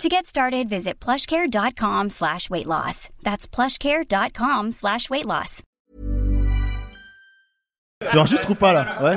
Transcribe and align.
To 0.00 0.08
get 0.08 0.26
started, 0.26 0.68
visit 0.68 0.98
plushcare.com 1.00 2.10
slash 2.10 2.50
weight 2.50 2.66
loss. 2.66 3.08
That's 3.22 3.46
plushcare.com 3.46 4.72
slash 4.72 5.08
weight 5.10 5.26
loss. 5.26 5.62
Tu 8.10 8.18
enregistres 8.18 8.50
ou 8.50 8.54
pas 8.56 8.72
là? 8.72 9.00
Ouais. 9.00 9.16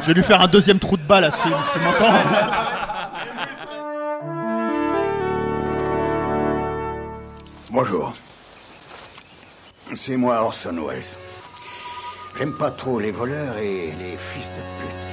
Je 0.00 0.06
vais 0.06 0.14
lui 0.14 0.22
faire 0.24 0.40
un 0.40 0.48
deuxième 0.48 0.80
trou 0.80 0.96
de 0.96 1.02
balle 1.02 1.24
à 1.24 1.30
ce 1.30 1.40
film. 1.42 1.54
Tu 1.72 1.78
m'entends? 1.78 2.12
Bonjour. 7.70 8.14
C'est 9.94 10.16
moi 10.16 10.40
Orson 10.42 10.76
Welles. 10.86 11.02
J'aime 12.38 12.56
pas 12.56 12.70
trop 12.70 12.98
les 13.00 13.10
voleurs 13.10 13.56
et 13.58 13.92
les 13.98 14.16
fils 14.16 14.48
de 14.48 14.62
pute. 14.84 15.05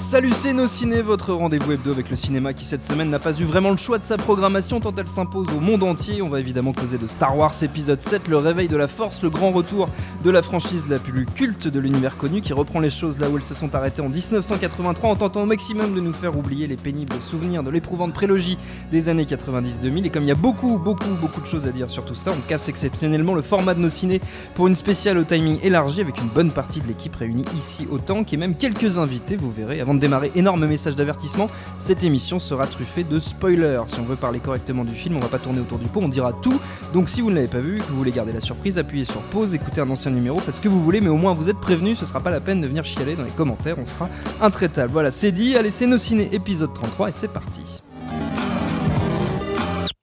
Salut, 0.00 0.32
c'est 0.32 0.52
Nos 0.52 0.68
Ciné, 0.68 1.02
votre 1.02 1.34
rendez-vous 1.34 1.72
hebdo 1.72 1.90
avec 1.90 2.08
le 2.08 2.14
cinéma 2.14 2.54
qui 2.54 2.64
cette 2.64 2.82
semaine 2.82 3.10
n'a 3.10 3.18
pas 3.18 3.38
eu 3.38 3.44
vraiment 3.44 3.72
le 3.72 3.76
choix 3.76 3.98
de 3.98 4.04
sa 4.04 4.16
programmation 4.16 4.78
tant 4.78 4.94
elle 4.96 5.08
s'impose 5.08 5.48
au 5.54 5.60
monde 5.60 5.82
entier. 5.82 6.22
On 6.22 6.28
va 6.28 6.38
évidemment 6.38 6.72
causer 6.72 6.98
de 6.98 7.06
Star 7.08 7.36
Wars 7.36 7.52
épisode 7.62 8.00
7, 8.00 8.28
le 8.28 8.36
réveil 8.36 8.68
de 8.68 8.76
la 8.76 8.86
force, 8.86 9.22
le 9.22 9.28
grand 9.28 9.50
retour 9.50 9.90
de 10.22 10.30
la 10.30 10.40
franchise 10.40 10.88
la 10.88 10.98
plus 10.98 11.26
culte 11.26 11.66
de 11.66 11.80
l'univers 11.80 12.16
connu 12.16 12.40
qui 12.40 12.52
reprend 12.52 12.78
les 12.78 12.90
choses 12.90 13.18
là 13.18 13.28
où 13.28 13.36
elles 13.36 13.42
se 13.42 13.54
sont 13.54 13.74
arrêtées 13.74 14.00
en 14.00 14.08
1983 14.08 15.10
en 15.10 15.16
tentant 15.16 15.42
au 15.42 15.46
maximum 15.46 15.92
de 15.92 16.00
nous 16.00 16.12
faire 16.12 16.38
oublier 16.38 16.68
les 16.68 16.76
pénibles 16.76 17.20
souvenirs 17.20 17.64
de 17.64 17.70
l'éprouvante 17.70 18.14
prélogie 18.14 18.56
des 18.92 19.08
années 19.08 19.24
90-2000. 19.24 20.06
Et 20.06 20.10
comme 20.10 20.22
il 20.22 20.28
y 20.28 20.32
a 20.32 20.36
beaucoup, 20.36 20.78
beaucoup, 20.78 21.10
beaucoup 21.20 21.40
de 21.40 21.46
choses 21.46 21.66
à 21.66 21.70
dire 21.70 21.90
sur 21.90 22.04
tout 22.04 22.14
ça, 22.14 22.32
on 22.32 22.48
casse 22.48 22.68
exceptionnellement 22.68 23.34
le 23.34 23.42
format 23.42 23.74
de 23.74 23.80
Nos 23.80 23.90
Ciné 23.90 24.20
pour 24.54 24.68
une 24.68 24.76
spéciale 24.76 25.18
au 25.18 25.24
timing 25.24 25.58
élargi 25.62 26.00
avec 26.00 26.18
une 26.18 26.28
bonne 26.28 26.52
partie 26.52 26.80
de 26.80 26.86
l'équipe 26.86 27.16
réunie 27.16 27.44
ici 27.56 27.86
autant 27.90 28.24
et 28.30 28.36
même 28.36 28.54
quelques 28.54 28.96
invités, 28.96 29.34
vous 29.36 29.50
verrez. 29.50 29.87
Avant 29.88 29.94
de 29.94 30.00
démarrer, 30.00 30.30
énorme 30.34 30.66
message 30.66 30.96
d'avertissement, 30.96 31.46
cette 31.78 32.04
émission 32.04 32.38
sera 32.38 32.66
truffée 32.66 33.04
de 33.04 33.18
spoilers. 33.18 33.80
Si 33.86 33.98
on 33.98 34.02
veut 34.02 34.16
parler 34.16 34.38
correctement 34.38 34.84
du 34.84 34.94
film, 34.94 35.16
on 35.16 35.18
va 35.18 35.28
pas 35.28 35.38
tourner 35.38 35.60
autour 35.60 35.78
du 35.78 35.86
pot, 35.86 36.00
on 36.02 36.10
dira 36.10 36.34
tout. 36.34 36.60
Donc 36.92 37.08
si 37.08 37.22
vous 37.22 37.30
ne 37.30 37.36
l'avez 37.36 37.48
pas 37.48 37.60
vu, 37.60 37.76
que 37.76 37.84
vous 37.84 37.96
voulez 37.96 38.10
garder 38.10 38.34
la 38.34 38.40
surprise, 38.40 38.78
appuyez 38.78 39.06
sur 39.06 39.22
pause, 39.22 39.54
écoutez 39.54 39.80
un 39.80 39.88
ancien 39.88 40.10
numéro, 40.10 40.40
faites 40.40 40.56
ce 40.56 40.60
que 40.60 40.68
vous 40.68 40.84
voulez, 40.84 41.00
mais 41.00 41.08
au 41.08 41.16
moins 41.16 41.32
vous 41.32 41.48
êtes 41.48 41.56
prévenus, 41.56 41.98
ce 41.98 42.04
sera 42.04 42.20
pas 42.20 42.28
la 42.28 42.40
peine 42.40 42.60
de 42.60 42.66
venir 42.66 42.84
chialer 42.84 43.16
dans 43.16 43.24
les 43.24 43.30
commentaires, 43.30 43.76
on 43.78 43.86
sera 43.86 44.10
intraitable. 44.42 44.92
Voilà, 44.92 45.10
c'est 45.10 45.32
dit, 45.32 45.56
allez, 45.56 45.70
c'est 45.70 45.86
nos 45.86 45.96
ciné 45.96 46.28
épisode 46.34 46.74
33 46.74 47.08
et 47.08 47.12
c'est 47.12 47.28
parti. 47.28 47.62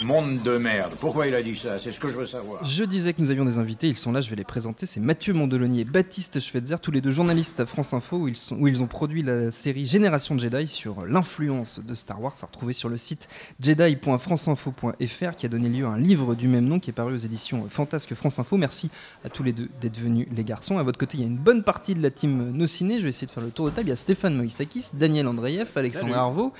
Monde 0.05 0.43
de 0.43 0.59
merde. 0.59 0.91
Pourquoi 0.99 1.25
il 1.25 1.33
a 1.33 1.41
dit 1.41 1.55
ça? 1.55 1.79
C'est 1.79 1.91
ce 1.91 1.99
que 1.99 2.09
je 2.09 2.13
veux 2.13 2.27
savoir. 2.27 2.63
Je 2.63 2.83
disais 2.83 3.11
que 3.13 3.23
nous 3.23 3.31
avions 3.31 3.43
des 3.43 3.57
invités, 3.57 3.87
ils 3.87 3.97
sont 3.97 4.11
là, 4.11 4.21
je 4.21 4.29
vais 4.29 4.35
les 4.35 4.43
présenter. 4.43 4.85
C'est 4.85 4.99
Mathieu 4.99 5.33
Mondoloni 5.33 5.79
et 5.79 5.83
Baptiste 5.83 6.39
Schweitzer, 6.39 6.75
tous 6.79 6.91
les 6.91 7.01
deux 7.01 7.09
journalistes 7.09 7.59
à 7.59 7.65
France 7.65 7.91
Info, 7.91 8.17
où 8.17 8.27
ils, 8.27 8.37
sont, 8.37 8.55
où 8.57 8.67
ils 8.67 8.83
ont 8.83 8.87
produit 8.87 9.23
la 9.23 9.49
série 9.49 9.87
Génération 9.87 10.37
Jedi 10.37 10.67
sur 10.67 11.07
l'influence 11.07 11.79
de 11.83 11.95
Star 11.95 12.21
Wars, 12.21 12.35
à 12.39 12.45
retrouver 12.45 12.73
sur 12.73 12.87
le 12.87 12.97
site 12.97 13.27
jedi.franceinfo.fr, 13.59 15.35
qui 15.35 15.45
a 15.47 15.49
donné 15.49 15.69
lieu 15.69 15.87
à 15.87 15.89
un 15.89 15.97
livre 15.97 16.35
du 16.35 16.47
même 16.49 16.65
nom 16.65 16.79
qui 16.79 16.91
est 16.91 16.93
paru 16.93 17.15
aux 17.15 17.17
éditions 17.17 17.65
Fantasque 17.67 18.13
France 18.13 18.37
Info. 18.37 18.57
Merci 18.57 18.91
à 19.23 19.29
tous 19.29 19.41
les 19.41 19.53
deux 19.53 19.69
d'être 19.81 19.99
venus, 19.99 20.27
les 20.31 20.43
garçons. 20.43 20.77
À 20.77 20.83
votre 20.83 20.99
côté, 20.99 21.17
il 21.17 21.21
y 21.21 21.23
a 21.23 21.27
une 21.27 21.37
bonne 21.37 21.63
partie 21.63 21.95
de 21.95 22.03
la 22.03 22.11
team 22.11 22.51
No 22.51 22.67
Ciné. 22.67 22.99
Je 22.99 23.03
vais 23.05 23.09
essayer 23.09 23.25
de 23.25 23.31
faire 23.31 23.43
le 23.43 23.49
tour 23.49 23.65
de 23.65 23.71
table. 23.71 23.87
Il 23.87 23.89
y 23.89 23.93
a 23.93 23.95
Stéphane 23.95 24.35
Moïsakis, 24.35 24.89
Daniel 24.93 25.27
Andreev, 25.27 25.69
Alexandre 25.75 26.15
Arvaux, 26.15 26.53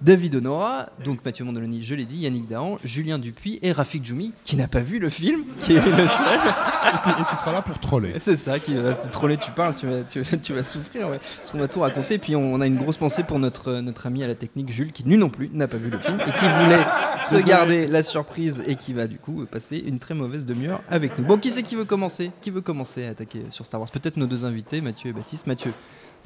David 0.00 0.36
Honora, 0.36 0.88
donc 1.04 1.22
Mathieu 1.26 1.44
Mondoloni, 1.44 1.82
je 1.82 1.94
l'ai 1.94 2.06
dit, 2.06 2.18
Yannick 2.18 2.48
Dahan, 2.48 2.78
Julien 2.86 3.18
Dupuis 3.18 3.58
et 3.62 3.72
Rafik 3.72 4.04
Djoumi, 4.04 4.32
qui 4.44 4.56
n'a 4.56 4.68
pas 4.68 4.80
vu 4.80 4.98
le 4.98 5.10
film, 5.10 5.42
qui 5.60 5.72
est 5.72 5.76
le 5.76 5.82
seul. 5.82 5.96
et, 5.98 7.02
qui, 7.04 7.22
et 7.22 7.24
qui 7.28 7.36
sera 7.36 7.52
là 7.52 7.62
pour 7.62 7.78
troller. 7.78 8.14
C'est 8.20 8.36
ça, 8.36 8.58
qui 8.58 8.74
va 8.74 8.94
te 8.94 9.08
troller, 9.08 9.36
tu 9.36 9.50
parles, 9.50 9.74
tu 9.74 9.86
vas, 9.86 10.02
tu, 10.02 10.22
tu 10.42 10.52
vas 10.54 10.62
souffrir, 10.62 11.08
ouais. 11.08 11.18
parce 11.38 11.50
qu'on 11.50 11.58
va 11.58 11.68
tout 11.68 11.80
raconter. 11.80 12.18
Puis 12.18 12.36
on, 12.36 12.54
on 12.54 12.60
a 12.60 12.66
une 12.66 12.76
grosse 12.76 12.96
pensée 12.96 13.24
pour 13.24 13.38
notre, 13.38 13.74
notre 13.80 14.06
ami 14.06 14.22
à 14.24 14.26
la 14.26 14.34
technique 14.34 14.70
Jules, 14.70 14.92
qui 14.92 15.02
lui 15.02 15.16
non 15.16 15.28
plus 15.28 15.50
n'a 15.52 15.68
pas 15.68 15.76
vu 15.76 15.90
le 15.90 15.98
film 15.98 16.18
et 16.20 16.30
qui 16.30 16.46
voulait 16.46 16.84
se 17.28 17.36
garder 17.36 17.86
la 17.86 18.02
surprise 18.02 18.62
et 18.66 18.76
qui 18.76 18.92
va 18.92 19.06
du 19.06 19.18
coup 19.18 19.44
passer 19.50 19.76
une 19.78 19.98
très 19.98 20.14
mauvaise 20.14 20.46
demi-heure 20.46 20.80
avec 20.88 21.18
nous. 21.18 21.24
Bon, 21.24 21.38
qui 21.38 21.50
c'est 21.50 21.62
qui 21.62 21.76
veut 21.76 21.84
commencer? 21.84 22.30
Qui 22.40 22.50
veut 22.50 22.60
commencer 22.60 23.06
à 23.06 23.10
attaquer 23.10 23.42
sur 23.50 23.66
Star 23.66 23.80
Wars? 23.80 23.90
Peut-être 23.90 24.16
nos 24.16 24.26
deux 24.26 24.44
invités, 24.44 24.80
Mathieu 24.80 25.10
et 25.10 25.12
Baptiste. 25.12 25.46
Mathieu, 25.46 25.72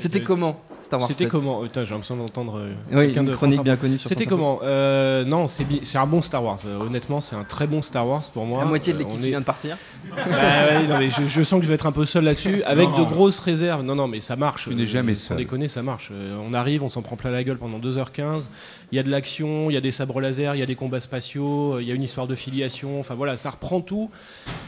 c'était 0.00 0.20
Euh, 0.20 0.24
comment 0.26 0.60
Star 0.82 0.98
Wars 0.98 1.08
C'était 1.08 1.24
7? 1.24 1.28
comment 1.30 1.58
Oh, 1.60 1.64
putain, 1.64 1.84
J'ai 1.84 1.90
l'impression 1.90 2.16
d'entendre 2.16 2.58
euh, 2.58 2.72
Oui, 2.90 3.06
quelqu'un 3.06 3.20
une 3.20 3.26
de 3.26 3.34
chronique 3.34 3.54
France 3.56 3.64
bien 3.64 3.76
connue 3.76 3.98
sur 3.98 4.08
C'était 4.08 4.24
comment 4.26 4.60
Euh, 4.62 5.24
Non, 5.24 5.46
c'est 5.46 5.98
un 5.98 6.06
bon 6.06 6.22
Star 6.22 6.42
Wars. 6.42 6.56
Euh, 6.64 6.78
honnêtement, 6.80 7.20
c'est 7.20 7.36
un 7.36 7.44
très 7.44 7.66
bon 7.66 7.82
Star 7.82 8.08
Wars 8.08 8.22
pour 8.32 8.46
moi. 8.46 8.60
La 8.60 8.64
moitié 8.64 8.92
de 8.94 8.98
Euh, 8.98 9.02
l'équipe 9.02 9.22
est- 9.22 9.28
vient 9.28 9.40
de 9.40 9.44
partir. 9.44 9.76
Bah 10.10 10.16
ouais, 10.26 10.86
non, 10.88 10.98
mais 10.98 11.10
je, 11.10 11.26
je 11.28 11.42
sens 11.42 11.58
que 11.60 11.64
je 11.64 11.68
vais 11.68 11.74
être 11.74 11.86
un 11.86 11.92
peu 11.92 12.04
seul 12.06 12.24
là-dessus, 12.24 12.62
avec 12.66 12.88
Non. 12.88 12.98
de 12.98 13.04
grosses 13.04 13.38
réserves. 13.40 13.82
Non, 13.82 13.94
non, 13.94 14.08
mais 14.08 14.20
ça 14.20 14.36
marche. 14.36 14.64
Tu 14.68 14.74
n'es 14.74 14.82
Euh, 14.82 14.86
jamais 14.86 15.14
Sans 15.14 15.28
seul. 15.28 15.36
déconner, 15.36 15.68
ça 15.68 15.82
marche. 15.82 16.10
Euh, 16.12 16.38
on 16.48 16.54
arrive, 16.54 16.82
on 16.82 16.88
s'en 16.88 17.02
prend 17.02 17.16
plein 17.16 17.30
la 17.30 17.44
gueule 17.44 17.58
pendant 17.58 17.78
2h15. 17.78 18.48
Il 18.92 18.96
y 18.96 18.98
a 18.98 19.02
de 19.04 19.10
l'action, 19.10 19.70
il 19.70 19.74
y 19.74 19.76
a 19.76 19.80
des 19.80 19.92
sabres 19.92 20.20
laser, 20.20 20.56
il 20.56 20.58
y 20.58 20.62
a 20.62 20.66
des 20.66 20.74
combats 20.74 20.98
spatiaux, 21.00 21.74
euh, 21.74 21.82
il 21.82 21.88
y 21.88 21.92
a 21.92 21.94
une 21.94 22.02
histoire 22.02 22.26
de 22.26 22.34
filiation. 22.34 22.98
Enfin 22.98 23.14
voilà, 23.14 23.36
ça 23.36 23.50
reprend 23.50 23.80
tout. 23.80 24.10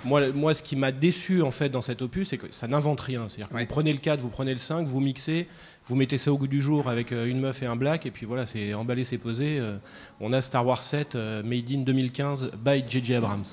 Moi, 0.04 0.28
moi 0.28 0.54
ce 0.54 0.62
qui 0.62 0.76
m'a 0.76 0.92
déçu 0.92 1.42
en 1.42 1.50
fait 1.50 1.68
dans 1.68 1.80
cet 1.80 2.02
opus, 2.02 2.28
c'est 2.28 2.38
que 2.38 2.46
ça 2.50 2.68
n'invente 2.68 3.00
rien. 3.00 3.26
C'est-à-dire 3.28 3.48
que 3.48 3.54
Ouais. 3.54 3.62
vous 3.62 3.68
prenez 3.68 3.92
le 3.92 3.98
4, 3.98 4.20
vous 4.20 4.28
prenez 4.28 4.52
le 4.52 4.58
5, 4.58 4.86
vous 4.86 5.00
mixez, 5.00 5.48
vous 5.86 5.96
mettez 5.96 6.18
ça 6.18 6.32
au 6.32 6.38
goût 6.38 6.46
du 6.46 6.62
jour 6.62 6.88
avec 6.88 7.10
euh, 7.12 7.26
une 7.26 7.40
meuf 7.40 7.62
et 7.62 7.66
un 7.66 7.74
black, 7.76 8.06
et 8.06 8.10
puis 8.12 8.24
voilà, 8.26 8.46
c'est 8.46 8.74
emballé, 8.74 9.04
c'est 9.04 9.18
posé. 9.18 9.58
Euh, 9.58 9.76
on 10.20 10.32
a 10.32 10.40
Star 10.40 10.64
Wars 10.64 10.82
7, 10.82 11.16
euh, 11.16 11.42
Made 11.42 11.70
in 11.72 11.80
2015, 11.80 12.52
by 12.64 12.84
J.J. 12.86 13.16
Abrams. 13.16 13.44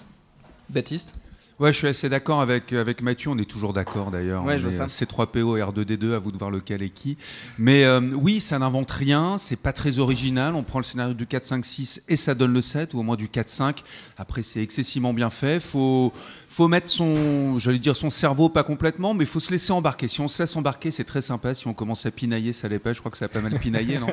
Baptiste? 0.69 1.13
Ouais, 1.59 1.73
je 1.73 1.77
suis 1.77 1.87
assez 1.87 2.07
d'accord 2.09 2.41
avec, 2.41 2.71
avec 2.73 3.01
Mathieu. 3.01 3.29
On 3.31 3.37
est 3.37 3.49
toujours 3.49 3.73
d'accord 3.73 4.11
d'ailleurs. 4.11 4.43
Ouais, 4.45 4.53
On 4.55 4.57
je 4.57 4.63
vois 4.67 4.71
est, 4.71 4.77
ça. 4.77 4.83
euh, 4.83 4.87
C3PO 4.87 5.57
et 5.57 5.61
R2D2, 5.61 6.13
à 6.13 6.19
vous 6.19 6.31
de 6.31 6.37
voir 6.37 6.51
lequel 6.51 6.81
est 6.81 6.89
qui. 6.89 7.17
Mais 7.57 7.83
euh, 7.83 7.99
oui, 8.13 8.39
ça 8.39 8.57
n'invente 8.59 8.91
rien. 8.91 9.37
C'est 9.37 9.57
pas 9.59 9.73
très 9.73 9.99
original. 9.99 10.55
On 10.55 10.63
prend 10.63 10.79
le 10.79 10.85
scénario 10.85 11.13
du 11.13 11.27
4, 11.27 11.45
5, 11.45 11.65
6 11.65 12.01
et 12.07 12.15
ça 12.15 12.33
donne 12.33 12.53
le 12.53 12.61
7, 12.61 12.93
ou 12.93 12.99
au 12.99 13.03
moins 13.03 13.17
du 13.17 13.27
4, 13.27 13.49
5. 13.49 13.83
Après, 14.17 14.41
c'est 14.43 14.61
excessivement 14.61 15.13
bien 15.13 15.29
fait. 15.29 15.59
Faut, 15.59 16.13
faut 16.49 16.67
mettre 16.67 16.87
son, 16.89 17.59
j'allais 17.59 17.77
dire 17.79 17.95
son 17.95 18.09
cerveau, 18.09 18.47
pas 18.49 18.63
complètement, 18.63 19.13
mais 19.13 19.25
faut 19.25 19.39
se 19.41 19.51
laisser 19.51 19.71
embarquer. 19.73 20.07
Si 20.07 20.21
on 20.21 20.27
se 20.29 20.41
laisse 20.41 20.55
embarquer, 20.55 20.91
c'est 20.91 21.03
très 21.03 21.21
sympa. 21.21 21.53
Si 21.53 21.67
on 21.67 21.73
commence 21.73 22.05
à 22.05 22.11
pinailler, 22.11 22.53
ça 22.53 22.67
l'est 22.69 22.79
pas. 22.79 22.93
Je 22.93 22.99
crois 22.99 23.11
que 23.11 23.17
ça 23.17 23.25
a 23.25 23.29
pas 23.29 23.41
mal 23.41 23.59
pinaillé, 23.59 23.99
non 23.99 24.07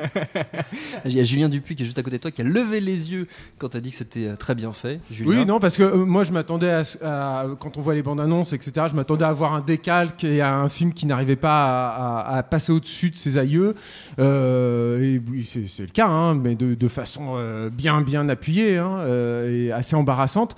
Il 1.05 1.13
y 1.13 1.19
a 1.19 1.23
Julien 1.23 1.49
Dupuis 1.49 1.75
qui 1.75 1.83
est 1.83 1.85
juste 1.85 1.97
à 1.99 2.03
côté 2.03 2.17
de 2.17 2.21
toi 2.21 2.31
qui 2.31 2.41
a 2.41 2.45
levé 2.45 2.81
les 2.81 3.11
yeux 3.11 3.27
quand 3.57 3.69
tu 3.69 3.77
as 3.77 3.81
dit 3.81 3.91
que 3.91 3.95
c'était 3.97 4.27
euh, 4.27 4.35
très 4.35 4.53
bien 4.55 4.71
fait. 4.73 4.99
Julien. 5.11 5.29
Oui, 5.39 5.45
non, 5.45 5.59
parce 5.59 5.77
que 5.77 5.83
euh, 5.83 6.05
moi 6.05 6.23
je 6.23 6.31
m'attendais 6.31 6.69
à, 6.69 7.36
à- 7.39 7.55
quand 7.59 7.77
on 7.77 7.81
voit 7.81 7.93
les 7.93 8.03
bandes 8.03 8.19
annonces, 8.19 8.53
etc. 8.53 8.87
Je 8.89 8.95
m'attendais 8.95 9.25
à 9.25 9.33
voir 9.33 9.53
un 9.53 9.61
décalque 9.61 10.23
et 10.23 10.41
à 10.41 10.55
un 10.55 10.69
film 10.69 10.93
qui 10.93 11.05
n'arrivait 11.05 11.35
pas 11.35 12.23
à, 12.25 12.43
passer 12.43 12.71
au-dessus 12.71 13.09
de 13.09 13.15
ses 13.15 13.37
aïeux. 13.37 13.75
Euh, 14.19 15.19
et 15.35 15.43
c'est 15.43 15.83
le 15.83 15.91
cas, 15.91 16.07
hein, 16.07 16.35
mais 16.35 16.55
de, 16.55 16.87
façon 16.87 17.33
euh, 17.35 17.69
bien, 17.69 18.01
bien 18.01 18.29
appuyée 18.29 18.77
hein, 18.77 18.99
euh, 18.99 19.67
et 19.67 19.71
assez 19.71 19.95
embarrassante. 19.95 20.55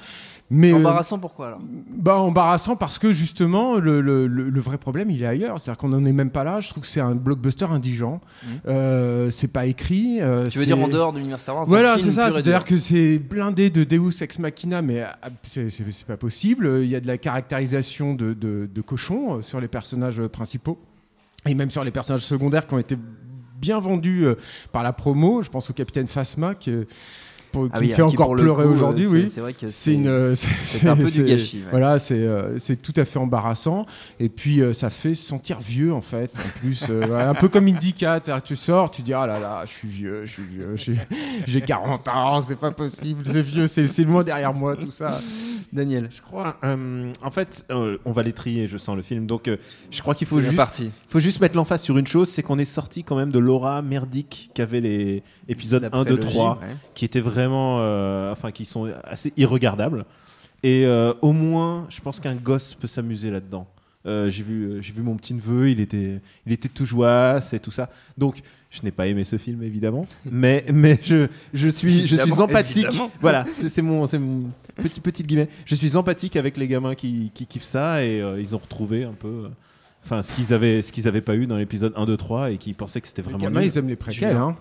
Mais, 0.52 0.74
euh, 0.74 0.78
Embarrassant 0.78 1.20
pourquoi 1.20 1.48
alors 1.48 1.60
bah, 1.62 2.16
embarrassant 2.16 2.76
parce 2.76 2.98
que 2.98 3.12
justement, 3.12 3.76
le, 3.76 4.02
le- 4.02 4.26
le- 4.26 4.50
le 4.50 4.60
vrai 4.60 4.80
problème, 4.80 5.12
il 5.12 5.22
est 5.22 5.26
ailleurs. 5.28 5.60
C'est-à-dire 5.60 5.78
qu'on 5.78 5.90
n'en 5.90 6.04
est 6.06 6.12
même 6.12 6.32
pas 6.32 6.44
là. 6.44 6.60
Je 6.60 6.70
trouve 6.70 6.82
que 6.82 6.88
c'est 6.90 7.00
un 7.02 7.14
blockbuster 7.14 7.66
indigent. 7.66 8.20
Mhm. 8.44 8.50
Euh, 8.68 9.30
c'est 9.30 9.50
pas 9.50 9.68
écrit. 9.68 10.20
euh, 10.22 10.48
Tu 10.48 10.58
veux 10.58 10.66
dire 10.66 10.80
en 10.80 10.88
dehors 10.88 11.14
de 11.14 11.18
l'univers 11.20 11.40
Star 11.40 11.56
Wars 11.56 11.66
voilà, 11.68 12.00
c'est 12.00 12.12
ça. 12.12 12.32
C'est-à-dire 12.32 12.64
que 12.64 12.78
c'est 12.78 13.20
blindé 13.20 13.70
de 13.70 13.84
Deus 13.84 14.22
ex 14.24 14.40
machina, 14.40 14.82
mais 14.82 15.02
ah, 15.04 15.30
c'est 15.44 15.70
pas 16.08 16.18
possible. 16.18 16.80
Il 16.82 16.90
y 16.90 16.96
a 16.96 17.00
de 17.00 17.08
la 17.08 17.18
caractérisation 17.20 18.16
de, 18.16 18.34
de, 18.34 18.68
de 18.74 18.82
cochons 18.82 19.38
euh, 19.38 19.42
sur 19.44 19.60
les 19.62 19.68
personnages 19.68 20.20
principaux 20.28 20.80
et 21.46 21.54
même 21.54 21.70
sur 21.70 21.84
les 21.84 21.92
personnages 21.92 22.26
secondaires 22.26 22.66
qui 22.66 22.74
ont 22.74 22.80
été 22.80 22.98
bien 23.62 23.80
vendus 23.80 24.26
euh, 24.26 24.36
par 24.72 24.82
la 24.84 24.94
promo. 24.94 25.42
Je 25.42 25.50
pense 25.50 25.70
au 25.70 25.74
capitaine 25.74 26.08
Phasma 26.08 26.56
qui, 26.56 26.72
euh, 26.72 26.86
pour- 27.52 27.66
qui 27.66 27.70
Ah 27.74 27.80
oui, 27.80 27.88
me 27.88 27.92
fait 27.92 27.96
qui, 27.96 28.02
encore 28.16 28.36
le 28.36 28.44
pleurer 28.44 28.66
aujourd'hui. 28.66 29.06
euh, 29.06 29.10
Oui, 29.10 29.22
c'est- 29.24 29.30
C'est 29.30 29.42
vrai 29.42 29.54
que 29.54 29.70
c'est 29.70 29.94
une, 29.94 30.36
c'est 30.36 30.88
un 30.88 30.96
peu 30.96 31.10
du 31.10 31.24
gâchis, 31.24 31.58
ouais. 31.58 31.64
Voilà, 31.72 32.00
c'est 32.00 32.14
euh, 32.16 32.58
c'est 32.60 32.82
tout 32.82 32.94
à 32.96 33.06
fait 33.06 33.20
embarrassant. 33.20 33.86
Et 34.20 34.30
puis 34.30 34.62
euh, 34.62 34.74
ça 34.74 34.90
fait 34.90 35.14
se 35.14 35.26
sentir 35.28 35.60
vieux 35.60 35.94
en 35.94 36.02
fait. 36.02 36.32
En 36.38 36.60
plus, 36.60 36.84
un 36.90 37.34
peu 37.34 37.48
comme 37.50 37.68
Indica, 37.68 38.20
tu 38.44 38.56
sors, 38.56 38.92
tu 38.92 39.02
dis 39.02 39.14
ah 39.14 39.26
là 39.28 39.40
là, 39.40 39.64
je 39.66 39.72
suis 39.72 39.88
vieux, 39.88 40.26
je 40.26 40.32
suis 40.32 40.44
vieux, 40.44 40.76
j'ai 41.48 41.62
40 41.62 42.08
ans, 42.08 42.42
c'est 42.42 42.56
pas 42.60 42.72
possible, 42.72 43.24
c'est 43.26 43.42
vieux, 43.42 43.68
c'est 43.68 43.88
c'est 43.88 44.04
loin 44.04 44.24
derrière 44.24 44.54
moi 44.54 44.76
tout 44.76 44.92
ça. 44.92 45.20
Daniel, 45.72 46.10
Je 46.12 46.22
crois. 46.22 46.58
euh, 46.64 47.12
en 47.22 47.32
fait, 47.32 47.66
euh, 47.72 47.98
on 48.06 48.12
va 48.12 48.24
les 48.24 48.34
trier, 48.34 48.68
je 48.68 48.78
sens 48.78 48.96
le 48.96 49.02
film. 49.02 49.28
Donc, 49.28 49.48
euh, 49.48 49.58
je 49.92 50.02
crois 50.02 50.16
qu'il 50.16 50.28
faut 50.28 50.42
juste, 50.42 50.56
parti. 50.56 50.92
faut 51.08 51.20
juste 51.20 51.42
mettre 51.42 51.56
l'emphase 51.56 51.84
sur 51.84 51.98
une 51.98 52.08
chose 52.08 52.30
c'est 52.30 52.42
qu'on 52.44 52.58
est 52.58 52.66
sorti 52.66 53.04
quand 53.04 53.16
même 53.16 53.32
de 53.32 53.40
l'aura 53.40 53.82
merdique 53.82 54.50
qu'avaient 54.54 54.82
les 54.82 55.24
épisodes 55.48 55.84
La 55.84 55.90
1, 55.98 56.04
2, 56.04 56.16
prélogie, 56.18 56.36
3, 56.36 56.60
ouais. 56.62 56.68
qui 56.96 57.06
étaient 57.06 57.20
vraiment. 57.20 57.78
enfin, 58.32 58.52
qui 58.52 58.66
sont 58.66 58.92
assez 59.04 59.34
irregardables. 59.38 60.06
Et 60.64 60.86
au 61.22 61.32
moins, 61.32 61.86
je 61.90 62.02
pense 62.02 62.20
qu'un 62.20 62.36
gosse 62.36 62.74
peut 62.74 62.88
s'amuser 62.88 63.30
là-dedans. 63.30 63.68
J'ai 64.06 64.44
vu, 64.44 64.82
j'ai 64.82 64.94
vu 64.94 65.04
mon 65.04 65.16
petit 65.16 65.34
neveu, 65.34 65.70
il 65.70 65.80
était, 65.80 66.20
il 66.46 66.52
était 66.52 66.70
tout 66.70 66.86
joie, 66.86 67.40
et 67.52 67.60
tout 67.60 67.72
ça. 67.72 67.90
Donc, 68.18 68.42
je 68.70 68.82
n'ai 68.84 68.92
pas 68.92 69.08
aimé 69.08 69.24
ce 69.24 69.38
film 69.38 69.64
évidemment, 69.64 70.08
mais 70.30 70.64
mais 70.74 71.00
je 71.02 71.28
je 71.54 71.68
suis 71.70 72.06
je 72.08 72.16
suis 72.16 72.34
empathique. 72.40 72.86
évidemment. 72.86 73.12
Voilà, 73.22 73.46
c'est 73.52 73.82
mon 73.82 74.06
c'est 74.08 74.20
mon 74.20 74.50
petit 74.76 75.00
petite 75.02 75.26
guillemets. 75.28 75.50
Je 75.66 75.76
suis 75.76 75.96
empathique 75.96 76.36
avec 76.36 76.56
les 76.58 76.68
gamins 76.68 76.96
qui, 76.96 77.32
qui 77.34 77.46
kiffent 77.48 77.64
ça 77.64 78.04
et 78.04 78.22
euh, 78.22 78.40
ils 78.40 78.56
ont 78.56 78.60
retrouvé 78.60 79.04
un 79.06 79.14
peu. 79.14 79.28
euh, 79.28 79.50
Enfin, 80.06 80.22
ce 80.22 80.32
qu'ils 80.32 80.54
avaient, 80.54 80.82
ce 80.82 80.94
qu'ils 80.94 81.10
avaient 81.10 81.20
pas 81.20 81.36
eu 81.36 81.46
dans 81.46 81.58
l'épisode 81.58 81.92
1, 81.96 82.06
2, 82.06 82.16
3 82.16 82.52
et 82.52 82.58
qui 82.58 82.74
pensaient 82.74 83.02
que 83.02 83.08
c'était 83.08 83.22
Les 83.22 83.28
vraiment. 83.28 83.44
gamins, 83.44 83.60
nul. 83.60 83.70
ils 83.70 83.78
aiment 83.78 83.90
les 83.90 83.98
préquels. 83.98 84.38
Hein. 84.38 84.56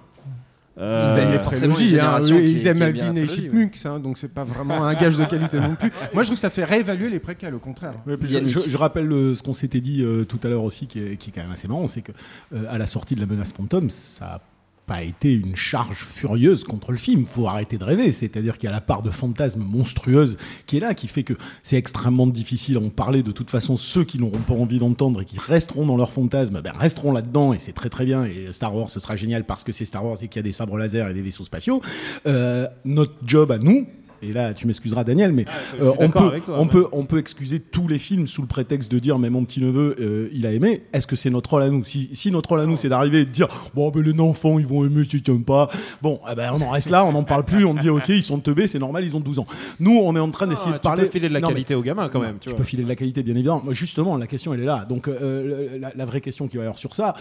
Euh, 0.81 1.11
Ils 1.13 1.19
aiment 1.19 1.33
les 1.33 1.39
forcément 1.41 1.75
prélogies, 1.75 1.95
une 1.95 2.01
hein. 2.01 2.03
génération 2.05 2.37
Oui, 2.37 2.43
qui- 2.43 2.53
ils 2.53 2.67
aiment 2.69 2.83
Alvin 2.83 3.15
et 3.17 3.27
Chipmunks, 3.29 3.79
hein, 3.85 3.99
donc 3.99 4.17
c'est 4.17 4.33
pas 4.33 4.45
vraiment 4.45 4.85
un 4.85 4.95
gage 4.95 5.17
de 5.17 5.25
qualité 5.25 5.59
non 5.59 5.75
plus. 5.75 5.91
Moi, 6.15 6.23
je 6.23 6.29
trouve 6.29 6.37
que 6.37 6.41
ça 6.41 6.51
fait 6.51 6.65
réévaluer 6.65 7.11
les 7.11 7.19
préquels, 7.19 7.55
au 7.55 7.59
contraire. 7.59 7.95
Ouais, 8.07 8.17
puis 8.17 8.31
Yannick. 8.31 8.49
je, 8.51 8.61
je- 8.61 8.71
je 8.71 8.77
rappelle 8.79 9.11
euh, 9.11 9.35
ce 9.35 9.43
qu'on 9.43 9.55
s'était 9.55 9.81
dit 9.81 10.03
euh, 10.05 10.25
tout 10.25 10.39
à 10.45 10.49
l'heure 10.49 10.63
aussi, 10.63 10.87
qui 10.87 11.01
est, 11.01 11.17
qui 11.17 11.31
est 11.31 11.33
quand 11.33 11.43
même 11.43 11.51
assez 11.51 11.67
marrant, 11.67 11.89
c'est 11.89 12.03
que 12.03 12.13
euh, 12.55 12.65
à 12.69 12.79
la 12.79 12.87
sortie 12.87 13.15
de 13.17 13.21
la 13.21 13.27
menace 13.27 13.53
fantôme, 13.53 13.91
ça 13.91 14.25
a 14.27 14.41
pas 14.89 15.03
été 15.03 15.33
une 15.33 15.55
charge 15.55 15.99
furieuse 15.99 16.65
contre 16.65 16.91
le 16.91 16.99
film. 16.99 17.27
Faut 17.27 17.47
arrêter 17.47 17.77
de 17.77 17.85
rêver. 17.85 18.11
C'est-à-dire 18.11 18.57
qu'il 18.57 18.69
y 18.69 18.73
a 18.73 18.75
la 18.75 18.81
part 18.81 19.03
de 19.03 19.11
fantasme 19.11 19.61
monstrueuse 19.63 20.39
qui 20.67 20.79
est 20.79 20.81
là, 20.81 20.95
qui 20.95 21.07
fait 21.07 21.23
que 21.23 21.35
c'est 21.63 21.77
extrêmement 21.77 22.27
difficile 22.27 22.79
à 22.79 22.81
en 22.81 22.89
parler. 22.89 23.23
De 23.23 23.31
toute 23.31 23.51
façon, 23.51 23.77
ceux 23.77 24.05
qui 24.05 24.19
n'auront 24.19 24.39
pas 24.39 24.55
envie 24.55 24.79
d'entendre 24.79 25.21
et 25.21 25.25
qui 25.25 25.39
resteront 25.39 25.87
dans 25.87 25.97
leur 25.97 26.11
fantasme, 26.11 26.61
ben, 26.63 26.73
resteront 26.73 27.13
là-dedans 27.13 27.53
et 27.53 27.59
c'est 27.59 27.73
très 27.73 27.91
très 27.91 28.07
bien. 28.07 28.25
Et 28.25 28.51
Star 28.51 28.75
Wars, 28.75 28.89
ce 28.89 28.99
sera 28.99 29.15
génial 29.15 29.45
parce 29.45 29.63
que 29.63 29.73
c'est 29.73 29.85
Star 29.85 30.05
Wars 30.05 30.17
et 30.23 30.29
qu'il 30.29 30.41
y 30.41 30.41
a 30.41 30.43
des 30.43 30.53
sabres 30.53 30.79
laser 30.79 31.09
et 31.09 31.15
des 31.15 31.23
vaisseaux 31.23 31.45
spatiaux. 31.45 31.83
Euh, 32.27 32.67
notre 32.85 33.15
job 33.25 33.53
à 33.53 33.59
nous, 33.59 33.87
et 34.23 34.33
là 34.33 34.55
tu 34.55 34.67
m'excuseras 34.67 35.05
Daniel, 35.05 35.33
mais 35.33 35.45
je 35.79 35.85
euh, 35.85 35.93
on 35.99 36.11
peut, 36.11 36.41
toi, 36.41 36.55
on 36.59 36.65
mais- 36.65 36.71
peut, 36.71 36.87
on 36.93 37.05
peut 37.05 37.19
excuser 37.19 37.61
tous 37.61 37.89
les 37.89 37.99
films 37.99 38.27
sous 38.27 38.43
le 38.43 38.49
prétexte 38.49 38.91
de 38.91 38.99
dire 38.99 39.19
mais 39.19 39.31
mon 39.31 39.45
petit 39.45 39.61
neveu 39.61 39.97
euh, 40.01 40.29
il 40.33 40.47
a 40.47 40.53
aimé. 40.53 40.85
Est-ce 40.93 41.07
que 41.07 41.17
c'est 41.17 41.31
notre 41.31 41.51
rôle 41.51 41.63
à 41.63 41.69
nous? 41.71 41.85
Si, 41.85 42.09
si 42.13 42.31
notre 42.31 42.51
rôle 42.51 42.61
à 42.61 42.67
nous 42.67 42.77
c'est 42.77 42.89
d'arriver 42.89 43.21
et 43.21 43.25
de 43.25 43.31
dire 43.31 43.49
bon 43.75 43.91
ben 43.91 44.03
les 44.03 44.19
enfants 44.21 44.59
ils 44.59 44.67
vont 44.67 44.85
aimer 44.85 45.05
si 45.09 45.23
tu 45.23 45.39
pas. 45.41 45.69
Bon 46.03 46.21
eh 46.31 46.35
ben 46.35 46.53
on 46.55 46.61
en 46.63 46.71
reste 46.71 46.91
là, 46.91 47.05
on 47.05 47.13
n'en 47.13 47.23
parle 47.25 47.45
plus, 47.45 47.65
on 47.65 47.75
dit 47.75 47.89
ok 47.91 48.09
ils 48.09 48.23
sont 48.23 48.41
teubés, 48.41 48.67
c'est 48.67 48.79
normal 48.79 49.05
ils 49.05 49.15
ont 49.17 49.21
12 49.21 49.39
ans. 49.41 49.47
Nous 49.81 49.99
on 50.03 50.15
est 50.17 50.21
en 50.21 50.31
train 50.31 50.47
d'essayer 50.47 50.73
Ah, 50.75 50.79
de 50.79 50.83
parler. 50.83 51.03
Tu 51.03 51.07
peux 51.09 51.13
filer 51.13 51.29
de 51.29 51.35
la 51.35 51.41
Non, 51.41 51.49
mais- 51.49 51.55
qualité 51.55 51.75
aux 51.75 51.83
gamins 51.83 52.09
quand 52.09 52.21
même. 52.21 52.39
tu 52.41 52.49
Tu 52.51 52.55
peux 52.55 52.65
filer 52.65 52.83
de 52.85 52.89
la 52.89 52.97
qualité, 52.97 53.23
bien 53.23 53.35
évidemment. 53.35 53.63
Justement, 53.73 54.17
la 54.17 54.27
question, 54.27 54.53
elle 54.55 54.61
est 54.61 54.65
là. 54.65 54.85
Donc, 54.89 55.07
euh, 55.09 55.79
la, 55.81 55.93
la 55.95 56.07
vraie 56.07 56.21
question 56.21 56.49
qu'il 56.49 56.59
va 56.59 56.65
y 56.65 56.67
avoir 56.67 56.79
sur 56.79 56.95
ça, 56.95 57.15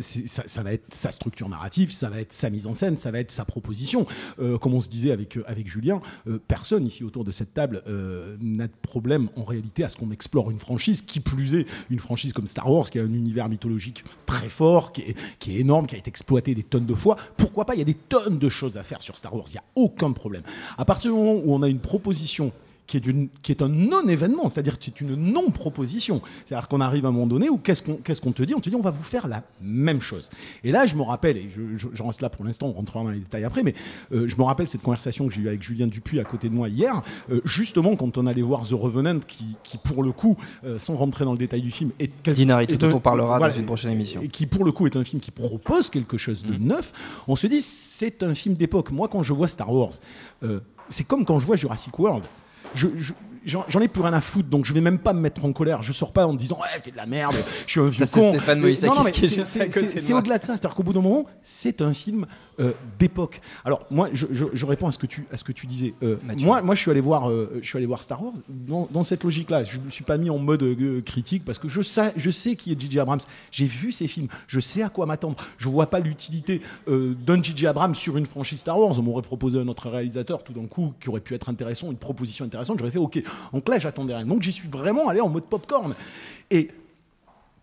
ça, 0.00 0.42
ça 0.46 0.62
va 0.62 0.72
être 0.72 0.84
sa 0.92 1.10
structure 1.10 1.48
narrative, 1.48 1.90
ça 1.92 2.08
va 2.10 2.20
être 2.20 2.32
sa 2.32 2.50
mise 2.50 2.66
en 2.66 2.74
scène, 2.74 2.96
ça 2.98 3.10
va 3.10 3.18
être 3.20 3.30
sa 3.30 3.44
proposition. 3.44 4.06
Euh, 4.40 4.58
comme 4.58 4.74
on 4.74 4.80
se 4.80 4.88
disait 4.88 5.10
avec, 5.12 5.38
avec 5.46 5.68
Julien, 5.68 6.00
euh, 6.28 6.38
personne 6.46 6.86
ici 6.86 7.04
autour 7.04 7.24
de 7.24 7.30
cette 7.30 7.54
table 7.54 7.82
euh, 7.86 8.36
n'a 8.40 8.66
de 8.66 8.72
problème 8.82 9.28
en 9.36 9.44
réalité 9.44 9.84
à 9.84 9.88
ce 9.88 9.96
qu'on 9.96 10.10
explore 10.10 10.50
une 10.50 10.58
franchise, 10.58 11.02
qui 11.02 11.20
plus 11.20 11.54
est 11.54 11.66
une 11.90 11.98
franchise 11.98 12.32
comme 12.32 12.46
Star 12.46 12.70
Wars, 12.70 12.88
qui 12.90 12.98
a 12.98 13.02
un 13.02 13.12
univers 13.12 13.48
mythologique 13.48 14.04
très 14.26 14.48
fort, 14.48 14.92
qui 14.92 15.02
est, 15.02 15.16
qui 15.38 15.56
est 15.56 15.60
énorme, 15.60 15.86
qui 15.86 15.94
a 15.94 15.98
été 15.98 16.08
exploité 16.08 16.54
des 16.54 16.62
tonnes 16.62 16.86
de 16.86 16.94
fois. 16.94 17.16
Pourquoi 17.36 17.64
pas? 17.64 17.74
Il 17.74 17.78
y 17.78 17.82
a 17.82 17.86
des 17.86 17.94
tonnes 17.94 18.38
de 18.38 18.48
choses 18.48 18.76
à 18.76 18.82
faire 18.82 19.02
sur 19.02 19.16
Star 19.16 19.34
Wars, 19.34 19.46
il 19.48 19.52
n'y 19.52 19.58
a 19.58 19.64
aucun 19.74 20.12
problème. 20.12 20.42
À 20.78 20.84
partir 20.84 21.12
du 21.12 21.18
moment 21.18 21.34
où 21.34 21.54
on 21.54 21.62
a 21.62 21.68
une 21.68 21.80
proposition 21.80 22.52
qui 22.86 22.98
est, 22.98 23.02
qui 23.42 23.50
est 23.52 23.62
un 23.62 23.68
non-événement, 23.68 24.50
c'est-à-dire 24.50 24.78
que 24.78 24.84
c'est 24.84 25.00
une 25.00 25.14
non-proposition. 25.16 26.20
C'est-à-dire 26.44 26.68
qu'on 26.68 26.80
arrive 26.82 27.06
à 27.06 27.08
un 27.08 27.12
moment 27.12 27.26
donné 27.26 27.48
où 27.48 27.56
qu'est-ce 27.56 27.82
qu'on 27.82 27.94
qu'est-ce 27.96 28.20
qu'on 28.20 28.32
te 28.32 28.42
dit? 28.42 28.54
On 28.54 28.60
te 28.60 28.68
dit 28.68 28.76
on 28.76 28.82
va 28.82 28.90
vous 28.90 29.02
faire 29.02 29.26
la 29.26 29.42
même 29.62 30.00
chose. 30.00 30.28
Et 30.64 30.70
là, 30.70 30.84
je 30.84 30.94
me 30.94 31.02
rappelle, 31.02 31.36
et 31.38 31.48
je, 31.50 31.76
je- 31.76 31.88
j'en 31.94 32.08
reste 32.08 32.20
là 32.20 32.28
pour 32.28 32.44
l'instant, 32.44 32.66
on 32.66 32.72
rentrera 32.72 33.02
dans 33.02 33.10
les 33.10 33.20
détails 33.20 33.44
après, 33.44 33.62
mais 33.62 33.74
euh, 34.12 34.28
je 34.28 34.36
me 34.36 34.42
rappelle 34.42 34.68
cette 34.68 34.82
conversation 34.82 35.26
que 35.26 35.32
j'ai 35.32 35.40
eue 35.40 35.48
avec 35.48 35.62
Julien 35.62 35.86
Dupuis 35.86 36.20
à 36.20 36.24
côté 36.24 36.48
de 36.50 36.54
moi 36.54 36.68
hier, 36.68 37.02
euh, 37.30 37.40
justement 37.46 37.96
quand 37.96 38.18
on 38.18 38.26
allait 38.26 38.42
voir 38.42 38.66
The 38.66 38.72
Revenant, 38.72 39.20
qui, 39.26 39.56
qui 39.62 39.78
pour 39.78 40.02
le 40.02 40.12
coup, 40.12 40.36
euh, 40.64 40.78
sans 40.78 40.94
rentrer 40.96 41.24
dans 41.24 41.32
le 41.32 41.38
détail 41.38 41.62
du 41.62 41.70
film, 41.70 41.90
est 41.98 42.10
quel- 42.22 42.34
Dinari, 42.34 42.64
est 42.64 42.76
tout 42.76 42.84
un- 42.86 42.90
dont 42.90 42.96
on 42.96 43.00
parlera 43.00 43.38
voilà, 43.38 43.52
dans 43.54 43.58
une 43.60 43.66
prochaine 43.66 43.92
émission. 43.92 44.20
et 44.20 44.28
qui 44.28 44.46
pour 44.46 44.64
le 44.64 44.72
coup 44.72 44.86
est 44.86 44.96
un 44.96 45.04
film 45.04 45.20
qui 45.20 45.30
propose 45.30 45.88
quelque 45.88 46.18
chose 46.18 46.42
de 46.44 46.56
neuf, 46.56 46.92
on 47.28 47.36
se 47.36 47.46
dit 47.46 47.62
c'est 47.62 48.22
un 48.22 48.34
film 48.34 48.56
d'époque. 48.56 48.90
Moi 48.90 49.08
quand 49.08 49.22
je 49.22 49.32
vois 49.32 49.48
Star 49.48 49.72
Wars, 49.72 49.92
c'est 50.90 51.04
comme 51.04 51.24
quand 51.24 51.38
je 51.38 51.46
vois 51.46 51.56
Jurassic 51.56 51.98
World. 51.98 52.24
Je, 52.74 53.12
J'en 53.46 53.80
ai 53.80 53.88
plus 53.88 54.02
rien 54.02 54.12
à 54.12 54.20
foutre, 54.20 54.48
donc 54.48 54.64
je 54.64 54.72
vais 54.72 54.80
même 54.80 54.98
pas 54.98 55.12
me 55.12 55.20
mettre 55.20 55.44
en 55.44 55.52
colère. 55.52 55.82
Je 55.82 55.92
sors 55.92 56.12
pas 56.12 56.26
en 56.26 56.32
me 56.32 56.38
disant 56.38 56.56
ouais 56.56 56.80
c'est 56.84 56.90
de 56.92 56.96
la 56.96 57.06
merde, 57.06 57.36
je 57.66 57.70
suis 57.72 57.80
un 57.80 57.86
vieux 57.88 58.06
c'est 58.06 58.18
con. 58.20 58.30
Stéphane 58.32 58.64
est 58.64 58.74
c'est- 60.00 60.12
au-delà 60.12 60.38
de 60.38 60.44
ça, 60.44 60.56
c'est-à-dire 60.56 60.74
qu'au 60.74 60.82
bout 60.82 60.92
d'un 60.92 61.02
moment, 61.02 61.26
c'est 61.42 61.82
un 61.82 61.92
film 61.92 62.26
euh, 62.60 62.72
d'époque. 62.98 63.40
Alors 63.64 63.84
moi, 63.90 64.08
je, 64.12 64.26
je- 64.30 64.44
je 64.52 64.66
réponds 64.66 64.86
à 64.86 64.92
ce 64.92 64.98
que 64.98 65.06
tu 65.06 65.26
à 65.32 65.36
ce 65.36 65.44
que 65.44 65.52
tu 65.52 65.66
disais. 65.66 65.94
Euh, 66.02 66.16
Mathieu. 66.22 66.46
moi, 66.46 66.62
moi, 66.62 66.74
je 66.74 66.80
suis 66.80 66.90
allé 66.90 67.00
voir, 67.00 67.28
euh, 67.30 67.58
je 67.62 67.66
suis 67.68 67.76
allé 67.76 67.86
voir 67.86 68.02
Star 68.02 68.22
Wars 68.22 68.34
dans, 68.48 68.88
dans 68.92 69.02
cette 69.04 69.24
logique-là. 69.24 69.64
Je 69.64 69.78
me 69.80 69.90
suis 69.90 70.04
pas 70.04 70.16
mis 70.18 70.30
en 70.30 70.38
mode 70.38 70.62
euh, 70.62 71.00
critique 71.00 71.44
parce 71.44 71.58
que 71.58 71.68
je 71.68 71.82
sais, 71.82 72.12
je 72.16 72.30
sais 72.30 72.54
qui 72.56 72.72
est 72.72 72.80
J.J. 72.80 73.00
Abrams. 73.00 73.20
J'ai 73.50 73.64
vu 73.66 73.90
ces 73.92 74.06
films, 74.06 74.28
je 74.46 74.60
sais 74.60 74.82
à 74.82 74.88
quoi 74.88 75.04
m'attendre. 75.06 75.36
Je 75.58 75.68
vois 75.68 75.90
pas 75.90 75.98
l'utilité 75.98 76.62
d'un 76.86 77.42
J.J. 77.42 77.66
Abrams 77.66 77.94
sur 77.94 78.16
une 78.16 78.26
franchise 78.26 78.60
Star 78.60 78.78
Wars. 78.78 78.98
On 78.98 79.02
m'aurait 79.02 79.22
proposé 79.22 79.58
un 79.58 79.66
autre 79.68 79.90
réalisateur 79.90 80.44
tout 80.44 80.52
d'un 80.52 80.66
coup 80.66 80.92
qui 81.00 81.08
aurait 81.08 81.20
pu 81.20 81.34
être 81.34 81.48
intéressant, 81.48 81.90
une 81.90 81.96
proposition 81.96 82.44
intéressante. 82.44 82.78
J'aurais 82.78 82.90
fait 82.92 82.98
OK. 82.98 83.20
Donc 83.52 83.68
là, 83.68 83.78
j'attendais 83.78 84.14
rien. 84.14 84.26
Donc 84.26 84.42
j'y 84.42 84.52
suis 84.52 84.68
vraiment 84.68 85.08
allé 85.08 85.20
en 85.20 85.28
mode 85.28 85.44
popcorn. 85.44 85.94
Et 86.50 86.70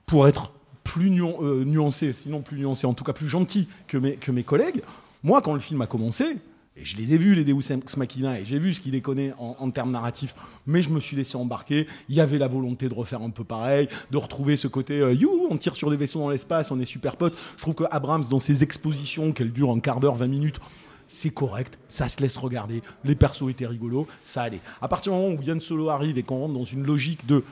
pour 0.06 0.28
être 0.28 0.52
plus 0.84 1.10
euh, 1.22 1.64
nuancé, 1.64 2.14
sinon 2.14 2.42
plus 2.42 2.60
nuancé, 2.60 2.86
en 2.86 2.94
tout 2.94 3.04
cas 3.04 3.14
plus 3.14 3.28
gentil 3.28 3.68
que 3.88 3.98
mes, 3.98 4.44
collègues, 4.44 4.82
moi, 5.24 5.42
quand 5.42 5.54
le 5.54 5.60
film 5.60 5.82
a 5.82 5.88
commencé, 5.88 6.38
et 6.78 6.86
je 6.86 6.98
les 6.98 7.14
ai 7.14 7.18
vus, 7.18 7.36
les 7.36 7.46
Deus 7.46 7.72
Ex 7.72 7.98
Machina, 7.98 8.40
et 8.40 8.46
j'ai 8.46 8.58
vu 8.58 8.74
ce 8.74 8.82
qu'il 8.82 8.92
déconnait 8.92 9.34
en, 9.38 9.56
en 9.60 9.72
termes 9.72 9.92
narratifs, 9.92 10.36
mais 10.66 10.82
je 10.82 10.90
me 10.90 11.00
suis 11.00 11.16
laissé 11.16 11.36
embarquer. 11.36 11.88
Il 12.10 12.16
y 12.16 12.22
avait 12.22 12.38
la 12.38 12.48
volonté 12.48 12.90
de 12.90 12.94
refaire 12.94 13.22
un 13.22 13.30
peu 13.30 13.44
pareil, 13.44 13.88
de 14.10 14.18
retrouver 14.18 14.58
ce 14.58 14.68
côté, 14.68 15.00
euh, 15.00 15.14
you, 15.14 15.48
on 15.50 15.58
tire 15.58 15.76
sur 15.76 15.90
des 15.90 15.98
vaisseaux 15.98 16.20
dans 16.20 16.30
l'espace, 16.30 16.72
on 16.72 16.80
est 16.80 16.86
super 16.86 17.18
potes. 17.18 17.36
Je 17.58 17.62
trouve 17.62 17.76
que 17.76 17.84
Abrams, 17.92 18.26
dans 18.30 18.40
ses 18.40 18.64
expositions, 18.64 19.34
qu'elles 19.34 19.52
durent 19.52 19.72
un 19.72 19.80
quart 19.80 20.00
d'heure, 20.00 20.16
20 20.16 20.28
minutes, 20.28 20.60
c'est 21.14 21.32
correct, 21.32 21.78
ça 21.90 22.08
se 22.08 22.22
laisse 22.22 22.38
regarder, 22.38 22.82
les 23.04 23.16
persos 23.16 23.50
étaient 23.50 23.66
rigolos, 23.68 24.08
ça 24.24 24.44
allait. 24.44 24.62
À 24.82 24.88
partir 24.88 25.12
du 25.12 25.20
moment 25.20 25.36
où 25.38 25.42
Yann 25.44 25.60
Solo 25.60 25.90
arrive 25.90 26.18
et 26.18 26.24
qu'on 26.24 26.38
rentre 26.38 26.54
dans 26.54 26.64
une 26.64 26.86
logique 26.86 27.26
de 27.28 27.44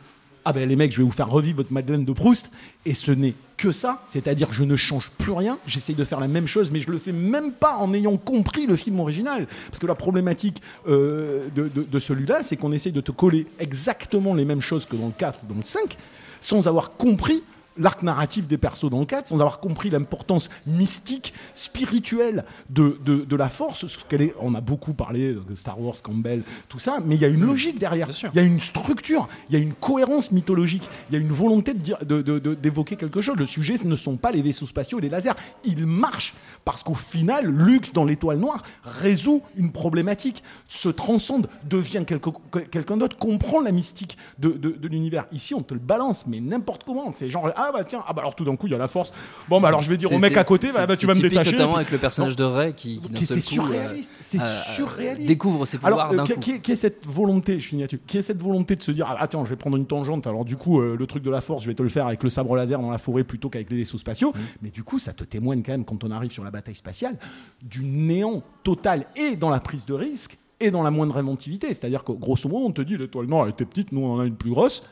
ah 0.46 0.54
ben 0.54 0.68
les 0.68 0.78
mecs, 0.78 0.94
je 0.94 0.98
vais 1.00 1.04
vous 1.04 1.12
faire 1.12 1.30
revivre 1.30 1.58
votre 1.58 1.74
Madeleine 1.74 2.06
de 2.06 2.14
Proust, 2.14 2.50
et 2.86 2.94
ce 2.94 3.12
n'est 3.12 3.34
que 3.58 3.74
ça, 3.74 4.02
c'est-à-dire 4.08 4.48
je 4.54 4.64
ne 4.64 4.78
change 4.78 5.12
plus 5.18 5.34
rien, 5.34 5.60
j'essaye 5.68 5.94
de 5.96 6.06
faire 6.06 6.22
la 6.22 6.30
même 6.30 6.48
chose, 6.48 6.72
mais 6.72 6.80
je 6.80 6.90
le 6.90 6.98
fais 6.98 7.12
même 7.12 7.52
pas 7.52 7.76
en 7.76 7.94
ayant 7.94 8.16
compris 8.16 8.66
le 8.66 8.78
film 8.78 9.02
original. 9.02 9.48
Parce 9.70 9.80
que 9.80 9.86
la 9.86 9.96
problématique 9.96 10.62
euh, 10.88 11.50
de, 11.54 11.68
de- 11.68 11.84
de 11.84 12.00
celui-là, 12.00 12.44
c'est 12.44 12.56
qu'on 12.56 12.72
essaye 12.72 12.94
de 12.94 13.02
te 13.02 13.12
coller 13.12 13.48
exactement 13.60 14.34
les 14.34 14.46
mêmes 14.46 14.62
choses 14.62 14.86
que 14.86 14.96
dans 14.96 15.08
le 15.08 15.14
4 15.16 15.40
ou 15.44 15.48
dans 15.54 15.60
le 15.60 15.64
5, 15.66 15.98
sans 16.40 16.68
avoir 16.70 16.94
compris 16.96 17.44
l'arc 17.80 18.04
narratif 18.04 18.48
des 18.48 18.58
persos 18.58 18.90
dans 18.90 19.00
le 19.00 19.06
4, 19.06 19.28
sans 19.30 19.36
avoir 19.36 19.60
compris 19.60 19.90
l'importance 19.90 20.50
mystique, 20.68 21.34
spirituelle 21.54 22.46
de, 22.70 23.00
de, 23.06 23.18
de 23.18 23.36
la 23.36 23.50
force. 23.50 23.88
Ce 23.88 23.98
qu'elle 24.08 24.22
est, 24.22 24.36
on 24.40 24.54
a 24.56 24.62
beaucoup 24.62 24.94
parlé 24.94 25.34
de 25.34 25.56
Star 25.56 25.80
Wars, 25.80 25.96
Campbell, 26.04 26.44
tout 26.68 26.80
ça, 26.80 26.98
mais 27.04 27.16
il 27.16 27.22
y 27.22 27.26
a 27.26 27.30
une 27.30 27.46
logique 27.46 27.80
derrière. 27.80 28.10
Il 28.34 28.38
y 28.38 28.40
a 28.40 28.44
une 28.44 28.60
structure, 28.60 29.28
il 29.50 29.54
y 29.54 29.56
a 29.58 29.62
une 29.62 29.74
cohérence 29.74 30.32
mythologique, 30.32 30.90
il 31.10 31.14
y 31.14 31.18
a 31.18 31.22
une 31.22 31.32
volonté 31.32 31.74
de 31.74 31.80
dire- 31.80 32.00
de- 32.06 32.22
d'évoquer 32.54 32.96
quelque 32.96 33.22
chose. 33.22 33.38
Le 33.38 33.46
sujet 33.46 33.78
ce 33.78 33.86
ne 33.86 33.96
sont 33.96 34.18
pas 34.18 34.32
les 34.32 34.42
vaisseaux 34.42 34.66
spatiaux 34.66 35.00
et 35.00 35.02
les 35.02 35.10
lasers. 35.10 35.32
Ils 35.64 35.86
marchent 35.86 36.34
parce 36.66 36.84
qu'au 36.84 36.94
final, 36.96 37.46
Lux 37.46 37.94
dans 37.94 38.04
l'étoile 38.06 38.38
noire 38.40 38.64
résout 38.84 39.42
une 39.56 39.72
problématique, 39.72 40.44
se 40.68 40.90
transcende, 40.90 41.50
devient 41.64 42.04
quelqu'un 42.06 42.98
d'autre, 42.98 43.18
comprend 43.18 43.62
la 43.62 43.72
mystique 43.72 44.18
de, 44.40 44.50
de- 44.50 44.70
de 44.70 44.88
l'univers. 44.88 45.26
Ici, 45.32 45.54
on 45.54 45.64
te 45.64 45.74
le 45.74 45.80
balance, 45.80 46.26
mais 46.28 46.40
n'importe 46.40 46.84
comment. 46.84 47.12
C'est 47.14 47.30
genre, 47.30 47.50
ah 47.56 47.69
bah 47.72 47.84
tiens, 47.84 48.04
ah 48.08 48.14
bah 48.14 48.22
alors 48.22 48.36
tout 48.36 48.44
d'un 48.46 48.56
coup, 48.56 48.68
il 48.68 48.72
y 48.72 48.76
a 48.76 48.78
la 48.78 48.88
force. 48.88 49.12
Bon, 49.48 49.60
bah 49.62 49.68
alors 49.70 49.82
je 49.82 49.90
vais 49.90 49.98
dire 49.98 50.12
au 50.12 50.20
mec 50.20 50.36
à 50.38 50.44
côté, 50.44 50.70
bah, 50.74 50.86
bah, 50.88 50.96
tu 50.98 51.06
vas 51.06 51.14
me 51.14 51.22
détacher. 51.22 51.52
Notamment 51.52 51.74
et 51.74 51.76
avec 51.76 51.88
puis- 51.88 51.96
le 51.96 52.00
personnage 52.00 52.36
de 52.36 52.44
Ray 52.44 52.74
qui, 52.74 53.00
qui 53.00 53.10
d'un 53.10 53.20
Qui- 53.20 53.26
seul 53.26 53.42
c'est 53.42 53.48
euh, 53.60 53.64
surréaliste, 53.64 54.14
euh, 54.36 54.40
surréaliste. 54.74 55.28
découvre 55.28 55.66
ses 55.66 55.78
pouvoirs 55.78 56.12
Alors, 56.12 56.26
euh, 56.30 56.36
qui 56.36 56.72
est 56.72 56.76
cette 56.76 57.06
volonté, 57.06 57.60
je 57.60 57.68
finis 57.68 57.82
là-dessus, 57.82 58.00
qui 58.06 58.18
est 58.18 58.22
cette 58.22 58.42
volonté 58.42 58.76
de 58.76 58.84
se 58.84 58.92
dire, 58.92 59.08
ah, 59.10 59.18
attends, 59.20 59.46
je 59.46 59.50
vais 59.50 59.56
prendre 59.56 59.78
une 59.78 59.86
tangente, 59.86 60.28
alors 60.28 60.46
du 60.46 60.56
coup, 60.56 60.80
euh, 60.80 60.96
le 60.98 61.08
truc 61.08 61.24
de 61.24 61.30
la 61.32 61.42
force, 61.42 61.64
je 61.64 61.68
vais 61.68 61.76
te 61.76 61.84
le 61.84 61.90
faire 61.90 62.08
avec 62.08 62.24
le 62.24 62.30
sabre 62.30 62.56
laser 62.56 62.80
dans 62.80 62.92
la 62.92 62.98
forêt 62.98 63.24
plutôt 63.24 63.50
qu'avec 63.50 63.70
les 63.72 63.78
vaisseaux 63.78 63.98
spatiaux. 63.98 64.32
Mmh. 64.36 64.40
Mais 64.62 64.70
du 64.70 64.84
coup, 64.84 65.00
ça 65.00 65.14
te 65.14 65.24
témoigne 65.24 65.62
quand 65.64 65.72
même, 65.72 65.86
quand 65.86 66.04
on 66.04 66.12
arrive 66.12 66.32
sur 66.32 66.44
la 66.44 66.52
bataille 66.52 66.76
spatiale, 66.76 67.16
du 67.62 67.84
néant 67.84 68.44
total 68.64 69.06
et 69.16 69.36
dans 69.36 69.50
la 69.50 69.60
prise 69.60 69.86
de 69.86 69.94
risque 69.94 70.38
et 70.60 70.72
dans 70.72 70.84
la 70.84 70.92
moindre 70.92 71.18
inventivité. 71.18 71.68
C'est-à-dire 71.74 72.04
que, 72.04 72.12
grosso 72.12 72.50
modo, 72.50 72.66
on 72.66 72.72
te 72.72 72.82
dit, 72.82 72.98
l'étoile 72.98 73.28
noire, 73.28 73.44
elle 73.46 73.52
était 73.52 73.66
petite, 73.66 73.92
nous, 73.92 74.02
on 74.02 74.14
en 74.16 74.20
a 74.20 74.26
une 74.26 74.36
plus 74.36 74.52
grosse. 74.52 74.84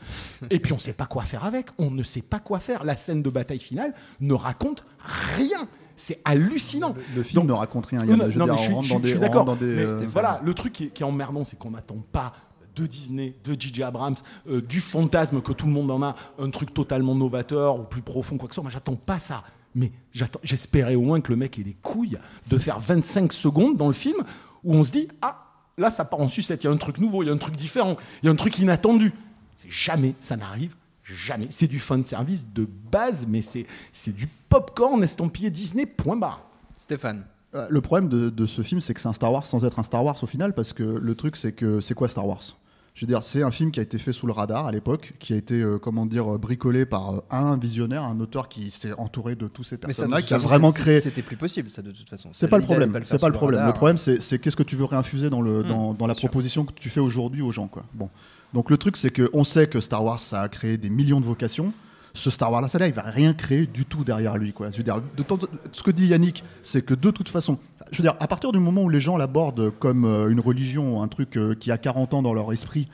et 0.50 0.58
puis, 0.58 0.72
on 0.72 0.78
sait 0.78 0.92
pas 0.94 1.06
quoi 1.06 1.22
faire 1.24 1.44
avec. 1.44 1.66
On 1.78 1.90
ne 1.90 2.02
sait 2.02 2.22
pas 2.22 2.38
quoi 2.38 2.58
faire. 2.60 2.84
La 2.84 2.96
scène 2.96 3.22
de 3.22 3.30
bataille 3.30 3.58
finale 3.60 3.94
ne 4.20 4.34
raconte 4.34 4.84
rien. 5.36 5.68
C'est 5.96 6.20
hallucinant. 6.24 6.94
Le 7.16 7.22
film 7.22 7.42
Donc- 7.42 7.48
ne 7.50 7.54
raconte 7.54 7.86
rien. 7.86 7.98
non, 8.00 8.06
Yann. 8.10 8.18
non, 8.18 8.30
Je 8.30 8.38
non, 8.38 8.44
dire, 8.44 8.54
mais 8.54 8.60
je 9.02 9.06
suis, 9.08 9.18
d'accord. 9.18 9.56
euh, 9.60 10.06
voilà, 10.12 10.40
le 10.44 10.54
truc 10.54 10.72
qui 10.72 10.84
est, 10.84 10.88
qui 10.88 11.02
est 11.02 11.06
emmerdant, 11.06 11.42
c'est 11.44 11.58
qu'on 11.58 11.72
n'attend 11.72 11.96
pas 12.12 12.32
de 12.76 12.86
Disney, 12.86 13.34
de 13.44 13.56
J.J. 13.58 13.82
Abrams, 13.82 14.14
euh, 14.48 14.62
du 14.62 14.80
fantasme 14.80 15.40
que 15.42 15.52
tout 15.52 15.66
le 15.66 15.72
monde 15.72 15.90
en 15.90 16.00
a, 16.04 16.14
un 16.38 16.50
truc 16.50 16.72
totalement 16.72 17.16
novateur 17.16 17.80
ou 17.80 17.82
plus 17.82 18.02
profond, 18.02 18.36
quoi 18.38 18.46
que 18.48 18.54
ce 18.54 18.56
soit. 18.56 18.62
Moi, 18.62 18.70
j'attends 18.70 18.94
pas 18.94 19.18
ça. 19.18 19.42
Mais 19.74 19.90
j'espérais 20.44 20.94
au 20.94 21.02
moins 21.02 21.20
que 21.20 21.30
le 21.32 21.36
mec 21.36 21.58
ait 21.58 21.62
les 21.64 21.74
couilles 21.82 22.18
de 22.48 22.58
faire 22.58 22.78
25 22.78 23.32
secondes 23.32 23.76
dans 23.76 23.88
le 23.88 23.92
film 23.92 24.16
où 24.62 24.74
on 24.74 24.84
se 24.84 24.92
dit 24.92 25.08
Ah, 25.20 25.47
là, 25.78 25.90
ça 25.90 26.04
part 26.04 26.20
en 26.20 26.28
sucette. 26.28 26.64
Il 26.64 26.66
y 26.66 26.70
a 26.70 26.72
un 26.72 26.76
truc 26.76 26.98
nouveau, 26.98 27.22
il 27.22 27.26
y 27.26 27.30
a 27.30 27.32
un 27.32 27.38
truc 27.38 27.56
différent, 27.56 27.96
il 28.22 28.26
y 28.26 28.28
a 28.28 28.32
un 28.32 28.36
truc 28.36 28.58
inattendu. 28.58 29.12
Jamais, 29.68 30.14
ça 30.20 30.36
n'arrive 30.36 30.74
jamais. 31.04 31.46
C'est 31.50 31.66
du 31.66 31.78
fan 31.78 32.04
service 32.04 32.46
de 32.52 32.68
base, 32.90 33.26
mais 33.28 33.40
c'est 33.40 33.66
c'est 33.92 34.14
du 34.14 34.28
popcorn 34.48 35.02
estampillé 35.02 35.50
Disney, 35.50 35.86
point 35.86 36.16
barre. 36.16 36.42
Stéphane. 36.76 37.24
Euh, 37.54 37.66
Le 37.70 37.80
problème 37.80 38.08
de, 38.08 38.28
de 38.28 38.46
ce 38.46 38.62
film, 38.62 38.80
c'est 38.80 38.92
que 38.92 39.00
c'est 39.00 39.08
un 39.08 39.12
Star 39.14 39.32
Wars 39.32 39.46
sans 39.46 39.64
être 39.64 39.78
un 39.78 39.82
Star 39.82 40.04
Wars 40.04 40.22
au 40.22 40.26
final, 40.26 40.52
parce 40.52 40.72
que 40.72 40.82
le 40.82 41.14
truc, 41.14 41.36
c'est 41.36 41.52
que 41.52 41.80
c'est 41.80 41.94
quoi 41.94 42.08
Star 42.08 42.26
Wars? 42.26 42.42
Je 42.98 43.04
veux 43.04 43.06
dire, 43.06 43.22
c'est 43.22 43.44
un 43.44 43.52
film 43.52 43.70
qui 43.70 43.78
a 43.78 43.84
été 43.84 43.96
fait 43.96 44.12
sous 44.12 44.26
le 44.26 44.32
radar 44.32 44.66
à 44.66 44.72
l'époque, 44.72 45.12
qui 45.20 45.32
a 45.32 45.36
été, 45.36 45.54
euh, 45.54 45.78
comment 45.78 46.04
dire, 46.04 46.34
euh, 46.34 46.36
bricolé 46.36 46.84
par 46.84 47.14
euh, 47.14 47.20
un 47.30 47.56
visionnaire, 47.56 48.02
un 48.02 48.18
auteur 48.18 48.48
qui 48.48 48.72
s'est 48.72 48.92
entouré 48.98 49.36
de 49.36 49.46
tous 49.46 49.62
ces 49.62 49.78
personnes-là, 49.78 50.20
qui 50.20 50.34
a 50.34 50.38
vraiment 50.38 50.72
créé. 50.72 50.98
C'était 50.98 51.22
plus 51.22 51.36
possible, 51.36 51.70
ça, 51.70 51.80
de 51.80 51.92
toute 51.92 52.08
façon. 52.08 52.30
C'est 52.32 52.48
pas 52.48 52.58
le 52.58 52.64
problème. 52.64 52.98
C'est 53.04 53.20
pas 53.20 53.28
le 53.28 53.34
problème. 53.34 53.64
Le 53.64 53.72
problème, 53.72 53.98
c'est 53.98 54.40
qu'est-ce 54.40 54.56
que 54.56 54.64
tu 54.64 54.74
veux 54.74 54.84
réinfuser 54.84 55.30
dans 55.30 55.42
le 55.42 55.62
Mm, 55.62 55.68
dans, 55.68 55.94
dans 55.94 56.06
la 56.08 56.14
sûr. 56.14 56.28
proposition 56.28 56.64
que 56.64 56.72
tu 56.72 56.90
fais 56.90 56.98
aujourd'hui 56.98 57.40
aux 57.40 57.52
gens, 57.52 57.68
quoi. 57.68 57.84
Bon. 57.94 58.10
Donc 58.52 58.68
le 58.68 58.78
truc, 58.78 58.96
c'est 58.96 59.10
que 59.10 59.30
on 59.32 59.44
sait 59.44 59.68
que 59.68 59.78
Star 59.78 60.04
Wars, 60.04 60.18
ça 60.18 60.40
a 60.40 60.48
créé 60.48 60.76
des 60.76 60.90
millions 60.90 61.20
de 61.20 61.26
vocations. 61.26 61.72
Ce 62.18 62.30
Star 62.30 62.50
Wars 62.50 62.62
là, 62.62 62.86
il 62.88 62.92
va 62.92 63.02
rien 63.02 63.32
créer 63.32 63.66
du 63.68 63.84
tout 63.84 64.02
derrière 64.02 64.36
lui, 64.38 64.52
quoi. 64.52 64.70
Je 64.70 64.76
veux 64.78 64.82
dire, 64.82 65.00
de 65.00 65.24
ce 65.70 65.84
que 65.84 65.92
dit 65.92 66.08
Yannick, 66.08 66.42
c'est 66.62 66.84
que 66.84 66.94
de 66.94 67.10
toute 67.12 67.28
façon, 67.28 67.58
je 67.92 67.98
veux 67.98 68.02
dire, 68.02 68.16
à 68.18 68.26
partir 68.26 68.50
du 68.50 68.58
moment 68.58 68.82
où 68.82 68.88
les 68.88 68.98
gens 68.98 69.16
l'abordent 69.16 69.70
comme 69.78 70.04
euh, 70.04 70.28
une 70.28 70.40
religion, 70.40 71.00
un 71.00 71.06
truc 71.06 71.36
euh, 71.36 71.54
qui 71.54 71.70
a 71.70 71.78
40 71.78 72.14
ans 72.14 72.22
dans 72.22 72.34
leur 72.34 72.52
esprit. 72.52 72.88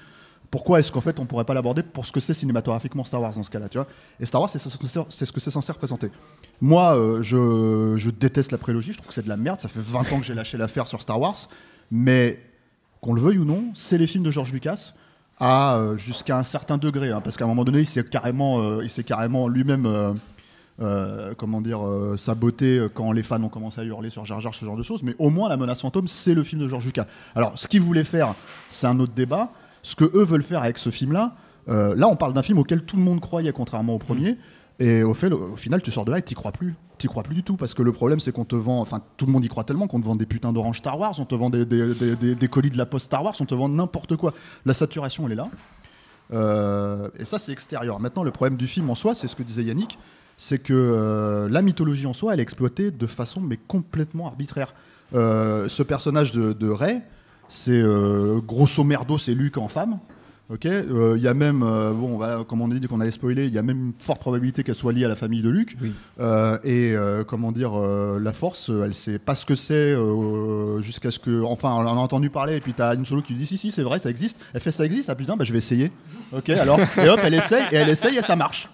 Pourquoi 0.50 0.78
est-ce 0.78 0.93
qu'en 0.93 1.00
fait 1.00 1.19
on 1.19 1.25
pourrait 1.26 1.47
pas 1.47 1.54
l'aborder 1.54 1.83
pour 1.83 2.04
ce 2.04 2.12
que 2.12 2.21
c'est 2.21 2.35
cinématographiquement 2.35 3.02
Star 3.02 3.23
Wars 3.23 3.33
dans 3.35 3.43
ce 3.43 3.50
cas-là, 3.50 3.69
Et 4.21 4.26
Star 4.26 4.43
Wars, 4.43 4.50
c'est 4.50 4.59
ce 4.59 4.76
que 5.33 5.40
c'est- 5.40 5.50
censé 5.50 5.73
représenter. 5.73 6.11
Moi, 6.61 6.95
euh, 6.97 7.23
je 7.23 8.11
déteste 8.11 8.52
la 8.52 8.59
prélogie, 8.59 8.93
je 8.93 8.99
trouve 8.99 9.09
que 9.09 9.14
c'est 9.14 9.25
de 9.25 9.28
la 9.31 9.38
merde, 9.38 9.59
ça 9.59 9.69
fait 9.69 9.81
20 9.81 10.12
ans 10.12 10.19
que 10.19 10.25
j'ai 10.25 10.35
lâché 10.35 10.59
l'affaire 10.59 10.87
sur 10.87 11.00
Star 11.00 11.19
Wars, 11.19 11.49
mais 11.90 12.38
qu'on 13.00 13.14
le 13.14 13.23
veuille 13.23 13.38
ou 13.38 13.45
non, 13.47 13.64
c'est 13.75 13.97
les 13.99 14.07
films 14.07 14.23
de 14.25 14.31
George 14.31 14.52
Lucas 14.52 14.93
à 15.41 15.76
euh, 15.76 15.97
jusqu'à 15.97 16.38
un 16.38 16.45
certain 16.45 16.79
degré, 16.79 17.11
hein, 17.11 17.21
parce 17.21 17.37
qu'à 17.37 17.45
un 17.45 17.49
moment 17.49 17.64
donné, 17.64 17.81
il 17.81 17.87
s'est 17.87 18.05
carrément, 18.05 18.61
euh, 18.61 18.85
il 18.85 18.91
s'est 18.91 19.05
carrément 19.05 19.49
lui-même, 19.49 19.87
euh, 20.81 21.35
comment 21.37 21.61
dire, 21.61 21.81
saboté 22.17 22.87
quand 22.95 23.12
les 23.12 23.23
fans 23.23 23.43
ont 23.43 23.49
commencé 23.49 23.81
à 23.81 23.85
hurler 23.85 24.11
sur 24.11 24.25
Jar 24.25 24.41
Jar, 24.41 24.55
ce 24.55 24.64
genre 24.64 24.76
de 24.76 24.83
choses. 24.83 25.03
Mais 25.03 25.14
au 25.19 25.31
moins, 25.31 25.49
La 25.49 25.57
Menace 25.57 25.81
Fantôme, 25.81 26.09
c'est 26.09 26.35
le 26.35 26.45
film 26.45 26.62
de 26.62 26.69
George 26.69 26.85
Lucas. 26.85 27.07
Alors, 27.35 27.53
ce 27.59 27.69
qu'ils 27.69 27.83
voulaient 27.83 28.05
faire, 28.05 28.35
c'est 28.71 28.87
un 28.87 28.99
autre 29.00 29.12
débat. 29.12 29.50
Ce 29.83 29.97
que 29.97 30.05
eux 30.05 30.25
veulent 30.25 30.43
faire 30.43 30.62
avec 30.62 30.79
ce 30.79 30.91
film-là, 30.91 31.35
là, 31.67 32.09
on 32.09 32.17
parle 32.17 32.33
d'un 32.33 32.43
film 32.43 32.59
auquel 32.59 32.83
tout 32.85 32.97
le 32.97 33.03
monde 33.03 33.21
croyait, 33.21 33.53
contrairement 33.53 33.95
au 33.95 33.99
premier. 33.99 34.37
Et 34.81 35.02
au, 35.02 35.14
fait, 35.14 35.33
au 35.33 35.57
final, 35.57 35.83
tu 35.83 35.90
sors 35.90 36.04
de 36.04 36.11
là 36.11 36.19
et 36.19 36.23
t'y 36.23 36.35
crois 36.35 36.52
plus. 36.52 36.75
T'y 36.99 37.07
crois 37.09 37.23
plus 37.23 37.35
du 37.35 37.43
tout 37.43 37.57
parce 37.57 37.75
que 37.75 37.83
le 37.83 37.93
problème, 37.93 38.21
c'est 38.21 38.33
qu'on 38.33 38.45
te 38.45 38.54
vend, 38.57 38.81
enfin, 38.81 39.00
tout 39.16 39.26
le 39.26 39.33
monde 39.33 39.45
y 39.45 39.49
croit 39.49 39.64
tellement 39.64 39.87
qu'on 39.88 40.00
te 40.00 40.07
vend 40.07 40.14
des 40.16 40.26
putains 40.26 40.52
d'orange 40.52 40.78
Star 40.78 40.99
Wars, 40.99 41.14
on 41.19 41.25
te 41.25 41.35
vend 41.35 41.50
des, 41.50 41.64
des- 41.66 42.35
des- 42.35 42.49
colis 42.49 42.71
de 42.71 42.78
la 42.78 42.87
poste 42.87 43.07
Star 43.07 43.23
Wars, 43.25 43.35
on 43.40 43.45
te 43.47 43.54
vend 43.54 43.69
n'importe 43.69 44.16
quoi. 44.16 44.33
La 44.64 44.75
saturation, 44.75 45.26
elle 45.26 45.33
est 45.33 45.37
là. 45.37 45.49
Euh, 46.33 47.09
et 47.19 47.25
ça, 47.25 47.38
c'est 47.38 47.52
extérieur. 47.52 48.00
Maintenant, 48.00 48.23
le 48.23 48.31
problème 48.31 48.57
du 48.57 48.66
film 48.66 48.88
en 48.90 48.95
soi, 48.95 49.14
c'est 49.14 49.26
ce 49.28 49.37
que 49.37 49.43
disait 49.43 49.64
Yannick, 49.64 49.99
c'est 50.37 50.59
que 50.59 50.73
euh, 50.73 51.49
la 51.49 51.62
mythologie 51.62 52.07
en 52.07 52.12
soi, 52.12 52.33
elle 52.35 52.40
est 52.40 52.45
exploitée 52.45 52.90
de 52.90 53.07
façon 53.07 53.40
mais 53.40 53.57
complètement 53.57 54.26
arbitraire. 54.26 54.75
Euh, 55.14 55.69
ce 55.69 55.83
personnage 55.83 56.33
de, 56.33 56.69
Rey, 56.71 57.02
c'est 57.49 57.83
grosso 58.47 58.83
merdo, 58.85 59.19
c'est 59.19 59.35
Luke 59.35 59.59
en 59.59 59.69
femme. 59.69 59.99
Ok, 60.51 60.67
Euh, 60.67 61.15
il 61.17 61.23
y 61.23 61.27
a 61.29 61.33
même, 61.33 61.63
euh, 61.63 61.93
bon, 61.93 62.21
comme 62.45 62.61
on 62.61 62.71
a 62.71 62.75
dit 62.75 62.87
qu'on 62.87 63.01
allait 63.01 63.11
spoiler, 63.11 63.47
il 63.47 63.53
y 63.55 63.59
a 63.59 63.63
même 63.63 63.79
une 63.87 63.93
forte 63.99 64.21
probabilité 64.21 64.63
qu'elle 64.63 64.75
soit 64.75 64.93
liée 64.93 65.07
à 65.07 65.09
la 65.09 65.17
famille 65.17 65.41
de 65.41 65.49
Luke. 65.49 65.75
Euh, 66.21 66.59
et 66.65 66.93
euh, 66.95 67.25
comment 67.25 67.51
dire, 67.51 67.73
euh, 67.75 68.21
la 68.21 68.33
Force, 68.35 68.69
euh, 68.69 68.85
elle 68.85 68.93
sait 68.93 69.19
pas 69.19 69.35
ce 69.37 69.47
que 69.47 69.55
c'est 69.55 69.73
euh, 69.73 70.83
jusqu'à 70.83 71.11
ce 71.11 71.19
que, 71.19 71.43
enfin, 71.45 71.71
on 71.73 71.87
en 71.87 71.97
a 71.97 72.01
entendu 72.01 72.29
parler. 72.29 72.57
Et 72.57 72.61
puis 72.61 72.75
t'as 72.75 72.95
une 72.95 73.07
solo 73.07 73.23
qui 73.23 73.33
lui 73.33 73.41
dit 73.41 73.47
si 73.47 73.57
si, 73.57 73.71
c'est 73.71 73.83
vrai, 73.83 73.99
ça 73.99 74.11
existe. 74.11 74.39
Elle 74.53 74.61
fait 74.61 74.71
ça 74.71 74.85
existe, 74.85 75.09
ah 75.09 75.15
putain, 75.15 75.35
bah 75.37 75.45
je 75.45 75.53
vais 75.53 75.59
essayer. 75.59 75.91
Ok, 76.37 76.51
alors 76.51 76.79
et 77.03 77.09
hop, 77.09 77.21
elle 77.23 77.35
essaye 77.35 77.65
et 77.73 77.77
elle 77.77 77.89
essaye 77.89 78.19
et 78.19 78.23
ça 78.23 78.37
marche. 78.37 78.69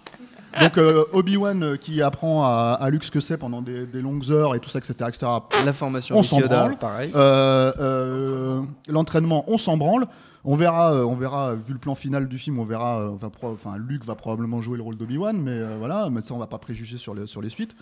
Donc 0.61 0.77
euh, 0.77 1.05
Obi-Wan 1.13 1.63
euh, 1.63 1.77
qui 1.77 2.03
apprend 2.03 2.45
à, 2.47 2.77
à 2.81 2.91
Luke 2.91 3.05
ce 3.05 3.13
que 3.13 3.21
c'est 3.21 3.37
pendant 3.39 3.63
des, 3.63 3.87
des 3.87 4.03
longues 4.03 4.29
heures 4.33 4.57
et 4.57 4.59
tout 4.59 4.69
ça, 4.69 4.81
etc. 4.81 4.95
etc. 5.07 5.27
La 5.65 5.73
formation 5.73 6.17
on 6.17 6.25
s'en 6.25 6.41
branle. 6.41 6.77
pareil. 6.79 7.13
Euh, 7.15 7.73
euh, 7.79 8.61
L'entraînement, 8.89 9.45
on 9.47 9.57
s'en 9.57 9.77
branle. 9.77 10.07
On 10.45 10.57
verra, 10.57 10.95
euh, 10.95 11.05
on 11.05 11.17
verra, 11.17 11.55
vu 11.55 11.73
le 11.75 11.79
plan 11.79 11.95
final 11.95 12.27
du 12.29 12.39
film, 12.39 12.59
on 12.59 12.65
verra. 12.65 13.01
euh, 13.03 13.17
Enfin, 13.43 13.77
Luke 13.77 14.05
va 14.05 14.15
probablement 14.15 14.61
jouer 14.63 14.77
le 14.79 14.83
rôle 14.83 14.97
d'Obi-Wan, 14.97 15.37
mais 15.41 15.51
euh, 15.53 15.77
voilà, 15.79 16.09
mais 16.11 16.23
ça 16.23 16.35
on 16.35 16.39
va 16.39 16.47
pas 16.47 16.59
préjuger 16.59 16.97
sur 16.97 17.15
les, 17.15 17.27
sur 17.27 17.43
les 17.43 17.51
suites. 17.51 17.77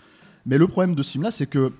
Mais 0.45 0.57
le 0.57 0.67
problème 0.67 0.95
de 0.95 1.03
ce 1.03 1.11
film-là, 1.11 1.31
c'est 1.31 1.47
que 1.47 1.71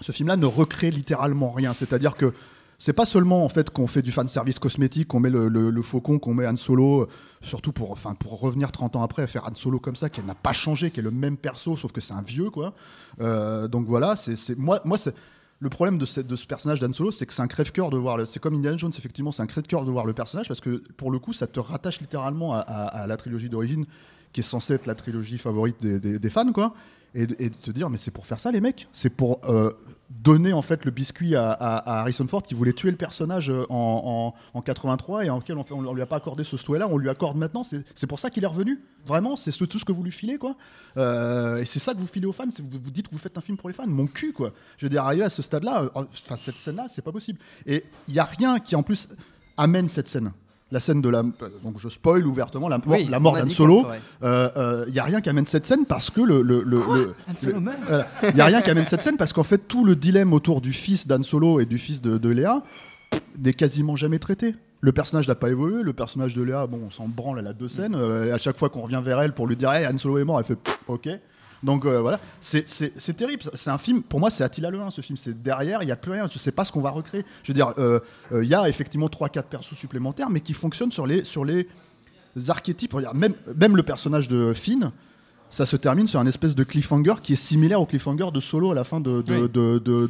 ce 0.00 0.12
film-là 0.12 0.36
ne 0.36 0.46
recrée 0.46 0.90
littéralement 0.90 1.50
rien. 1.50 1.74
C'est-à-dire 1.74 2.16
que 2.16 2.32
c'est 2.78 2.92
pas 2.94 3.04
seulement 3.04 3.44
en 3.44 3.48
fait 3.48 3.70
qu'on 3.70 3.86
fait 3.86 4.00
du 4.00 4.10
fan 4.12 4.26
service 4.28 4.58
cosmétique, 4.58 5.08
qu'on 5.08 5.20
met 5.20 5.28
le, 5.28 5.82
faucon, 5.82 6.18
qu'on 6.18 6.34
met 6.34 6.46
Han 6.46 6.56
Solo, 6.56 7.02
euh, 7.02 7.08
surtout 7.42 7.72
pour, 7.72 7.90
enfin, 7.90 8.14
pour 8.14 8.40
revenir 8.40 8.70
30 8.72 8.96
ans 8.96 9.02
après, 9.02 9.26
faire 9.26 9.44
Han 9.46 9.54
Solo 9.54 9.78
comme 9.80 9.96
ça, 9.96 10.08
qui 10.08 10.22
n'a 10.22 10.34
pas 10.34 10.52
changé, 10.52 10.90
qui 10.90 11.00
est 11.00 11.02
le 11.02 11.10
même 11.10 11.36
perso, 11.36 11.76
sauf 11.76 11.92
que 11.92 12.00
c'est 12.00 12.14
un 12.14 12.22
vieux, 12.22 12.48
quoi. 12.50 12.74
Euh, 13.20 13.66
donc 13.68 13.86
voilà, 13.86 14.14
c'est- 14.16 14.56
moi, 14.56 14.80
moi 14.84 14.96
c'est 14.98 15.14
le 15.60 15.68
problème 15.68 15.98
de 15.98 16.06
ce, 16.06 16.20
personnage 16.46 16.80
d'Han 16.80 16.92
Solo, 16.92 17.10
c'est 17.10 17.26
que 17.26 17.32
c'est 17.34 17.42
un 17.42 17.46
crève-cœur 17.48 17.90
de 17.90 17.98
voir. 17.98 18.16
le- 18.16 18.24
C'est 18.26 18.40
comme 18.40 18.54
Indiana 18.54 18.76
Jones, 18.78 18.92
effectivement, 18.96 19.30
c'est 19.30 19.42
un 19.42 19.46
crève-cœur 19.46 19.84
de 19.84 19.90
voir 19.90 20.06
le 20.06 20.12
personnage 20.14 20.48
parce 20.48 20.60
que 20.60 20.82
pour 20.96 21.10
le 21.10 21.18
coup, 21.18 21.32
ça 21.32 21.46
te 21.46 21.60
rattache 21.60 22.00
littéralement 22.00 22.54
à, 22.54 23.06
la 23.06 23.16
trilogie 23.16 23.48
d'origine, 23.50 23.84
qui 24.32 24.40
est 24.40 24.44
censée 24.44 24.74
être 24.74 24.86
la 24.86 24.94
trilogie 24.94 25.38
favorite 25.38 25.76
des, 25.80 26.00
des- 26.00 26.18
des 26.18 26.30
fans, 26.30 26.50
quoi. 26.52 26.74
Et, 27.14 27.26
de- 27.26 27.34
te 27.48 27.70
dire, 27.72 27.90
mais 27.90 27.98
c'est 27.98 28.10
pour 28.12 28.24
faire 28.26 28.38
ça, 28.38 28.52
les 28.52 28.60
mecs. 28.60 28.88
C'est 28.92 29.10
pour 29.10 29.40
euh, 29.48 29.72
donner 30.10 30.52
en 30.52 30.62
fait 30.62 30.84
le 30.84 30.90
biscuit 30.90 31.34
à, 31.34 31.50
Harrison 31.50 32.26
Ford 32.26 32.42
qui 32.42 32.54
voulait 32.54 32.72
tuer 32.72 32.90
le 32.90 32.96
personnage 32.96 33.50
euh, 33.50 33.64
en, 33.68 34.32
en, 34.54 34.58
en 34.58 34.62
83 34.62 35.24
et 35.24 35.30
en 35.30 35.38
lequel 35.38 35.58
on, 35.58 35.64
fait- 35.64 35.74
on 35.74 35.92
lui 35.92 36.02
a 36.02 36.06
pas 36.06 36.16
accordé 36.16 36.44
ce 36.44 36.56
souhait-là, 36.56 36.86
on 36.88 36.98
lui 36.98 37.08
accorde 37.08 37.36
maintenant. 37.36 37.62
C'est 37.64 38.06
pour 38.06 38.20
ça 38.20 38.30
qu'il 38.30 38.44
est 38.44 38.46
revenu. 38.48 38.80
Vraiment, 39.06 39.34
c'est 39.34 39.50
ce- 39.50 39.64
tout 39.64 39.78
ce 39.78 39.84
que 39.84 39.92
vous 39.92 40.02
lui 40.04 40.12
filez, 40.12 40.38
quoi. 40.38 40.56
Euh, 40.96 41.58
et 41.58 41.64
c'est 41.64 41.78
ça 41.80 41.94
que 41.94 41.98
vous 41.98 42.06
filez 42.06 42.26
aux 42.26 42.32
fans. 42.32 42.44
Vous, 42.62 42.90
dites 42.90 43.08
que 43.08 43.12
vous 43.12 43.18
faites 43.18 43.36
un 43.36 43.40
film 43.40 43.56
pour 43.56 43.68
les 43.68 43.74
fans. 43.74 43.86
Mon 43.86 44.06
cul, 44.06 44.32
quoi. 44.32 44.52
Je 44.78 44.86
veux 44.86 44.90
dire, 44.90 45.04
à 45.04 45.28
ce 45.28 45.42
euh, 45.42 45.88
enfin 45.94 46.36
cette 46.36 46.58
scène-là, 46.58 46.86
c'est 46.88 47.02
pas 47.02 47.12
possible. 47.12 47.38
Et 47.66 47.84
il 48.06 48.14
y 48.14 48.18
a 48.20 48.24
rien 48.24 48.60
qui 48.60 48.76
en 48.76 48.82
plus 48.82 49.08
amène 49.56 49.88
cette 49.88 50.06
scène. 50.08 50.32
La 50.72 50.78
scène 50.80 51.00
de 51.00 51.08
la. 51.08 51.22
Donc 51.22 51.78
je 51.78 51.88
spoil 51.88 52.24
ouvertement 52.26 52.68
la, 52.68 52.80
Oui, 52.86 53.08
la 53.10 53.18
mort 53.18 53.42
dit 53.42 53.52
Solo. 53.52 53.86
Il 54.22 54.92
n'y 54.92 54.98
a 54.98 55.04
rien 55.04 55.20
qui 55.20 55.28
amène 55.28 55.46
cette 55.46 55.66
scène 55.66 55.84
parce 55.84 56.10
que 56.10 56.20
le. 56.20 56.42
le, 56.42 56.62
le-. 56.62 57.14
Il 57.42 58.34
n'y 58.34 58.40
a 58.40 58.44
rien 58.46 58.62
qui 58.62 58.70
amène 58.70 58.86
cette 58.86 59.02
scène 59.02 59.16
parce 59.16 59.32
qu'en 59.32 59.42
fait, 59.42 59.58
tout 59.58 59.84
le 59.84 59.96
dilemme 59.96 60.32
autour 60.32 60.60
du 60.60 60.72
fils 60.72 61.06
d'Han 61.06 61.22
Solo 61.22 61.60
et 61.60 61.66
du 61.66 61.78
fils 61.78 62.00
de, 62.02 62.18
de 62.18 62.28
Léa 62.28 62.62
n'est 63.38 63.52
quasiment 63.52 63.96
jamais 63.96 64.18
traité. 64.18 64.54
Le 64.80 64.92
personnage 64.92 65.28
n'a 65.28 65.34
pas 65.34 65.50
évolué. 65.50 65.82
Le 65.82 65.92
personnage 65.92 66.34
de 66.34 66.42
Léa, 66.42 66.66
bon, 66.66 66.80
on 66.86 66.90
s'en 66.90 67.06
branle, 67.08 67.38
elle 67.40 67.46
a 67.46 67.52
deux 67.52 67.68
scènes. 67.68 67.94
Euh, 67.94 68.26
et 68.26 68.32
à 68.32 68.38
chaque 68.38 68.56
fois 68.56 68.68
qu'on 68.70 68.80
revient 68.82 69.00
vers 69.04 69.20
elle 69.20 69.32
pour 69.32 69.46
lui 69.46 69.56
dire 69.56 69.70
hey, 69.72 69.86
Han 69.86 69.98
Solo 69.98 70.18
est 70.18 70.24
mort, 70.24 70.38
elle 70.38 70.46
fait 70.46 70.58
OK. 70.88 71.08
Donc 71.62 71.84
euh, 71.84 72.00
voilà, 72.00 72.18
c'est- 72.40 72.66
terrible. 73.16 73.42
C'est 73.54 73.70
un 73.70 73.76
film, 73.78 74.02
pour 74.02 74.18
moi, 74.20 74.30
c'est 74.30 74.44
Attila 74.44 74.70
le 74.70 74.80
1, 74.80 74.90
ce 74.90 75.00
film. 75.02 75.16
C'est 75.16 75.42
derrière, 75.42 75.82
il 75.82 75.86
n'y 75.86 75.92
a 75.92 75.96
plus 75.96 76.10
rien. 76.12 76.26
Je 76.32 76.38
sais 76.38 76.52
pas 76.52 76.64
ce 76.64 76.72
qu'on 76.72 76.80
va 76.80 76.90
recréer. 76.90 77.24
Je 77.42 77.48
veux 77.52 77.54
dire, 77.54 77.74
euh, 77.78 78.00
euh, 78.32 78.42
il 78.42 78.48
y 78.48 78.54
a 78.54 78.68
effectivement 78.68 79.08
3-4 79.08 79.42
persos 79.44 79.74
supplémentaires, 79.76 80.30
mais 80.30 80.40
qui 80.40 80.54
fonctionnent 80.54 80.92
sur 80.92 81.06
les, 81.06 81.22
sur 81.24 81.44
les 81.44 81.68
archétypes. 82.48 82.94
Même, 83.14 83.34
même 83.56 83.76
le 83.76 83.82
personnage 83.82 84.28
de 84.28 84.52
Finn, 84.54 84.90
ça 85.50 85.66
se 85.66 85.76
termine 85.76 86.06
sur 86.06 86.20
un 86.20 86.26
espèce 86.26 86.54
de 86.54 86.62
cliffhanger 86.64 87.14
qui 87.22 87.32
est 87.32 87.36
similaire 87.36 87.80
au 87.80 87.86
cliffhanger 87.86 88.30
de 88.32 88.38
Solo 88.40 88.70
à 88.70 88.74
la 88.74 88.84
fin 88.84 89.00
de, 89.00 89.20
de, 89.22 89.42
Oui. 89.42 89.50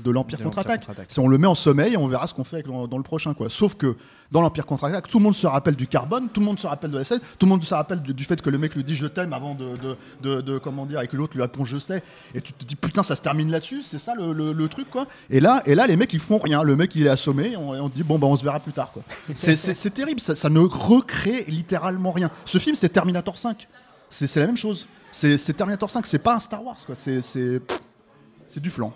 de, 0.05 0.11
l'Empire 0.11 0.41
contre-attaque. 0.43 0.87
Si 1.09 1.19
on 1.19 1.29
le 1.29 1.39
met 1.39 1.47
en 1.47 1.55
sommeil, 1.55 1.97
on 1.97 2.07
verra 2.07 2.27
ce 2.27 2.35
qu'on 2.35 2.45
fait 2.45 2.57
avec 2.57 2.67
dans 2.69 2.97
le 2.99 3.03
prochain. 3.03 3.33
Quoi. 3.35 3.49
Sauf 3.49 3.75
que 3.75 3.97
dans 4.31 4.43
l'Empire 4.43 4.67
contre-attaque, 4.67 5.09
tout 5.09 5.19
le 5.19 5.25
monde 5.25 5.35
se 5.35 5.47
rappelle 5.47 5.75
du 5.77 5.87
carbone, 5.87 6.29
tout 6.33 6.41
le 6.41 6.47
monde 6.47 6.61
se 6.61 6.67
rappelle 6.67 6.91
de 6.91 6.99
la 6.99 7.05
scène, 7.05 7.21
tout 7.39 7.47
le 7.47 7.51
monde 7.51 7.65
se 7.65 7.75
rappelle 7.75 8.01
du, 8.03 8.13
du 8.15 8.25
fait 8.25 8.41
que 8.41 8.51
le 8.51 8.59
mec 8.59 8.75
lui 8.75 8.85
dit 8.85 8.95
je 8.95 9.07
t'aime 9.07 9.33
avant 9.33 9.55
de, 9.55 9.71
de, 9.77 9.97
de- 10.23 10.41
de- 10.43 10.59
comment 10.59 10.85
dire, 10.87 11.01
et 11.01 11.09
que 11.09 11.17
l'autre 11.17 11.35
lui 11.35 11.43
répond 11.43 11.65
je 11.65 11.79
sais. 11.79 12.03
Et 12.35 12.41
tu 12.41 12.53
te 12.53 12.65
dis 12.65 12.77
putain, 12.77 13.03
ça 13.03 13.17
se 13.17 13.23
termine 13.23 13.51
là-dessus, 13.51 13.83
c'est 13.83 13.99
ça 13.99 14.15
le, 14.15 14.33
le- 14.33 14.53
le 14.53 14.69
truc 14.69 14.91
quoi? 14.91 15.07
Et 15.31 15.41
là, 15.41 15.63
et 15.67 15.75
là, 15.75 15.87
les 15.87 15.97
mecs 15.97 16.13
ils 16.13 16.21
font 16.21 16.39
rien. 16.39 16.63
Le 16.63 16.77
mec 16.77 16.95
il 16.95 17.07
est 17.07 17.11
assommé, 17.11 17.53
et 17.53 17.57
on, 17.57 17.75
et 17.75 17.81
on 17.81 17.89
dit 17.89 18.03
bon 18.03 18.19
bah 18.19 18.27
on 18.27 18.37
se 18.37 18.45
verra 18.45 18.61
plus 18.61 18.73
tard 18.73 18.93
quoi. 18.93 19.03
C'est- 19.35 19.91
terrible, 19.91 20.21
ça, 20.21 20.37
ça 20.37 20.49
ne 20.51 20.61
recrée 20.61 21.45
littéralement 21.49 22.13
rien. 22.13 22.31
Ce 22.45 22.59
film 22.59 22.77
c'est 22.77 22.91
Terminator 22.91 23.39
5. 23.39 23.67
C'est 24.11 24.27
c'est 24.27 24.41
la 24.41 24.47
même 24.47 24.57
chose. 24.57 24.87
C'est 25.13 25.53
Terminator 25.57 25.91
5, 25.91 26.07
c'est 26.07 26.19
pas 26.19 26.37
un 26.37 26.41
Star 26.41 26.65
Wars 26.65 26.79
quoi. 26.87 26.95
C'est 26.95 27.21
du 28.57 28.71
flan. 28.71 28.93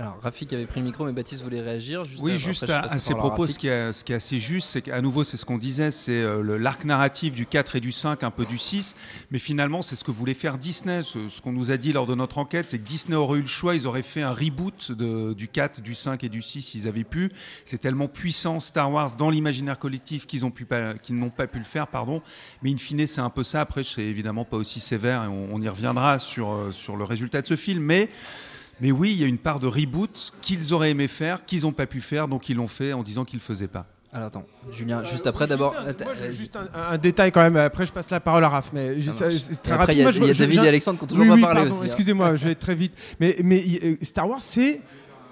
Alors, 0.00 0.18
Rafik 0.22 0.50
avait 0.54 0.64
pris 0.64 0.80
le 0.80 0.86
micro, 0.86 1.04
mais 1.04 1.12
Baptiste 1.12 1.42
voulait 1.42 1.60
réagir. 1.60 2.04
Juste 2.04 2.22
Oui, 2.22 2.38
juste 2.38 2.62
Après, 2.62 2.94
à, 2.94 2.98
ces 2.98 3.14
propos, 3.14 3.46
ce 3.46 3.58
qui, 3.58 3.68
est, 3.68 3.92
ce 3.92 4.02
qui 4.02 4.12
est 4.12 4.14
assez 4.14 4.38
juste, 4.38 4.70
c'est 4.70 4.80
qu'à 4.80 5.02
nouveau, 5.02 5.24
c'est 5.24 5.36
ce 5.36 5.44
qu'on 5.44 5.58
disait, 5.58 5.90
c'est 5.90 6.12
euh, 6.22 6.40
le- 6.40 6.56
l'arc 6.56 6.86
narratif 6.86 7.34
du 7.34 7.44
4 7.44 7.76
et 7.76 7.80
du 7.80 7.92
5, 7.92 8.22
un 8.22 8.30
peu 8.30 8.46
du 8.46 8.56
6, 8.56 8.96
mais 9.30 9.38
finalement, 9.38 9.82
c'est 9.82 9.96
ce 9.96 10.02
que 10.04 10.10
voulait 10.10 10.32
faire 10.32 10.56
Disney. 10.56 11.02
Ce, 11.02 11.28
ce 11.28 11.42
qu'on 11.42 11.52
nous 11.52 11.70
a 11.70 11.76
dit 11.76 11.92
lors 11.92 12.06
de 12.06 12.14
notre 12.14 12.38
enquête, 12.38 12.70
c'est 12.70 12.78
que 12.78 12.86
Disney 12.86 13.14
aurait 13.14 13.40
eu 13.40 13.42
le 13.42 13.46
choix, 13.46 13.74
ils 13.74 13.86
auraient 13.86 14.00
fait 14.02 14.22
un 14.22 14.30
reboot 14.30 14.90
de- 14.90 15.34
du 15.34 15.48
4, 15.48 15.82
du 15.82 15.94
5 15.94 16.24
et 16.24 16.30
du 16.30 16.40
6 16.40 16.62
s'ils 16.62 16.88
avaient 16.88 17.04
pu. 17.04 17.30
C'est 17.66 17.76
tellement 17.78 18.08
puissant 18.08 18.58
Star 18.58 18.90
Wars 18.90 19.16
dans 19.16 19.28
l'imaginaire 19.28 19.78
collectif 19.78 20.24
qu'ils 20.24 20.40
pas- 20.66 20.94
n'ont 21.10 21.28
pas 21.28 21.46
pu 21.46 21.58
le 21.58 21.64
faire, 21.64 21.86
pardon. 21.88 22.22
Mais 22.62 22.72
in 22.72 22.78
fine, 22.78 23.06
c'est 23.06 23.20
un 23.20 23.28
peu 23.28 23.42
ça. 23.42 23.60
Après, 23.60 23.84
je 23.84 23.90
serai 23.90 24.08
évidemment 24.08 24.46
pas 24.46 24.56
aussi 24.56 24.80
sévère 24.80 25.24
et 25.24 25.28
on, 25.28 25.48
on 25.52 25.60
y 25.60 25.68
reviendra 25.68 26.18
sur, 26.18 26.50
euh, 26.52 26.70
sur 26.72 26.96
le 26.96 27.04
résultat 27.04 27.42
de 27.42 27.46
ce 27.46 27.56
film, 27.56 27.82
mais 27.82 28.08
Mais 28.80 28.90
oui, 28.92 29.12
il 29.12 29.20
y 29.20 29.24
a 29.24 29.26
une 29.26 29.38
part 29.38 29.60
de 29.60 29.66
reboot 29.66 30.32
qu'ils 30.40 30.72
auraient 30.72 30.90
aimé 30.90 31.08
faire, 31.08 31.44
qu'ils 31.44 31.62
n'ont 31.62 31.72
pas 31.72 31.86
pu 31.86 32.00
faire, 32.00 32.28
donc 32.28 32.48
ils 32.48 32.56
l'ont 32.56 32.66
fait 32.66 32.92
en 32.92 33.02
disant 33.02 33.24
qu'ils 33.24 33.36
ne 33.38 33.42
le 33.42 33.44
faisaient 33.46 33.68
pas. 33.68 33.86
Alors 34.12 34.26
attends, 34.26 34.44
Julien, 34.72 35.04
juste 35.04 35.26
après 35.28 35.46
d'abord. 35.46 35.72
Juste 35.72 35.86
un- 35.86 35.90
Attends, 35.90 36.04
moi, 36.06 36.14
je- 36.14 36.20
vas-y. 36.26 36.34
juste 36.36 36.56
un, 36.56 36.68
un 36.74 36.98
détail 36.98 37.30
quand 37.30 37.42
même. 37.42 37.56
Après, 37.56 37.86
je 37.86 37.92
passe 37.92 38.10
la 38.10 38.18
parole 38.18 38.42
à 38.42 38.48
Raph. 38.48 38.70
Mais 38.72 38.96
c'est 39.00 39.62
très 39.62 39.70
Et 39.70 39.74
après, 39.74 39.94
il 39.94 39.98
y 39.98 40.02
a- 40.02 40.10
je- 40.10 40.22
a 40.24 40.26
David 40.34 40.58
je- 40.58 40.64
et 40.64 40.68
Alexandre 40.68 40.98
qui 40.98 41.04
ont 41.04 41.06
toujours 41.06 41.22
Oui, 41.22 41.28
pas 41.28 41.34
oui, 41.36 41.40
parlé 41.42 41.60
pardon, 41.60 41.70
aussi, 41.74 41.82
hein. 41.82 41.86
Excusez-moi, 41.86 42.34
je 42.34 42.44
vais 42.44 42.50
être 42.52 42.58
très 42.58 42.74
vite. 42.74 42.92
Mais, 43.20 43.36
mais 43.44 43.62
euh, 43.84 43.94
Star 44.02 44.28
Wars, 44.28 44.42
c'est 44.42 44.80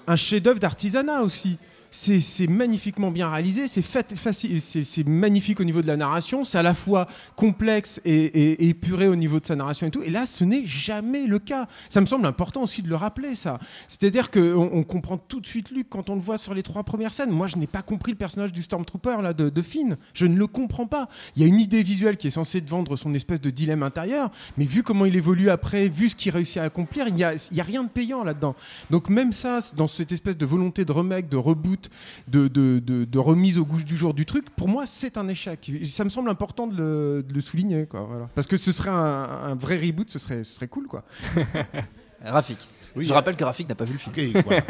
un 0.06 0.14
chef-d'œuvre 0.14 0.60
d'artisanat 0.60 1.22
aussi. 1.22 1.58
C'est 1.90 2.48
magnifiquement 2.48 3.10
bien 3.10 3.30
réalisé, 3.30 3.66
c'est 3.66 5.06
magnifique 5.06 5.60
au 5.60 5.64
niveau 5.64 5.80
de 5.80 5.86
la 5.86 5.96
narration, 5.96 6.44
c'est 6.44 6.58
à 6.58 6.62
la 6.62 6.74
fois 6.74 7.06
complexe 7.34 8.00
et, 8.04 8.68
épuré 8.68 9.08
au 9.08 9.16
niveau 9.16 9.40
de 9.40 9.46
sa 9.46 9.56
narration 9.56 9.86
et 9.86 9.90
tout. 9.90 10.02
Et 10.02 10.10
là, 10.10 10.26
ce 10.26 10.44
n'est 10.44 10.66
jamais 10.66 11.26
le 11.26 11.38
cas. 11.38 11.66
Ça 11.88 12.00
me 12.00 12.06
semble 12.06 12.26
important 12.26 12.62
aussi 12.62 12.82
de 12.82 12.88
le 12.88 12.96
rappeler, 12.96 13.34
ça. 13.34 13.58
C'est-à-dire 13.88 14.30
qu'on 14.30 14.70
on 14.72 14.82
comprend 14.82 15.16
tout 15.16 15.40
de 15.40 15.46
suite 15.46 15.70
Luke 15.70 15.86
quand 15.88 16.10
on 16.10 16.14
le 16.14 16.20
voit 16.20 16.36
sur 16.36 16.52
les 16.52 16.62
trois 16.62 16.82
premières 16.84 17.14
scènes. 17.14 17.30
Moi, 17.30 17.46
je 17.46 17.56
n'ai 17.56 17.66
pas 17.66 17.82
compris 17.82 18.12
le 18.12 18.18
personnage 18.18 18.52
du 18.52 18.62
Stormtrooper 18.62 19.22
là, 19.22 19.32
de, 19.32 19.62
Finn. 19.62 19.96
Je 20.12 20.26
ne 20.26 20.36
le 20.36 20.46
comprends 20.46 20.86
pas. 20.86 21.08
Il 21.36 21.42
y 21.42 21.44
a 21.44 21.48
une 21.48 21.60
idée 21.60 21.82
visuelle 21.82 22.16
qui 22.16 22.26
est 22.26 22.30
censée 22.30 22.60
vendre 22.60 22.96
son 22.96 23.14
espèce 23.14 23.40
de 23.40 23.50
dilemme 23.50 23.82
intérieur, 23.82 24.30
mais 24.56 24.64
vu 24.64 24.82
comment 24.82 25.06
il 25.06 25.16
évolue 25.16 25.48
après, 25.48 25.88
vu 25.88 26.10
ce 26.10 26.16
qu'il 26.16 26.32
réussit 26.32 26.58
à 26.58 26.64
accomplir, 26.64 27.08
il 27.08 27.14
n'y 27.14 27.24
a, 27.24 27.30
a 27.30 27.62
rien 27.62 27.82
de 27.82 27.88
payant 27.88 28.24
là-dedans. 28.24 28.54
Donc 28.90 29.08
même 29.08 29.32
ça, 29.32 29.60
dans 29.76 29.88
cette 29.88 30.12
espèce 30.12 30.36
de 30.36 30.46
volonté 30.46 30.84
de 30.84 30.92
remake, 30.92 31.28
de 31.28 31.36
reboot, 31.36 31.77
de, 32.28 33.18
remise 33.18 33.58
au 33.58 33.64
goût 33.64 33.82
du 33.82 33.96
jour 33.96 34.14
du 34.14 34.26
truc, 34.26 34.50
pour 34.50 34.68
moi, 34.68 34.86
c'est 34.86 35.16
un 35.16 35.28
échec. 35.28 35.70
Ça 35.86 36.04
me 36.04 36.08
semble 36.08 36.30
important 36.30 36.66
de 36.66 36.76
le, 36.76 37.24
de 37.26 37.34
le 37.34 37.40
souligner, 37.40 37.86
quoi. 37.86 38.02
voilà. 38.02 38.28
Parce 38.34 38.46
que 38.46 38.56
ce 38.56 38.72
serait 38.72 38.90
un, 38.90 38.94
un 38.94 39.54
vrai 39.54 39.76
reboot, 39.76 40.10
ce 40.10 40.18
serait, 40.18 40.44
ce 40.44 40.54
serait 40.54 40.68
cool, 40.68 40.86
quoi. 40.86 41.04
Rafik. 42.24 42.68
Oui, 42.98 43.04
je 43.06 43.12
euh, 43.12 43.14
rappelle 43.14 43.36
que 43.36 43.44
Rafik 43.44 43.68
n'a 43.68 43.74
pas 43.74 43.84
vu 43.84 43.94
le 43.94 43.98
film. 43.98 44.14
Ok, 44.36 44.44
voilà. 44.44 44.62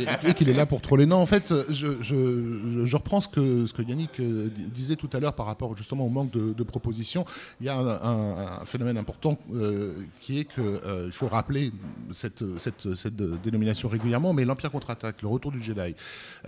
et, 0.24 0.30
et 0.30 0.34
qu'il 0.34 0.48
est 0.48 0.54
là 0.54 0.66
pour 0.66 0.80
troller. 0.80 1.06
Non, 1.06 1.16
en 1.18 1.26
fait, 1.26 1.52
je, 1.68 2.02
je, 2.02 2.02
je- 2.02 2.86
je 2.86 2.96
reprends 2.96 3.20
ce 3.20 3.28
que, 3.28 3.66
ce 3.66 3.72
que 3.72 3.82
Yannick 3.82 4.18
euh, 4.20 4.48
di- 4.48 4.66
disait 4.66 4.96
tout 4.96 5.08
à 5.12 5.20
l'heure 5.20 5.34
par 5.34 5.46
rapport 5.46 5.76
justement 5.76 6.04
au 6.06 6.08
manque 6.08 6.30
de, 6.32 6.52
de 6.52 6.62
propositions. 6.62 7.24
Il 7.60 7.66
y 7.66 7.68
a 7.68 7.76
un, 7.76 7.86
un- 7.88 8.58
un 8.62 8.64
phénomène 8.64 8.96
important 8.98 9.38
euh, 9.54 9.94
qui 10.20 10.40
est 10.40 10.44
qu'il 10.44 11.12
faut 11.12 11.28
rappeler 11.28 11.72
cette, 12.12 12.42
cette, 12.58 12.94
cette 12.94 13.16
dénomination 13.16 13.88
régulièrement, 13.88 14.32
mais 14.32 14.44
l'Empire 14.44 14.70
contre-attaque, 14.70 15.22
le 15.22 15.28
retour 15.28 15.52
du 15.52 15.62
Jedi, 15.62 15.94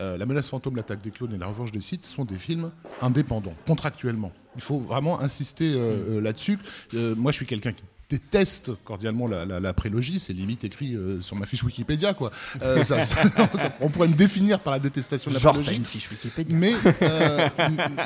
euh, 0.00 0.16
la 0.16 0.26
menace 0.26 0.48
fantôme, 0.48 0.76
l'attaque 0.76 1.02
des 1.02 1.10
clones 1.10 1.34
et 1.34 1.38
la 1.38 1.46
revanche 1.46 1.72
des 1.72 1.80
Sith 1.80 2.04
sont 2.06 2.24
des 2.24 2.38
films 2.38 2.70
indépendants, 3.00 3.54
contractuellement. 3.66 4.32
Il 4.56 4.62
faut 4.62 4.78
vraiment 4.78 5.20
insister 5.20 5.74
euh, 5.74 6.16
euh, 6.16 6.20
là-dessus. 6.20 6.58
Euh, 6.94 7.14
moi, 7.14 7.30
je 7.32 7.36
suis 7.36 7.46
quelqu'un 7.46 7.72
qui 7.72 7.82
déteste 8.08 8.70
cordialement 8.84 9.26
la, 9.26 9.44
la- 9.44 9.58
la 9.58 9.72
prélogie, 9.74 10.18
c'est 10.20 10.32
limite 10.32 10.62
écrit 10.64 10.94
euh, 10.94 11.20
sur 11.20 11.34
ma 11.36 11.44
fiche 11.46 11.62
Wikipédia 11.64 12.14
quoi. 12.14 12.30
Euh, 12.62 12.84
ça- 12.84 13.04
ça- 13.04 13.22
ça- 13.54 13.72
on 13.80 13.88
pourrait 13.88 14.08
me 14.08 14.14
définir 14.14 14.60
par 14.60 14.72
la 14.74 14.78
détestation 14.78 15.30
de 15.30 15.34
la 15.36 15.40
Genre, 15.40 15.54
prélogie. 15.54 15.76
une 15.76 15.84
fiche 15.84 16.08
Wikipédia. 16.10 16.56
Mais, 16.56 16.72
euh, 17.02 17.48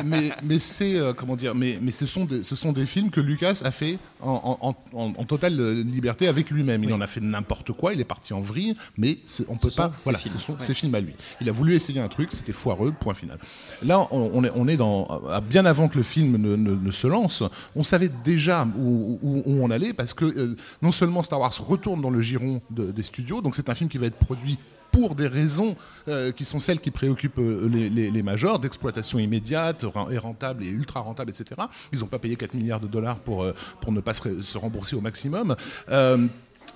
mais, 0.05 0.31
mais 0.43 0.59
c'est 0.59 0.97
comment 1.17 1.37
dire, 1.37 1.55
mais, 1.55 1.79
mais 1.83 1.93
ce 1.93 2.07
sont 2.07 2.25
des, 2.25 2.43
ce 2.43 2.57
sont 2.57 2.73
des 2.73 2.87
films 2.87 3.11
que 3.11 3.21
Lucas 3.21 3.61
a 3.65 3.71
fait 3.71 3.99
en, 4.23 4.59
en- 4.63 4.75
en- 4.99 5.13
en 5.17 5.25
totale 5.25 5.81
liberté 5.83 6.29
avec 6.29 6.51
lui-même. 6.51 6.83
Il 6.85 6.93
en 6.95 7.01
a 7.01 7.07
fait 7.07 7.21
n'importe 7.21 7.73
quoi, 7.73 7.93
il 7.93 8.01
est 8.01 8.05
parti 8.05 8.33
en 8.33 8.41
vrille, 8.41 8.75
mais 8.97 9.19
on 9.49 9.57
peut 9.57 9.71
pas. 9.71 9.93
Voilà, 10.05 10.19
films. 10.19 10.33
ce 10.35 10.39
sont 10.39 10.53
Ouais. 10.55 10.61
ses 10.61 10.75
films 10.75 10.95
à 10.95 11.01
lui. 11.01 11.15
Il 11.41 11.49
a 11.49 11.53
voulu 11.53 11.75
essayer 11.75 12.01
un 12.01 12.09
truc, 12.09 12.31
c'était 12.33 12.53
foireux, 12.53 12.93
point 12.93 13.15
final. 13.15 13.39
Là, 13.83 14.01
on, 14.11 14.31
on 14.33 14.45
est, 14.45 14.53
on 14.55 14.67
est 14.67 14.77
dans 14.77 15.07
bien 15.49 15.67
avant 15.67 15.89
que 15.89 15.97
le 15.97 16.03
film 16.03 16.37
ne, 16.39 16.57
ne- 16.57 16.75
ne 16.75 16.91
se 16.91 17.07
lance, 17.07 17.43
on 17.77 17.83
savait 17.83 18.11
déjà 18.25 18.67
où, 18.79 19.19
où- 19.23 19.43
où 19.47 19.63
on 19.65 19.71
allait 19.71 19.90
parce 19.93 20.15
que 20.15 20.25
euh, 20.25 20.57
non 20.83 20.93
seulement 20.93 21.23
Star 21.23 21.41
Wars 21.41 21.53
retourne 21.67 22.01
dans 22.01 22.11
le 22.11 22.21
giron 22.21 22.61
de- 22.71 22.91
des 22.91 23.03
studios, 23.03 23.41
donc 23.43 23.55
c'est 23.55 23.69
un 23.69 23.75
film 23.75 23.89
qui 23.91 23.99
va 23.99 24.07
être 24.07 24.17
produit 24.17 24.59
pour 24.93 25.15
des 25.15 25.29
raisons 25.29 25.77
euh, 26.09 26.33
qui 26.33 26.45
sont 26.45 26.59
celles 26.59 26.81
qui 26.81 26.91
préoccupent 26.91 27.39
euh, 27.39 27.69
les, 27.69 28.23
majors, 28.23 28.59
d'exploitation 28.59 29.19
immédiate 29.21 29.85
et 30.11 30.19
rentable 30.19 30.65
et 30.65 30.69
ultra 30.69 31.01
rentable, 31.01 31.31
etc. 31.31 31.61
Ils 31.93 32.01
n'ont 32.01 32.07
pas 32.07 32.19
payé 32.19 32.35
4 32.35 32.55
milliards 32.55 32.81
de 32.81 32.89
dollars 32.89 33.19
pour, 33.19 33.47
pour 33.81 33.93
ne 33.93 34.01
pas 34.01 34.15
se 34.15 34.59
rembourser 34.59 34.97
au 34.97 35.01
maximum. 35.01 35.55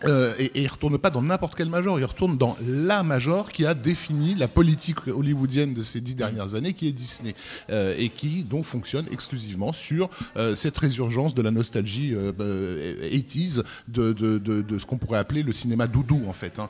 Euh, 0.04 0.34
et, 0.38 0.46
et 0.58 0.62
il 0.62 0.68
retourne 0.68 0.98
pas 0.98 1.10
dans 1.10 1.22
n'importe 1.22 1.54
quel 1.54 1.68
major, 1.68 1.98
il 1.98 2.04
retourne 2.04 2.36
dans 2.36 2.56
la 2.66 3.02
major 3.02 3.50
qui 3.50 3.64
a 3.64 3.74
défini 3.74 4.34
la 4.34 4.48
politique 4.48 5.06
hollywoodienne 5.06 5.72
de 5.74 5.82
ces 5.82 6.00
dix 6.00 6.14
dernières 6.14 6.54
années, 6.54 6.72
qui 6.72 6.88
est 6.88 6.92
Disney, 6.92 7.34
euh, 7.70 7.94
et 7.96 8.10
qui 8.10 8.44
donc 8.44 8.64
fonctionne 8.64 9.06
exclusivement 9.12 9.72
sur 9.72 10.10
euh, 10.36 10.54
cette 10.54 10.76
résurgence 10.78 11.34
de 11.34 11.42
la 11.42 11.50
nostalgie 11.50 12.14
euh, 12.14 12.32
euh, 12.40 13.10
80s, 13.10 13.62
de, 13.88 14.12
de, 14.12 14.38
de, 14.38 14.62
de 14.62 14.78
ce 14.78 14.86
qu'on 14.86 14.98
pourrait 14.98 15.18
appeler 15.18 15.42
le 15.42 15.52
cinéma 15.52 15.86
doudou 15.86 16.22
en 16.28 16.32
fait. 16.32 16.58
hein. 16.58 16.68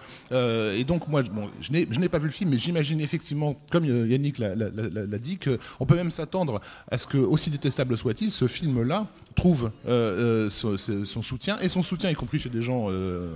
Et 0.76 0.84
donc 0.84 1.08
moi, 1.08 1.22
bon, 1.22 1.48
je 1.60 1.72
n'ai 1.72 2.08
pas 2.08 2.18
vu 2.18 2.26
le 2.26 2.32
film, 2.32 2.50
mais 2.50 2.58
j'imagine 2.58 3.00
effectivement, 3.00 3.56
comme 3.70 3.84
Yannick 3.84 4.38
l'a 4.38 5.18
dit, 5.18 5.38
qu'on 5.38 5.86
peut 5.86 5.96
même 5.96 6.10
s'attendre 6.10 6.60
à 6.90 6.98
ce 6.98 7.06
que, 7.06 7.18
aussi 7.18 7.50
détestable 7.50 7.96
soit-il, 7.96 8.30
ce 8.30 8.46
film-là 8.46 9.06
trouve 9.34 9.70
euh, 9.86 10.46
euh, 10.46 10.50
son, 10.50 10.76
son 10.76 11.22
soutien, 11.22 11.58
et 11.60 11.68
son 11.68 11.82
soutien 11.82 12.10
y 12.10 12.14
compris 12.14 12.38
chez 12.38 12.48
des 12.50 12.62
gens 12.62 12.86
euh, 12.88 13.28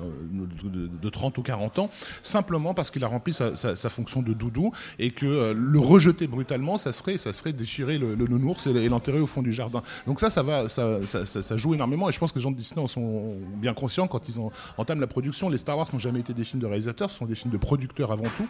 de, 0.63 0.69
de- 0.69 0.87
de 0.87 1.09
30 1.09 1.37
ou 1.39 1.43
40 1.43 1.79
ans, 1.81 1.91
simplement 2.23 2.75
parce 2.75 2.91
qu'il 2.91 3.03
a 3.05 3.09
rempli 3.09 3.35
sa, 3.35 3.57
sa- 3.57 3.75
sa 3.77 3.91
fonction 3.91 4.23
de 4.23 4.33
doudou, 4.33 4.71
et 4.99 5.11
que 5.11 5.27
euh, 5.27 5.55
le 5.57 5.79
rejeter 5.79 6.27
brutalement, 6.27 6.79
ça 6.79 6.93
serait, 6.93 7.19
ça 7.19 7.33
serait 7.33 7.53
déchirer 7.53 7.99
le, 7.99 8.15
le 8.15 8.27
nounours 8.27 8.67
et, 8.67 8.89
l'enterrer 8.89 9.21
au 9.21 9.27
fond 9.27 9.43
du 9.43 9.53
jardin. 9.53 9.83
Donc 10.07 10.21
ça, 10.21 10.31
ça, 10.31 10.43
va, 10.43 10.69
ça, 10.69 11.05
ça, 11.07 11.27
ça- 11.27 11.43
ça 11.43 11.57
joue 11.57 11.75
énormément, 11.75 12.09
et 12.09 12.13
je 12.13 12.19
pense 12.19 12.33
que 12.33 12.39
les 12.39 12.43
gens 12.43 12.51
de 12.53 12.57
Disney 12.57 12.81
en 12.81 12.87
sont 12.87 13.37
bien 13.57 13.75
conscients 13.75 14.07
quand 14.07 14.29
ils 14.29 14.39
en- 14.39 14.53
entament 14.77 15.01
la 15.01 15.07
production. 15.07 15.49
Les 15.49 15.59
Star 15.59 15.77
Wars 15.77 15.89
n'ont 15.93 15.99
jamais 15.99 16.21
été 16.21 16.33
des 16.33 16.45
films 16.45 16.61
de 16.63 16.67
réalisateurs, 16.67 17.11
ce 17.11 17.19
sont 17.19 17.27
des 17.27 17.35
films 17.35 17.53
de 17.53 17.59
producteurs 17.59 18.13
avant 18.13 18.29
tout. 18.37 18.47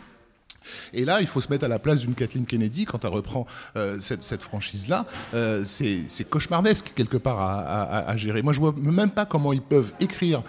Et 0.93 1.05
là, 1.05 1.21
il 1.21 1.27
faut 1.27 1.41
se 1.41 1.49
mettre 1.51 1.65
à 1.65 1.69
la 1.69 1.79
place 1.79 2.01
d'une 2.01 2.15
Kathleen 2.15 2.45
Kennedy 2.45 2.85
quand 2.85 3.05
elle 3.05 3.11
reprend 3.13 3.47
euh, 3.77 3.99
cette, 4.01 4.23
cette 4.23 4.43
franchise-là. 4.43 5.07
Euh, 5.35 5.63
c'est 5.65 6.29
cauchemardesque 6.29 6.93
quelque 6.95 7.17
part 7.17 7.41
à, 7.41 7.61
à- 7.83 8.11
à 8.11 8.17
gérer. 8.17 8.43
Moi, 8.43 8.53
je 8.53 8.61
vois 8.61 8.75
même 8.77 9.11
pas 9.11 9.25
comment 9.27 9.53
ils 9.53 9.63
peuvent 9.63 9.93
écrire 10.01 10.43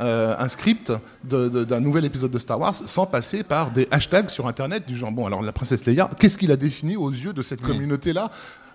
euh, 0.00 0.34
un 0.38 0.48
script 0.48 0.92
d'un 1.24 1.80
nouvel 1.80 2.04
épisode 2.04 2.30
de 2.30 2.38
Star 2.38 2.58
Wars 2.58 2.74
sans 2.74 3.06
passer 3.06 3.42
par 3.44 3.70
des 3.70 3.86
hashtags 3.90 4.30
sur 4.30 4.48
Internet 4.48 4.86
du 4.86 4.96
genre 4.96 5.12
bon 5.12 5.26
alors 5.26 5.42
la 5.42 5.52
princesse 5.52 5.84
Leia, 5.86 6.08
qu'est-ce 6.18 6.38
qu'il 6.38 6.50
a 6.50 6.56
défini 6.56 6.96
aux 6.96 7.10
yeux 7.10 7.32
de 7.34 7.42
cette 7.42 7.60
communauté-là? 7.60 8.30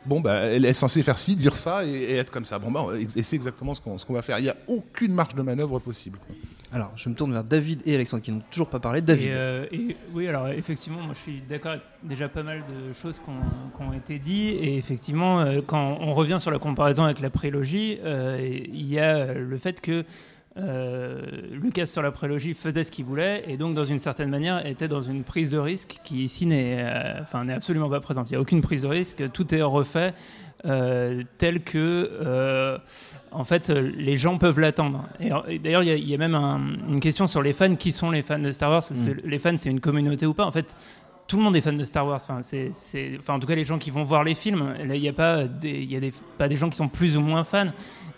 Bon, 0.05 0.21
bah, 0.21 0.35
elle 0.35 0.63
est 0.63 0.73
censée 0.73 1.03
faire 1.03 1.17
ci, 1.17 1.35
dire 1.35 1.57
ça 1.57 1.83
et, 1.83 1.89
et 1.89 2.15
être 2.15 2.31
comme 2.31 2.45
ça. 2.45 2.59
Bon, 2.59 2.71
bah, 2.71 2.85
et 3.15 3.23
c'est 3.23 3.35
exactement 3.35 3.73
ce 3.75 3.81
qu'on 3.81 4.13
va 4.13 4.21
faire. 4.21 4.39
Il 4.39 4.43
n'y 4.43 4.49
a 4.49 4.55
aucune 4.67 5.13
marge 5.13 5.35
de 5.35 5.41
manœuvre 5.41 5.79
possible. 5.79 6.17
quoi. 6.25 6.35
Alors, 6.73 6.91
je 6.97 7.07
me 7.07 7.15
tourne 7.15 7.31
vers 7.31 7.43
David 7.43 7.81
et 7.85 7.95
Alexandre 7.95 8.23
qui 8.23 8.31
n'ont 8.31 8.41
toujours 8.51 8.67
pas 8.67 8.79
parlé. 8.79 9.01
David. 9.01 9.31
Euh, 9.31 9.65
oui, 10.13 10.27
alors 10.27 10.49
effectivement, 10.49 11.01
moi 11.01 11.13
je 11.13 11.19
suis 11.19 11.41
d'accord 11.41 11.71
avec 11.71 11.83
déjà 12.03 12.27
pas 12.27 12.43
mal 12.43 12.59
de 12.59 12.93
choses 12.93 13.19
qui 13.19 13.81
ont, 13.81 13.93
été 13.93 14.19
dites. 14.19 14.61
Et 14.61 14.77
effectivement, 14.77 15.39
euh, 15.39 15.61
quand 15.65 15.97
on 16.01 16.13
revient 16.13 16.37
sur 16.39 16.51
la 16.51 16.59
comparaison 16.59 17.05
avec 17.05 17.21
la 17.21 17.29
prélogie, 17.29 17.99
euh, 18.03 18.37
il 18.41 18.85
y 18.85 18.99
a 18.99 19.33
le 19.33 19.57
fait 19.57 19.81
que 19.81 20.03
Lucas 21.51 21.85
sur 21.85 22.01
la 22.01 22.11
prélogie 22.11 22.55
faisait 22.55 22.83
ce 22.83 22.89
qu'il 22.89 23.05
voulait 23.05 23.43
et 23.47 23.57
donc 23.57 23.75
dans 23.75 23.85
une 23.85 23.99
certaine 23.99 24.31
manière 24.31 24.65
était 24.65 24.87
dans 24.87 25.01
une 25.01 25.23
prise 25.23 25.51
de 25.51 25.59
risque 25.59 25.99
qui 26.03 26.23
ici 26.23 26.47
n'est 26.47 26.83
enfin, 27.21 27.47
absolument 27.49 27.91
pas 27.91 27.99
présente. 27.99 28.31
Il 28.31 28.33
n'y 28.33 28.37
a 28.37 28.41
aucune 28.41 28.61
prise 28.61 28.81
de 28.81 28.87
risque, 28.87 29.31
tout 29.31 29.53
est 29.53 29.61
refait 29.61 30.15
euh, 30.65 31.23
tel 31.37 31.61
que 31.63 31.77
euh, 32.21 32.77
en 33.31 33.43
fait 33.43 33.69
euh, 33.69 33.91
les 33.97 34.15
gens 34.15 34.37
peuvent 34.37 34.59
l'attendre. 34.59 35.05
Et, 35.19 35.29
et 35.47 35.59
d'ailleurs 35.59 35.83
il 35.83 35.87
y 35.89 35.91
a- 35.91 35.95
il 35.95 36.09
y, 36.09 36.15
a 36.15 36.17
même 36.17 36.35
un- 36.35 36.59
une 36.89 36.99
question 36.99 37.27
sur 37.27 37.41
les 37.41 37.53
fans, 37.53 37.75
qui 37.75 37.91
sont 37.91 38.09
les 38.11 38.21
fans 38.21 38.39
de 38.39 38.51
Star 38.51 38.69
Wars? 38.71 38.83
Parce 38.87 39.01
Mm. 39.03 39.13
que 39.15 39.27
les 39.27 39.39
fans 39.39 39.57
c'est 39.57 39.69
une 39.69 39.79
communauté 39.79 40.25
ou 40.25 40.33
pas? 40.33 40.45
En 40.45 40.51
fait 40.51 40.75
tout 41.27 41.35
le 41.35 41.43
monde 41.43 41.57
est 41.57 41.61
fan 41.61 41.75
de 41.75 41.83
Star 41.83 42.07
Wars. 42.07 42.21
Enfin, 42.23 42.39
c'est, 42.41 42.69
c'est- 42.71 43.17
enfin, 43.19 43.33
en 43.33 43.39
tout 43.41 43.47
cas, 43.47 43.55
les 43.55 43.65
gens 43.65 43.77
qui 43.77 43.91
vont 43.91 44.05
voir 44.05 44.23
les 44.23 44.33
films, 44.33 44.73
il 44.81 44.87
n'y 44.87 45.09
a 45.09 45.13
pas 45.13 45.43
des, 45.43 45.71
il 45.71 45.91
y 45.91 45.97
a 45.97 45.99
des, 45.99 46.13
pas 46.37 46.47
des 46.47 46.55
gens 46.55 46.69
qui 46.69 46.77
sont 46.77 46.87
plus 46.87 47.17
ou 47.17 47.21
moins 47.21 47.43
fans. 47.43 47.67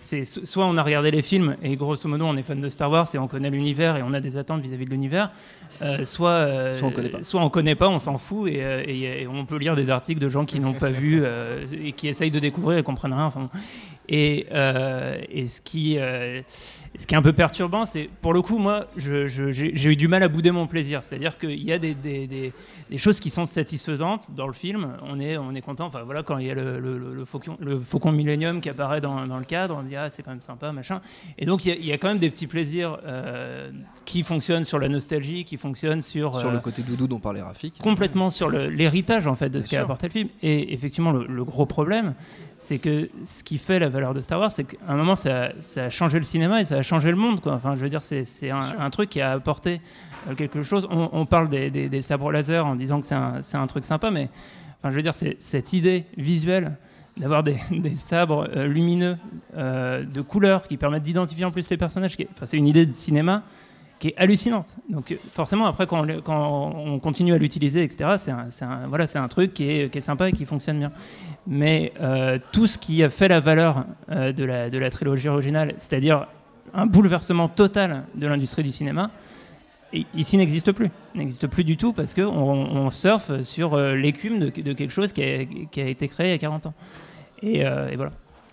C'est 0.01 0.23
so- 0.23 0.45
soit 0.45 0.65
on 0.65 0.77
a 0.77 0.83
regardé 0.83 1.11
les 1.11 1.21
films 1.21 1.57
et 1.61 1.75
grosso 1.75 2.07
modo 2.07 2.25
on 2.25 2.37
est 2.37 2.43
fan 2.43 2.59
de 2.59 2.69
Star 2.69 2.89
Wars 2.89 3.07
et 3.13 3.17
on 3.17 3.27
connaît 3.27 3.49
l'univers 3.49 3.97
et 3.97 4.01
on 4.03 4.13
a 4.13 4.21
des 4.21 4.37
attentes 4.37 4.61
vis-à-vis 4.61 4.85
de 4.85 4.89
l'univers. 4.91 5.29
Euh, 5.81 6.05
soit, 6.05 6.29
euh, 6.31 6.73
Soit 6.75 6.87
on 6.87 6.91
connaît 6.91 7.09
pas. 7.09 7.23
soit 7.23 7.41
on 7.41 7.49
connaît 7.49 7.75
pas, 7.75 7.89
on 7.89 7.99
s'en 7.99 8.17
fout 8.17 8.49
et, 8.51 8.63
euh, 8.63 8.83
et- 8.85 9.21
et 9.23 9.27
on 9.27 9.45
peut 9.45 9.57
lire 9.57 9.75
des 9.75 9.89
articles 9.89 10.19
de 10.21 10.29
gens 10.29 10.45
qui 10.45 10.59
n'ont 10.59 10.73
pas 10.73 10.89
vu 10.89 11.21
euh, 11.23 11.65
et 11.83 11.91
qui 11.91 12.07
essayent 12.07 12.31
de 12.31 12.39
découvrir 12.39 12.77
et 12.77 12.83
comprennent 12.83 13.13
rien. 13.13 13.25
Enfin, 13.25 13.49
et, 14.07 14.47
et 15.31 15.45
ce 15.47 15.61
qui 15.61 15.97
ce 16.99 17.07
qui 17.07 17.15
est 17.15 17.17
un 17.17 17.21
peu 17.23 17.33
perturbant, 17.33 17.85
c'est 17.87 18.09
pour 18.21 18.33
le 18.33 18.41
coup, 18.43 18.57
moi, 18.59 18.85
j'ai 18.97 19.89
eu 19.91 19.95
du 19.95 20.07
mal 20.07 20.21
à 20.21 20.27
bouder 20.27 20.51
mon 20.51 20.67
plaisir. 20.67 21.01
C'est-à-dire 21.01 21.37
qu'il 21.39 21.63
y 21.63 21.71
a 21.71 21.79
des, 21.79 21.93
des- 21.95 22.27
des- 22.27 22.53
des 22.91 22.97
choses 22.97 23.19
qui 23.21 23.29
sont 23.29 23.45
satisfaisantes 23.45 24.31
dans 24.35 24.47
le 24.47 24.53
film. 24.53 24.89
On 25.03 25.19
est, 25.19 25.37
on 25.37 25.55
est 25.55 25.61
content. 25.61 25.85
Enfin 25.85 26.03
voilà, 26.03 26.23
quand 26.23 26.37
il 26.39 26.47
y 26.47 26.51
a 26.51 26.53
le, 26.55 26.79
le- 26.79 26.97
le- 26.97 27.13
le 27.15 27.25
faucon, 27.25 27.55
le 27.61 27.79
faucon 27.79 28.11
Millennium 28.11 28.59
qui 28.61 28.69
apparaît 28.69 28.99
dans, 29.01 29.25
dans 29.27 29.37
le 29.37 29.45
cadre, 29.45 29.77
on 29.79 29.83
se 29.83 29.87
dit 29.87 29.95
ah 29.95 30.09
c'est 30.09 30.23
quand 30.23 30.31
même 30.31 30.41
sympa, 30.41 30.71
machin. 30.71 30.99
Et 31.37 31.45
donc 31.45 31.65
il 31.65 31.69
y 31.69 31.71
a, 31.71 31.75
il 31.75 31.85
y 31.85 31.93
a 31.93 31.97
quand 31.97 32.09
même 32.09 32.19
des 32.19 32.29
petits 32.29 32.47
plaisirs 32.47 32.97
euh, 33.05 33.71
qui 34.05 34.23
fonctionnent 34.23 34.65
sur 34.65 34.77
la 34.77 34.89
nostalgie, 34.89 35.45
qui 35.45 35.55
fonctionnent 35.57 36.01
sur 36.01 36.35
Sur 36.37 36.47
euh, 36.47 36.51
le 36.51 36.55
le 36.57 36.61
côté 36.61 36.81
doudou 36.81 37.07
dont 37.07 37.19
parlait 37.19 37.41
Rafik. 37.41 37.77
complètement 37.79 38.29
sur 38.29 38.49
l'héritage 38.49 39.25
en 39.27 39.35
fait 39.35 39.49
de 39.49 39.61
ce 39.61 39.69
qu'a 39.69 39.83
apporté 39.83 40.07
le 40.07 40.11
film. 40.11 40.29
Et 40.43 40.73
effectivement, 40.73 41.11
le, 41.11 41.25
le 41.25 41.43
gros 41.45 41.65
problème, 41.65 42.13
c'est 42.57 42.79
que 42.79 43.09
ce 43.23 43.41
qui 43.43 43.57
fait 43.57 43.79
la 43.79 43.87
valeur 43.87 44.13
de 44.13 44.19
Star 44.19 44.37
Wars, 44.39 44.51
c'est 44.51 44.65
qu'à 44.65 44.77
un 44.89 44.95
moment, 44.97 45.15
ça, 45.15 45.51
ça 45.61 45.85
a 45.85 45.89
changé 45.89 46.17
le 46.17 46.25
cinéma 46.25 46.59
et 46.59 46.65
ça 46.65 46.75
a 46.79 46.81
changé 46.89 47.09
le 47.11 47.17
monde. 47.17 47.39
Quoi. 47.41 47.53
Enfin, 47.53 47.75
je 47.75 47.79
veux 47.81 47.89
dire, 47.89 48.03
c'est 48.03 48.25
c'est 48.25 48.49
un, 48.51 48.63
un 48.79 48.89
truc 48.89 49.09
qui 49.09 49.21
a 49.21 49.31
apporté 49.31 49.81
euh, 50.29 50.35
quelque 50.35 50.63
chose. 50.63 50.87
On, 50.91 51.09
on 51.13 51.25
parle 51.25 51.47
des, 51.49 51.69
des- 51.69 51.89
des 51.89 52.01
sabres 52.01 52.31
laser 52.31 52.65
en 52.65 52.75
disant 52.75 52.99
que 52.99 53.05
c'est 53.05 53.15
un, 53.15 53.41
c'est 53.41 53.57
un 53.57 53.67
truc 53.67 53.85
sympa, 53.85 54.11
mais 54.11 54.29
enfin, 54.79 54.91
je 54.91 54.95
veux 54.95 55.01
dire, 55.03 55.13
c'est 55.15 55.37
cette 55.39 55.71
idée 55.73 56.05
visuelle 56.17 56.75
d'avoir 57.17 57.43
des, 57.43 57.57
des 57.71 57.95
sabres 57.95 58.47
euh, 58.55 58.65
lumineux 58.67 59.17
euh, 59.57 60.03
de 60.03 60.21
couleurs 60.21 60.67
qui 60.67 60.77
permettent 60.77 61.03
d'identifier 61.03 61.45
en 61.45 61.51
plus 61.51 61.69
les 61.69 61.77
personnages. 61.77 62.15
qui 62.17 62.23
est- 62.23 62.29
Enfin, 62.33 62.45
c'est 62.45 62.57
une 62.57 62.67
idée 62.67 62.85
de 62.85 62.91
cinéma 62.93 63.43
qui 63.99 64.07
est 64.09 64.17
hallucinante. 64.17 64.77
Donc 64.89 65.13
forcément, 65.33 65.65
après, 65.67 65.85
quand 65.85 66.07
on, 66.07 66.21
quand 66.21 66.71
on 66.73 66.99
continue 66.99 67.33
à 67.33 67.37
l'utiliser, 67.37 67.83
etc., 67.83 68.11
c'est 68.17 68.31
un, 68.31 68.45
c'est 68.49 68.63
un- 68.63 68.87
voilà, 68.87 69.05
c'est 69.07 69.19
un 69.19 69.27
truc 69.27 69.53
qui 69.53 69.69
est, 69.69 69.91
qui 69.91 69.97
est 69.97 70.01
sympa 70.01 70.29
et 70.29 70.31
qui 70.31 70.45
fonctionne 70.45 70.79
bien. 70.79 70.91
Mais 71.45 71.91
euh, 71.99 72.39
tout 72.53 72.65
ce 72.65 72.77
qui 72.77 73.03
a 73.03 73.09
fait 73.09 73.27
la 73.27 73.41
valeur 73.41 73.83
euh, 74.09 74.31
de, 74.31 74.45
la, 74.45 74.69
de 74.69 74.77
la 74.77 74.89
trilogie 74.89 75.27
originale, 75.27 75.73
c'est-à-dire 75.77 76.27
un 76.73 76.85
bouleversement 76.85 77.47
total 77.47 78.03
de 78.15 78.27
l'industrie 78.27 78.63
du 78.63 78.71
cinéma, 78.71 79.11
ici 80.15 80.37
n'existe 80.37 80.71
plus. 80.71 80.89
N'existe 81.15 81.47
plus 81.47 81.63
du 81.63 81.77
tout 81.77 81.93
parce 81.93 82.13
qu'on 82.13 82.27
on 82.27 82.89
surfe 82.89 83.41
sur 83.41 83.73
euh, 83.73 83.95
l'écume 83.95 84.39
de, 84.39 84.49
quelque 84.49 84.91
chose 84.91 85.11
qui 85.13 85.23
a, 85.23 85.41
été 85.87 86.07
créé 86.07 86.27
il 86.27 86.31
y 86.31 86.35
a 86.35 86.37
40 86.37 86.67
ans. 86.67 86.73
Et, 87.41 87.65
euh, 87.65 87.89
et 87.89 87.95
voilà. 87.95 88.11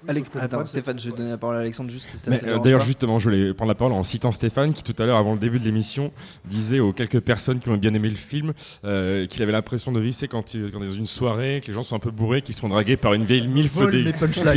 Alex- 0.09 0.31
Attends, 0.41 0.67
Stéphane, 0.67 0.99
je 0.99 1.11
vais 1.11 1.17
donner 1.17 1.31
la 1.31 1.39
parole 1.39 1.57
à 1.57 1.61
Alexandre 1.61 1.91
juste. 1.91 2.09
euh, 2.29 2.59
D'ailleurs, 2.59 2.81
justement, 2.81 3.19
je 3.19 3.25
voulais 3.25 3.55
prendre 3.55 3.71
la 3.71 3.75
parole 3.75 3.93
en 3.93 4.03
citant 4.05 4.33
Stéphane, 4.33 4.73
qui 4.73 4.83
tout 4.83 4.95
à 5.03 5.07
l'heure, 5.07 5.17
avant 5.19 5.33
le 5.33 5.39
début 5.39 5.59
de 5.59 5.65
l'émission, 5.65 6.13
disait 6.45 6.81
aux 6.81 6.93
quelques 6.93 7.21
personnes 7.21 7.59
qui 7.61 7.69
ont 7.69 7.77
bien 7.77 7.95
aimé 7.95 8.09
le 8.11 8.17
film 8.17 8.53
euh, 8.85 9.27
qu'il 9.27 9.43
avait 9.43 9.53
l'impression 9.53 9.93
de 9.93 10.01
vivre, 10.01 10.15
c'est 10.15 10.29
quand, 10.29 10.45
tu- 10.45 10.69
quand 10.73 10.79
il 10.81 10.85
est 10.85 10.89
dans 10.89 10.95
une 10.95 11.07
soirée, 11.07 11.61
que 11.63 11.69
les 11.69 11.73
gens 11.75 11.83
sont 11.83 11.97
un 11.97 12.01
peu 12.01 12.11
bourrés, 12.11 12.43
qu'ils 12.43 12.55
se 12.55 12.61
font 12.61 12.69
draguer 12.69 12.97
par 12.97 13.15
une 13.15 13.25
vieille 13.25 13.49
milf 13.49 13.73
punchlines. 13.73 14.05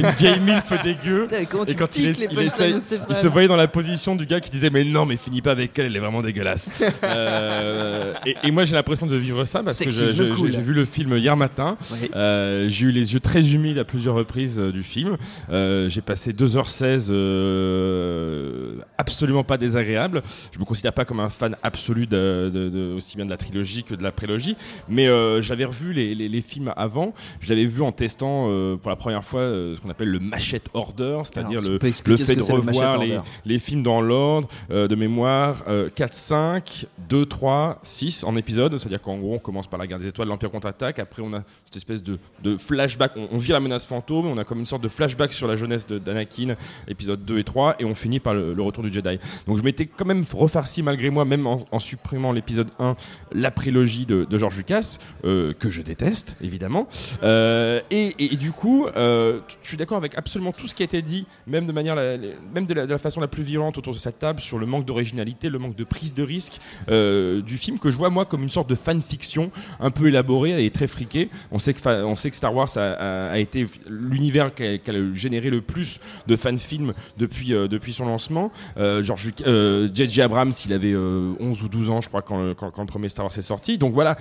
une 0.05 0.09
vieille 0.11 0.39
milf 0.39 0.83
dégueu. 0.83 1.27
Et 1.67 1.75
quand 1.75 1.97
il, 1.97 2.07
est- 2.09 2.27
il 2.31 2.39
essaye, 2.41 2.73
il 3.09 3.15
se 3.15 3.27
voyait 3.27 3.47
dans 3.47 3.55
la 3.57 3.67
position 3.67 4.15
du 4.15 4.25
gars 4.25 4.39
qui 4.39 4.49
disait 4.49 4.69
mais 4.69 4.83
non 4.83 5.05
mais 5.05 5.17
finis 5.17 5.41
pas 5.41 5.51
avec 5.51 5.77
elle, 5.79 5.87
elle 5.87 5.95
est 5.95 5.99
vraiment 5.99 6.21
dégueulasse. 6.21 6.69
Euh, 7.03 8.13
et, 8.25 8.35
et 8.43 8.51
moi 8.51 8.65
j'ai 8.65 8.75
l'impression 8.75 9.07
de 9.07 9.15
vivre 9.15 9.43
ça 9.45 9.63
parce 9.63 9.79
que 9.79 9.89
j'ai 9.91 10.61
vu 10.61 10.73
le 10.73 10.85
film 10.85 11.15
hier 11.17 11.35
matin. 11.35 11.77
Oui. 11.93 12.09
Euh, 12.15 12.67
j'ai 12.69 12.87
eu 12.87 12.91
les 12.91 13.13
yeux 13.13 13.19
très 13.19 13.53
humides 13.53 13.77
à 13.77 13.83
plusieurs 13.83 14.15
reprises 14.15 14.59
euh, 14.59 14.71
du 14.71 14.83
film. 14.83 15.17
Euh, 15.49 15.89
j'ai 15.89 16.01
passé 16.01 16.31
2h16 16.33 17.09
euh, 17.09 18.75
absolument 18.97 19.43
pas 19.43 19.57
désagréable. 19.57 20.21
Je 20.51 20.59
me 20.59 20.65
considère 20.65 20.93
pas 20.93 21.05
comme 21.05 21.19
un 21.19 21.29
fan 21.29 21.55
absolu 21.63 22.07
de, 22.07 22.51
de- 22.53 22.69
de- 22.69 22.93
aussi 22.95 23.15
bien 23.15 23.25
de 23.25 23.29
la 23.29 23.37
trilogie 23.37 23.83
que 23.83 23.95
de 23.95 24.03
la 24.03 24.11
prélogie, 24.11 24.55
mais 24.87 25.07
euh, 25.07 25.41
j'avais 25.41 25.65
revu 25.65 25.93
les, 25.93 26.15
les- 26.15 26.29
les 26.29 26.41
films 26.41 26.73
avant. 26.75 27.13
Je 27.41 27.49
l'avais 27.49 27.65
vu 27.65 27.81
en 27.81 27.91
testant 27.91 28.45
pour 28.81 28.89
la 28.89 28.95
première 28.95 29.23
fois 29.23 29.41
ce 29.41 29.79
qu'on 29.81 29.89
appelle 29.89 30.09
le 30.09 30.19
machette 30.19 30.69
order, 30.73 31.19
c'est-à-dire 31.23 31.61
le, 31.71 31.77
le 32.11 32.17
fait 32.25 32.35
de 32.35 32.39
le 32.39 32.45
revoir 32.69 32.97
les, 33.45 33.59
films 33.59 33.83
dans 33.83 34.01
l'ordre 34.01 34.47
de 34.69 34.95
mémoire 34.95 35.63
euh, 35.67 35.89
4, 35.93 36.13
5, 36.13 36.85
2, 37.09 37.25
3, 37.25 37.79
6 37.83 38.23
en 38.23 38.35
épisode. 38.35 38.77
C'est-à-dire 38.77 39.01
qu'en 39.01 39.17
gros, 39.17 39.35
on 39.35 39.39
commence 39.39 39.67
par 39.67 39.79
la 39.79 39.87
guerre 39.87 39.99
des 39.99 40.07
étoiles, 40.07 40.27
l'Empire 40.27 40.49
contre-attaque. 40.51 40.99
Après, 40.99 41.21
on 41.21 41.33
a 41.33 41.43
cette 41.65 41.75
espèce 41.77 42.03
de, 42.03 42.17
de 42.43 42.57
flashback. 42.57 43.11
On, 43.15 43.27
on 43.31 43.37
vit 43.37 43.51
la 43.51 43.59
menace 43.59 43.85
fantôme. 43.85 44.25
On 44.27 44.37
a 44.37 44.43
comme 44.43 44.59
une 44.59 44.65
sorte 44.65 44.83
de 44.83 44.87
flashback 44.89 45.18
sur 45.27 45.47
la 45.47 45.55
jeunesse 45.55 45.87
d'Anakin, 45.87 46.55
épisode 46.87 47.25
2 47.25 47.39
et 47.39 47.43
3. 47.43 47.75
Et 47.79 47.85
on 47.85 47.93
finit 47.93 48.19
par 48.19 48.33
le, 48.33 48.59
retour 48.61 48.83
du 48.83 48.91
Jedi. 48.91 49.19
Donc, 49.47 49.57
je 49.57 49.63
m'étais 49.63 49.85
quand 49.85 50.05
même 50.05 50.23
refarci 50.33 50.83
malgré 50.83 51.09
moi, 51.09 51.25
même 51.25 51.47
en, 51.47 51.79
supprimant 51.79 52.31
l'épisode 52.31 52.69
1, 52.79 52.95
la 53.33 53.51
prélogie 53.51 54.05
de, 54.05 54.27
George 54.37 54.57
Lucas, 54.57 54.97
euh, 55.25 55.53
que 55.53 55.69
je 55.69 55.81
déteste, 55.81 56.35
évidemment. 56.41 56.87
Euh, 57.23 57.81
et, 57.91 58.13
du 58.37 58.51
coup, 58.51 58.87
euh, 58.87 59.39
je 59.61 59.67
suis 59.67 59.77
d'accord 59.77 59.97
avec 59.97 60.17
absolument 60.17 60.51
tout 60.51 60.67
ce 60.67 60.75
qui 60.75 60.83
a 60.83 60.85
été 60.85 61.01
dit, 61.01 61.25
même 61.47 61.65
de 61.65 61.71
manière, 61.71 61.95
la- 61.95 62.17
même 62.53 62.65
de 62.65 62.73
la, 62.73 62.97
façon 62.97 63.19
la 63.19 63.27
plus 63.27 63.43
violente 63.43 63.77
autour 63.77 63.93
de 63.93 63.99
cette 63.99 64.19
table, 64.19 64.39
sur 64.39 64.57
le 64.57 64.65
manque 64.65 64.85
d'originalité, 64.85 65.49
le 65.49 65.59
manque 65.59 65.75
de 65.75 65.83
prise 65.83 66.13
de 66.13 66.23
risque 66.23 66.59
du 66.87 67.57
film, 67.57 67.79
que 67.79 67.91
je 67.91 67.97
vois 67.97 68.09
moi 68.09 68.25
comme 68.25 68.43
une 68.43 68.49
sorte 68.49 68.69
de 68.69 68.75
fanfiction 68.75 69.51
un 69.79 69.91
peu 69.91 70.07
élaborée 70.07 70.65
et 70.65 70.71
très 70.71 70.87
friquée. 70.87 71.29
On 71.51 71.59
sait 71.59 71.73
que, 71.73 72.03
on 72.03 72.15
sait 72.15 72.29
que 72.29 72.35
Star 72.35 72.53
Wars 72.53 72.69
a, 72.77 73.37
été 73.39 73.67
l'univers 73.87 74.53
qui 74.53 74.63
a, 74.63 74.77
généré 75.13 75.49
le 75.49 75.61
plus 75.61 75.99
de 76.27 76.35
fanfilms 76.35 76.93
depuis, 77.17 77.53
euh, 77.53 77.67
depuis 77.67 77.93
son 77.93 78.05
lancement. 78.05 78.51
Euh, 78.77 79.03
George 79.03 79.25
Luc- 79.25 79.41
euh, 79.47 79.87
J.J. 79.93 80.21
Abrams, 80.21 80.51
il 80.65 80.73
avait 80.73 80.91
euh, 80.93 81.33
11 81.39 81.63
ou 81.63 81.69
12 81.69 81.89
ans, 81.89 82.01
je 82.01 82.07
crois, 82.09 82.21
quand, 82.21 82.53
quand, 82.55 82.79
le 82.81 82.85
premier 82.87 83.09
Star 83.09 83.25
Wars 83.25 83.37
est 83.37 83.41
sorti. 83.41 83.77
Donc 83.77 83.93
voilà, 83.93 84.17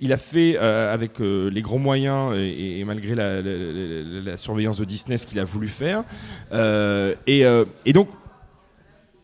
il, 0.00 0.12
a 0.12 0.18
fait 0.18 0.56
avec 0.56 1.18
les 1.20 1.62
gros 1.62 1.78
moyens 1.78 2.34
et, 2.36 2.82
malgré 2.84 3.14
la, 3.14 3.40
la- 3.42 3.52
la- 3.52 4.20
la 4.30 4.36
surveillance 4.36 4.78
de 4.78 4.84
Disney 4.84 5.18
ce 5.18 5.26
qu'il 5.26 5.38
a 5.38 5.44
voulu 5.44 5.68
faire. 5.68 6.04
Et, 7.26 7.44
et 7.86 7.92
donc, 7.92 8.08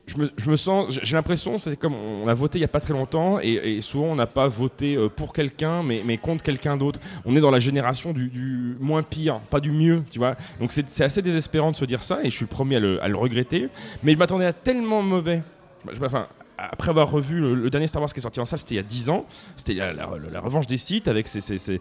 je 0.06 0.50
me, 0.50 0.56
sens, 0.56 0.98
j'ai 1.02 1.16
l'impression, 1.16 1.56
c'est 1.56 1.76
comme 1.76 1.94
on 1.94 2.28
a 2.28 2.34
voté 2.34 2.58
il 2.58 2.62
y 2.62 2.64
a 2.64 2.68
pas 2.68 2.80
très 2.80 2.92
longtemps 2.92 3.38
et, 3.40 3.80
souvent 3.80 4.06
on 4.06 4.14
n'a 4.14 4.26
pas 4.26 4.48
voté 4.48 4.96
euh, 4.96 5.08
pour 5.08 5.32
quelqu'un 5.32 5.82
mais, 5.82 6.18
contre 6.18 6.42
quelqu'un 6.42 6.76
d'autre. 6.76 7.00
On 7.24 7.34
est 7.36 7.40
dans 7.40 7.50
la 7.50 7.58
génération 7.58 8.12
du, 8.12 8.76
moins 8.80 9.02
pire, 9.02 9.40
pas 9.50 9.60
du 9.60 9.70
mieux, 9.70 10.02
tu 10.10 10.18
vois. 10.18 10.36
Donc 10.60 10.72
c'est 10.72 11.02
assez 11.02 11.22
désespérant 11.22 11.70
de 11.70 11.76
se 11.76 11.84
dire 11.84 12.02
ça 12.02 12.20
et 12.22 12.26
je 12.30 12.36
suis 12.36 12.44
le 12.44 12.48
premier 12.48 12.76
à 12.76 13.08
le, 13.08 13.16
regretter. 13.16 13.68
Mais 14.02 14.12
je 14.12 14.18
m'attendais 14.18 14.46
à 14.46 14.52
tellement 14.52 15.02
mauvais. 15.02 15.42
Je- 15.90 16.04
Enfin, 16.04 16.28
après 16.58 16.90
avoir 16.90 17.10
revu 17.10 17.40
le, 17.40 17.70
dernier 17.70 17.86
Star 17.86 18.00
Wars 18.00 18.12
qui 18.12 18.18
est 18.18 18.22
sorti 18.22 18.40
en 18.40 18.44
salle, 18.44 18.58
c'était 18.58 18.74
il 18.74 18.78
y 18.78 18.80
a 18.80 18.84
10 18.84 19.10
ans. 19.10 19.26
C'était 19.56 19.74
la, 19.74 20.40
revanche 20.40 20.66
des 20.66 20.76
sites 20.76 21.08
avec 21.08 21.26
euh, 21.34 21.78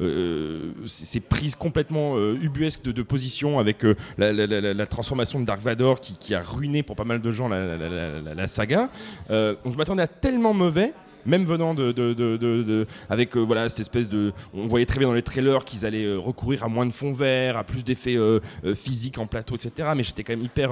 euh, 0.00 0.72
ces- 0.86 1.20
prises 1.20 1.54
complètement 1.54 2.16
euh, 2.16 2.38
ubuesques 2.40 2.82
de, 2.82 3.02
position 3.02 3.58
avec 3.58 3.84
la, 4.18 4.86
transformation 4.86 5.40
de 5.40 5.44
Dark 5.44 5.60
Vador 5.60 6.00
qui, 6.00 6.34
a 6.34 6.40
ruiné 6.40 6.82
pour 6.82 6.96
pas 6.96 7.04
mal 7.04 7.20
de 7.20 7.30
gens 7.30 7.48
la, 7.48 8.46
saga. 8.48 8.88
Donc 9.28 9.72
je 9.72 9.76
m'attendais 9.76 10.02
à 10.02 10.08
tellement 10.08 10.54
mauvais. 10.54 10.92
Même 11.26 11.44
venant 11.44 11.74
de, 11.74 11.92
de- 11.92 12.12
de- 12.14 12.36
de- 12.36 12.86
avec 13.10 13.36
euh, 13.36 13.40
voilà 13.40 13.68
cette 13.68 13.80
espèce 13.80 14.08
de, 14.08 14.32
on 14.54 14.66
voyait 14.66 14.86
très 14.86 14.98
bien 14.98 15.08
dans 15.08 15.14
les 15.14 15.22
trailers 15.22 15.64
qu'ils 15.64 15.86
allaient 15.86 16.04
euh, 16.04 16.18
recourir 16.18 16.64
à 16.64 16.68
moins 16.68 16.86
de 16.86 16.92
fond 16.92 17.12
vert, 17.12 17.56
à 17.56 17.64
plus 17.64 17.84
d'effets 17.84 18.16
euh, 18.16 18.40
physiques 18.74 19.18
en 19.18 19.26
plateau, 19.26 19.54
etc. 19.54 19.88
Mais 19.96 20.02
j'étais 20.02 20.22
quand 20.24 20.32
même 20.34 20.44
hyper 20.44 20.70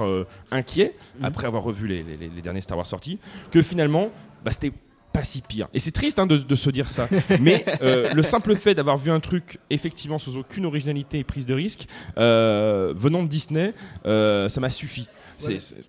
inquiet 0.51 0.93
après 1.23 1.47
avoir 1.47 1.63
revu 1.63 1.87
les, 1.87 2.03
les- 2.03 2.29
les 2.33 2.41
derniers 2.41 2.61
Star 2.61 2.77
Wars 2.77 2.87
sortis, 2.87 3.19
que 3.51 3.61
finalement, 3.61 4.09
bah, 4.43 4.51
c'était 4.51 4.71
pas 5.13 5.23
si 5.23 5.41
pire. 5.41 5.67
Et 5.73 5.79
c'est 5.79 5.91
triste 5.91 6.19
hein, 6.19 6.25
de, 6.25 6.37
de 6.37 6.55
se 6.55 6.69
dire 6.69 6.89
ça. 6.89 7.09
Mais 7.41 7.65
euh, 7.81 8.13
le 8.13 8.23
simple 8.23 8.55
fait 8.55 8.73
d'avoir 8.75 8.95
vu 8.97 9.11
un 9.11 9.19
truc 9.19 9.59
effectivement 9.69 10.19
sans 10.19 10.37
aucune 10.37 10.65
originalité 10.65 11.19
et 11.19 11.23
prise 11.25 11.45
de 11.45 11.53
risque, 11.53 11.87
euh, 12.17 12.93
venant 12.95 13.21
de 13.23 13.27
Disney, 13.27 13.73
euh, 14.05 14.47
ça 14.47 14.61
m'a 14.61 14.69
suffi. 14.69 15.07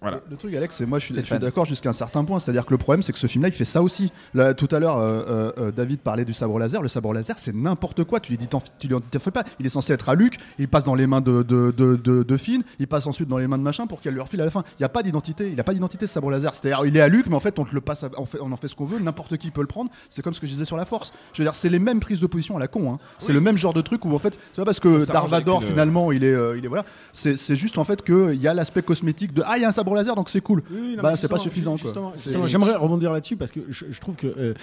Voilà. 0.01 0.17
Le, 0.27 0.31
le 0.33 0.37
truc, 0.37 0.55
Alex, 0.55 0.75
c'est 0.77 0.87
moi, 0.87 0.99
je 0.99 1.07
suis, 1.07 1.15
d'accord 1.39 1.65
jusqu'à 1.67 1.91
un 1.91 1.93
certain 1.95 2.25
point. 2.25 2.41
C'est-à-dire 2.41 2.65
que 2.67 2.71
le 2.73 2.79
problème, 2.79 3.03
c'est 3.03 3.13
que 3.13 3.19
ce 3.19 3.27
film-là, 3.27 3.49
il 3.49 3.53
fait 3.55 3.65
ça 3.65 3.83
aussi. 3.83 4.13
Là, 4.35 4.55
tout 4.55 4.69
à 4.71 4.79
l'heure, 4.79 4.99
euh, 4.99 5.23
euh, 5.29 5.53
euh, 5.59 5.71
David 5.73 6.01
parlait 6.01 6.25
du 6.25 6.33
sabre 6.33 6.59
laser. 6.59 6.83
Le 6.83 6.89
sabre 6.89 7.13
laser, 7.13 7.39
c'est 7.39 7.55
n'importe 7.55 8.05
quoi. 8.05 8.21
Tu 8.21 8.33
lui 8.33 8.39
dis, 8.39 8.49
tu 8.79 8.89
lui 8.89 8.97
fais 9.19 9.31
pas. 9.31 9.45
Il 9.61 9.67
est 9.67 9.71
censé 9.71 9.93
être 9.93 10.09
à 10.09 10.15
Luke. 10.15 10.37
Il 10.59 10.69
passe 10.69 10.85
dans 10.85 10.95
les 10.95 11.07
mains 11.07 11.21
de, 11.21 11.43
de, 11.43 11.71
de, 11.77 11.97
de, 11.97 12.23
de 12.23 12.37
Finn. 12.37 12.63
Il 12.79 12.87
passe 12.89 13.07
ensuite 13.07 13.29
dans 13.29 13.39
les 13.39 13.47
mains 13.47 13.59
de 13.59 13.63
machin 13.63 13.87
pour 13.87 14.01
qu'elle 14.01 14.15
lui 14.15 14.21
refile 14.21 14.41
à 14.41 14.45
la 14.45 14.51
fin. 14.51 14.63
Il 14.79 14.83
n'y 14.83 14.87
a 14.87 14.89
pas 14.89 15.03
d'identité. 15.03 15.49
Il 15.49 15.57
n'a 15.57 15.65
pas 15.65 15.75
d'identité, 15.75 16.07
ce 16.07 16.15
sabre 16.15 16.31
laser. 16.31 16.55
C'est-à-dire, 16.55 16.85
il 16.87 16.97
est 16.97 17.01
à 17.01 17.09
Luke, 17.09 17.27
mais 17.29 17.37
en 17.37 17.41
fait, 17.41 17.59
on 17.59 17.65
te 17.65 17.75
le 17.75 17.81
passe. 17.81 18.05
à- 18.05 18.11
on, 18.19 18.27
fait, 18.27 18.39
on 18.41 18.51
en 18.53 18.57
fait 18.57 18.69
ce 18.69 18.75
qu'on 18.75 18.85
veut. 18.87 18.99
N'importe 18.99 19.37
qui 19.37 19.51
peut 19.51 19.61
le 19.61 19.67
prendre. 19.67 19.91
C'est 20.09 20.23
comme 20.23 20.35
ce 20.35 20.41
que 20.41 20.47
je 20.47 20.53
disais 20.53 20.65
sur 20.65 20.77
la 20.77 20.85
force. 20.85 21.13
Je 21.33 21.43
veux 21.43 21.47
dire, 21.47 21.55
c'est 21.55 21.69
les 21.69 21.79
mêmes 21.79 22.01
prises 22.01 22.21
de 22.21 22.27
position 22.27 22.57
à 22.57 22.61
la 22.61 22.69
con. 22.69 22.93
hein. 22.93 22.99
C'est 23.19 23.33
le 23.33 23.41
même 23.41 23.57
genre 23.57 23.75
de 23.75 23.81
truc 23.81 24.05
où, 24.05 24.15
en 24.15 24.19
fait, 24.19 24.39
c'est 24.53 24.61
pas 24.61 24.65
parce 24.65 24.81
que 24.81 25.05
Darvador, 25.13 25.63
finalement, 25.65 26.13
il 26.13 26.25
est, 26.25 26.33
euh, 26.35 26.57
il 26.59 26.65
est 26.65 26.69
voilà. 26.69 26.85
C'est 27.13 27.37
c'est 27.37 27.57
juste 27.57 27.79
en 27.79 27.85
fait 27.85 28.03
qu'il 28.05 28.35
y 28.41 28.49
a 28.49 28.55
l'aspect 28.55 28.83
cosmétique 28.83 29.33
de 29.43 29.47
ah, 29.49 29.57
il 29.59 29.63
y 29.63 29.65
a 29.65 29.69
un 29.69 29.73
sabre 29.73 29.95
laser, 29.95 30.15
donc 30.15 30.29
c'est 30.29 30.41
cool. 30.41 30.63
Oui, 30.71 30.95
non, 30.97 31.03
bah, 31.03 31.17
c'est 31.17 31.29
pas 31.29 31.39
suffisant. 31.39 31.77
justement, 31.77 32.13
J'aimerais 32.47 32.77
rebondir 32.77 33.13
là-dessus 33.13 33.37
parce 33.37 33.51
que 33.53 33.61
je, 33.69 33.85
je 33.91 34.01
trouve 34.01 34.17
que 34.17 34.27
euh, 34.27 34.55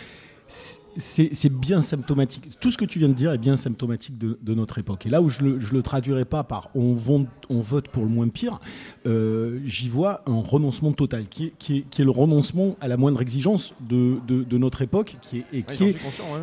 c'est 0.97 1.53
bien 1.53 1.81
symptomatique. 1.81 2.49
Tout 2.59 2.71
ce 2.71 2.77
que 2.77 2.85
tu 2.85 2.97
viens 2.97 3.07
de 3.09 3.13
dire 3.13 3.31
est 3.31 3.37
bien 3.37 3.55
symptomatique 3.55 4.17
de, 4.17 4.39
de 4.41 4.53
notre 4.55 4.79
époque. 4.79 5.05
Et 5.05 5.09
là 5.09 5.21
où 5.21 5.29
je 5.29 5.43
le, 5.43 5.59
je 5.59 5.73
le 5.73 5.83
traduirai 5.83 6.25
pas 6.25 6.43
par 6.43 6.69
on, 6.73 6.93
vote- 6.95 7.27
on 7.51 7.61
vote 7.61 7.87
pour 7.89 8.03
le 8.03 8.09
moins 8.09 8.27
pire, 8.29 8.59
euh, 9.05 9.59
j'y 9.65 9.89
vois 9.89 10.21
un 10.25 10.41
renoncement 10.41 10.91
total 10.91 11.27
qui 11.29 11.45
est, 11.45 11.53
qui, 11.59 11.77
est, 11.77 11.81
qui 11.89 12.01
est 12.01 12.05
le 12.05 12.09
renoncement 12.11 12.75
à 12.81 12.87
la 12.87 12.97
moindre 12.97 13.21
exigence 13.21 13.75
de, 13.87 14.15
de, 14.27 14.43
de 14.43 14.57
notre 14.57 14.81
époque 14.81 15.17
qui 15.21 15.37
est, 15.37 15.45
et, 15.53 15.61
qui 15.63 15.83
ouais. 15.83 15.95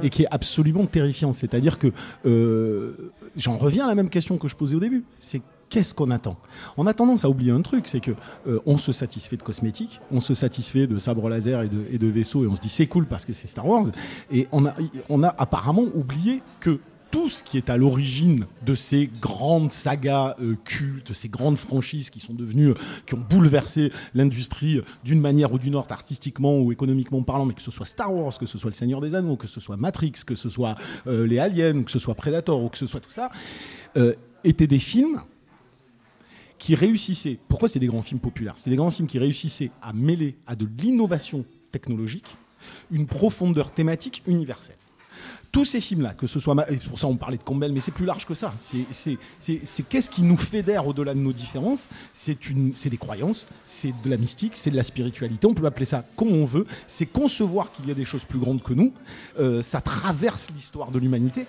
et 0.05 0.11
qui 0.11 0.23
est 0.23 0.29
absolument 0.31 0.87
terrifiant. 0.87 1.33
C'est-à-dire 1.33 1.79
que 1.81 1.89
euh, 2.27 2.93
j'en 3.37 3.59
reviens 3.59 3.87
à 3.87 3.89
la 3.89 3.97
même 3.97 4.09
question 4.09 4.39
que 4.39 4.47
je 4.47 4.55
posais 4.55 4.77
au 4.77 4.81
début. 4.81 5.03
C'est 5.19 5.43
qu'est-ce 5.77 5.93
qu'on 5.93 6.11
attend? 6.11 6.39
On 6.79 6.87
a 6.87 6.95
tendance 6.95 7.27
à 7.27 7.29
oublier 7.29 7.51
un 7.53 7.61
truc, 7.61 7.87
c'est 7.87 8.01
que 8.01 8.13
euh, 8.47 8.61
on 8.65 8.79
se 8.79 8.93
satisfait 8.93 9.37
de 9.37 9.43
cosmétiques, 9.43 10.01
on 10.11 10.21
se 10.21 10.33
satisfait 10.33 10.87
de 10.87 10.97
sabres 10.97 11.29
laser 11.29 11.61
et 11.61 11.69
de, 11.69 12.07
vaisseaux, 12.07 12.45
et 12.45 12.47
on 12.47 12.55
se 12.55 12.63
dit 12.63 12.71
c'est 12.71 12.87
cool 12.87 13.05
parce 13.05 13.27
que 13.27 13.35
c'est 13.35 13.47
Star 13.47 13.69
Wars. 13.69 13.85
Et 14.33 14.49
on 14.51 14.65
a, 14.65 15.29
apparemment 15.37 15.85
oublié 15.95 16.41
que 16.61 16.81
tout 17.11 17.29
ce 17.29 17.43
qui 17.43 17.59
est 17.59 17.69
à 17.69 17.77
l'origine 17.77 18.47
de 18.65 18.75
ces 18.75 19.11
grandes 19.21 19.71
sagas 19.71 20.35
euh, 20.41 20.57
cultes, 20.65 21.13
ces 21.13 21.29
grandes 21.29 21.59
franchises 21.59 22.09
qui 22.09 22.21
sont 22.21 22.33
devenues, 22.33 22.71
euh, 22.71 22.75
qui 23.05 23.15
ont 23.15 23.25
bouleversé 23.29 23.93
l'industrie 24.15 24.79
euh, 24.79 24.85
d'une 25.05 25.21
manière 25.21 25.53
ou 25.53 25.59
d'une 25.59 25.77
autre, 25.77 25.93
artistiquement 25.93 26.59
ou 26.59 26.73
économiquement 26.73 27.23
parlant, 27.23 27.45
mais 27.45 27.55
que 27.55 27.63
ce 27.63 27.71
soit 27.71 27.85
Star 27.85 28.15
Wars, 28.15 28.39
que 28.39 28.47
ce 28.47 28.57
soit 28.57 28.71
Le 28.71 28.75
Seigneur 28.75 29.03
des 29.03 29.15
Anneaux, 29.15 29.37
que 29.37 29.47
ce 29.47 29.61
soit 29.61 29.77
Matrix, 29.77 30.13
que 30.27 30.35
ce 30.35 30.49
soit 30.49 30.77
les 31.07 31.39
Aliens, 31.39 31.83
que 31.83 31.91
ce 31.91 31.99
soit 31.99 32.15
Predator 32.15 32.63
ou 32.63 32.71
que 32.71 32.79
ce 32.79 32.87
soit 32.87 33.01
tout 33.01 33.11
ça, 33.11 33.31
étaient 34.43 34.67
des 34.67 34.79
films 34.79 35.21
qui 36.59 36.75
réussissaient. 36.75 37.39
Pourquoi 37.49 37.69
c'est 37.69 37.79
des 37.79 37.87
grands 37.87 38.03
films 38.03 38.21
populaires? 38.21 38.55
C'est 38.57 38.71
des 38.71 38.77
grands 38.77 38.91
films 38.91 39.09
qui 39.09 39.19
réussissaient 39.19 39.71
à 39.83 39.93
mêler 39.93 40.37
à 40.47 40.57
de 40.57 40.67
l'innovation 40.79 41.45
technologique 41.73 42.37
une 42.91 43.07
profondeur 43.07 43.73
thématique 43.73 44.23
universelle. 44.27 44.77
Tous 45.53 45.65
ces 45.65 45.81
films-là, 45.81 46.13
que 46.13 46.27
ce 46.27 46.39
soit. 46.41 46.55
et 46.71 46.77
Pour 46.77 46.99
ça, 46.99 47.07
on 47.07 47.17
parlait 47.17 47.39
de 47.39 47.43
Campbell, 47.43 47.73
mais 47.73 47.81
c'est 47.81 47.91
plus 47.93 48.05
large 48.05 48.27
que 48.27 48.35
ça. 48.35 48.53
C'est- 48.59 49.83
qu'est-ce 49.89 50.11
qui 50.11 50.23
nous 50.23 50.37
fédère 50.37 50.87
au-delà 50.87 51.15
de 51.15 51.19
nos 51.21 51.33
différences? 51.33 51.89
C'est 52.13 52.39
des 52.91 52.97
croyances, 52.99 53.47
c'est 53.65 53.95
de 54.05 54.11
la 54.11 54.17
mystique, 54.19 54.53
c'est 54.57 54.71
de 54.71 54.77
la 54.77 54.83
spiritualité. 54.83 55.47
On 55.47 55.55
peut 55.55 55.65
appeler 55.65 55.87
ça 55.87 56.05
comme 56.17 56.33
on 56.33 56.45
veut. 56.45 56.67
C'est 56.87 57.07
concevoir 57.07 57.73
qu'il 57.73 57.87
y 57.89 57.91
a 57.91 57.95
des 57.95 58.05
choses 58.05 58.25
plus 58.25 58.39
grandes 58.39 58.63
que 58.63 58.75
nous. 58.75 58.93
Euh, 59.39 59.63
ça 59.63 59.81
traverse 59.81 60.51
l'histoire 60.55 60.91
de 60.91 60.99
l'humanité. 60.99 61.47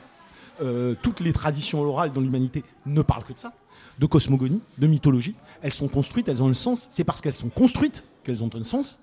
Euh, 0.62 0.96
toutes 1.02 1.20
les 1.20 1.34
traditions 1.34 1.82
orales 1.82 2.14
dans 2.14 2.22
l'humanité 2.22 2.64
ne 2.86 3.02
parlent 3.02 3.26
que 3.26 3.34
de 3.34 3.40
ça, 3.40 3.54
de 4.00 4.06
cosmogonie, 4.06 4.62
de 4.78 4.88
mythologie. 4.88 5.36
Elles 5.62 5.74
sont 5.74 5.88
construites, 5.88 6.28
elles 6.28 6.42
ont 6.44 6.50
un 6.50 6.54
sens. 6.54 6.88
C'est 6.90 7.04
parce 7.04 7.22
qu'elles 7.22 7.36
sont 7.36 7.50
construites 7.50 8.04
qu'elles 8.24 8.44
ont 8.44 8.50
un 8.54 8.64
sens. 8.64 9.00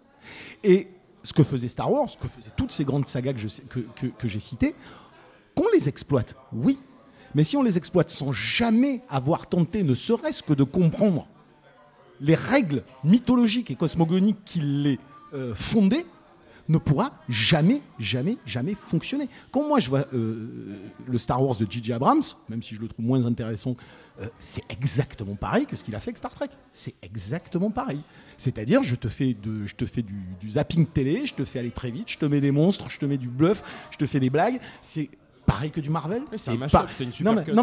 Et 0.63 0.89
ce 1.23 1.33
que 1.33 1.43
faisait 1.43 1.69
Star 1.69 1.91
Wars, 1.93 2.09
ce 2.09 2.17
que 2.17 2.29
faisaient 2.29 2.53
toutes 2.57 2.73
ces 2.73 2.85
grandes 2.85 3.07
sagas 3.07 3.33
que, 3.33 4.29
j'ai 4.29 4.41
citées, 4.41 4.75
qu'on 5.55 5.67
les 5.73 5.89
exploite, 5.89 6.37
oui. 6.53 6.79
Mais 7.35 7.43
si 7.43 7.57
on 7.57 7.63
les 7.63 7.77
exploite 7.77 8.11
sans 8.11 8.33
jamais 8.33 9.03
avoir 9.09 9.49
tenté, 9.49 9.83
ne 9.83 9.95
serait-ce 9.95 10.43
que 10.43 10.53
de 10.53 10.63
comprendre 10.63 11.27
les 12.21 12.37
règles 12.37 12.85
mythologiques 13.03 13.71
et 13.71 13.75
cosmogoniques 13.75 14.45
qui 14.45 14.61
les 14.61 15.01
euh, 15.33 15.55
fondaient, 15.55 16.07
ne 16.69 16.79
pourra 16.79 17.13
jamais, 17.29 17.83
jamais, 17.99 18.39
jamais 18.47 18.75
fonctionner. 18.75 19.29
Quand 19.53 19.67
moi 19.67 19.81
je 19.81 19.89
vois 19.89 20.07
euh, 20.13 20.77
le 21.07 21.19
Star 21.19 21.43
Wars 21.43 21.57
de 21.57 21.67
J.J. 21.69 21.93
Abrams, 21.93 22.23
même 22.49 22.63
si 22.63 22.75
je 22.75 22.81
le 22.81 22.89
trouve 22.89 23.05
moins 23.05 23.25
intéressant, 23.27 23.77
euh, 24.21 24.27
c'est 24.39 24.63
exactement 24.69 25.35
pareil 25.35 25.67
que 25.67 25.77
ce 25.77 25.83
qu'il 25.85 25.95
a 25.95 26.01
fait 26.01 26.11
avec 26.11 26.19
Star 26.19 26.33
Trek. 26.33 26.49
C'est 26.73 26.95
exactement 27.03 27.71
pareil. 27.71 28.01
C'est-à-dire, 28.37 28.83
je 28.83 28.95
te 28.95 29.09
fais, 29.09 29.35
de, 29.35 29.67
je 29.67 29.75
te 29.75 29.87
fais 29.87 30.03
du, 30.03 30.15
du 30.41 30.51
zapping 30.51 30.87
télé, 30.87 31.27
je 31.27 31.35
te 31.35 31.45
fais 31.45 31.59
aller 31.59 31.71
très 31.71 31.91
vite, 31.91 32.11
je 32.11 32.19
te 32.19 32.25
mets 32.25 32.41
des 32.41 32.51
monstres, 32.51 32.91
je 32.91 32.99
te 32.99 33.07
mets 33.07 33.19
du 33.19 33.29
bluff, 33.29 33.63
je 33.91 33.97
te 33.99 34.07
fais 34.07 34.21
des 34.21 34.31
blagues. 34.31 34.61
C'est 34.83 35.11
pareil 35.47 35.71
que 35.71 35.81
du 35.81 35.91
Marvel. 35.91 36.23
c'est 36.33 36.57
pas- 36.69 36.87
une 37.01 37.13
non, 37.25 37.33
mais, 37.35 37.45
non, 37.53 37.63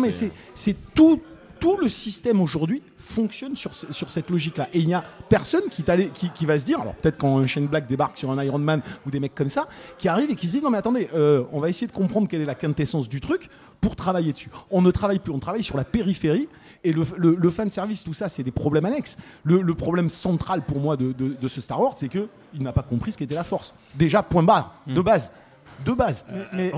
c'est 0.54 0.94
tout. 0.94 1.22
Tout 1.62 1.78
le 1.78 1.88
système 1.88 2.42
aujourd'hui 2.42 2.82
fonctionne 2.98 3.56
sur, 3.56 3.76
ce- 3.76 3.94
sur 3.94 4.10
cette 4.10 4.30
logique-là. 4.30 4.68
Et 4.74 4.80
il 4.80 4.88
n'y 4.88 4.94
a 4.96 5.04
personne 5.30 5.62
qui, 5.70 5.84
qui, 6.14 6.30
qui 6.32 6.46
va 6.46 6.58
se 6.60 6.66
dire, 6.66 6.82
alors 6.82 6.96
peut-être 6.96 7.18
quand 7.18 7.38
un 7.38 7.46
Shane 7.48 7.68
Black 7.68 7.88
débarque 7.88 8.18
sur 8.18 8.30
un 8.32 8.44
Iron 8.44 8.58
Man 8.58 8.82
ou 9.06 9.12
des 9.12 9.20
mecs 9.20 9.36
comme 9.36 9.48
ça, 9.48 9.68
qui 9.98 10.08
arrivent 10.10 10.32
et 10.32 10.36
qui 10.36 10.48
se 10.48 10.54
disent, 10.54 10.64
non 10.64 10.72
mais 10.72 10.80
attendez, 10.80 11.08
euh, 11.14 11.44
on 11.54 11.60
va 11.60 11.70
essayer 11.70 11.88
de 11.88 11.92
comprendre 11.94 12.28
quelle 12.28 12.42
est 12.42 12.46
la 12.46 12.56
quintessence 12.56 13.08
du 13.08 13.22
truc 13.22 13.48
pour 13.80 13.96
travailler 13.96 14.34
dessus. 14.34 14.50
On 14.72 14.82
ne 14.82 14.92
travaille 14.92 15.20
plus, 15.20 15.32
on 15.32 15.40
travaille 15.40 15.64
sur 15.64 15.78
la 15.78 15.86
périphérie. 15.86 16.50
Et 16.84 16.92
le, 16.94 17.04
le, 17.18 17.36
le 17.36 17.50
fan 17.52 17.70
service, 17.70 18.04
tout 18.04 18.14
ça, 18.16 18.28
c'est 18.28 18.42
des 18.42 18.52
problèmes 18.52 18.86
annexes. 18.86 19.18
Le, 19.44 19.62
le 19.62 19.74
problème 19.76 20.10
central 20.10 20.64
pour 20.64 20.80
moi 20.80 20.98
de, 20.98 21.12
de- 21.14 21.36
de 21.40 21.48
ce 21.48 21.62
Star 21.62 21.80
Wars, 21.80 21.94
c'est 21.96 22.10
qu'il 22.10 22.28
n'a 22.56 22.74
pas 22.74 22.82
compris 22.82 23.12
ce 23.12 23.18
qu'était 23.20 23.36
la 23.36 23.44
force. 23.44 23.76
Déjà, 23.94 24.24
point 24.24 24.42
barre, 24.44 24.82
de 24.88 25.00
base. 25.02 25.32
De 25.86 25.94
base. 25.94 26.26
Mais, 26.54 26.72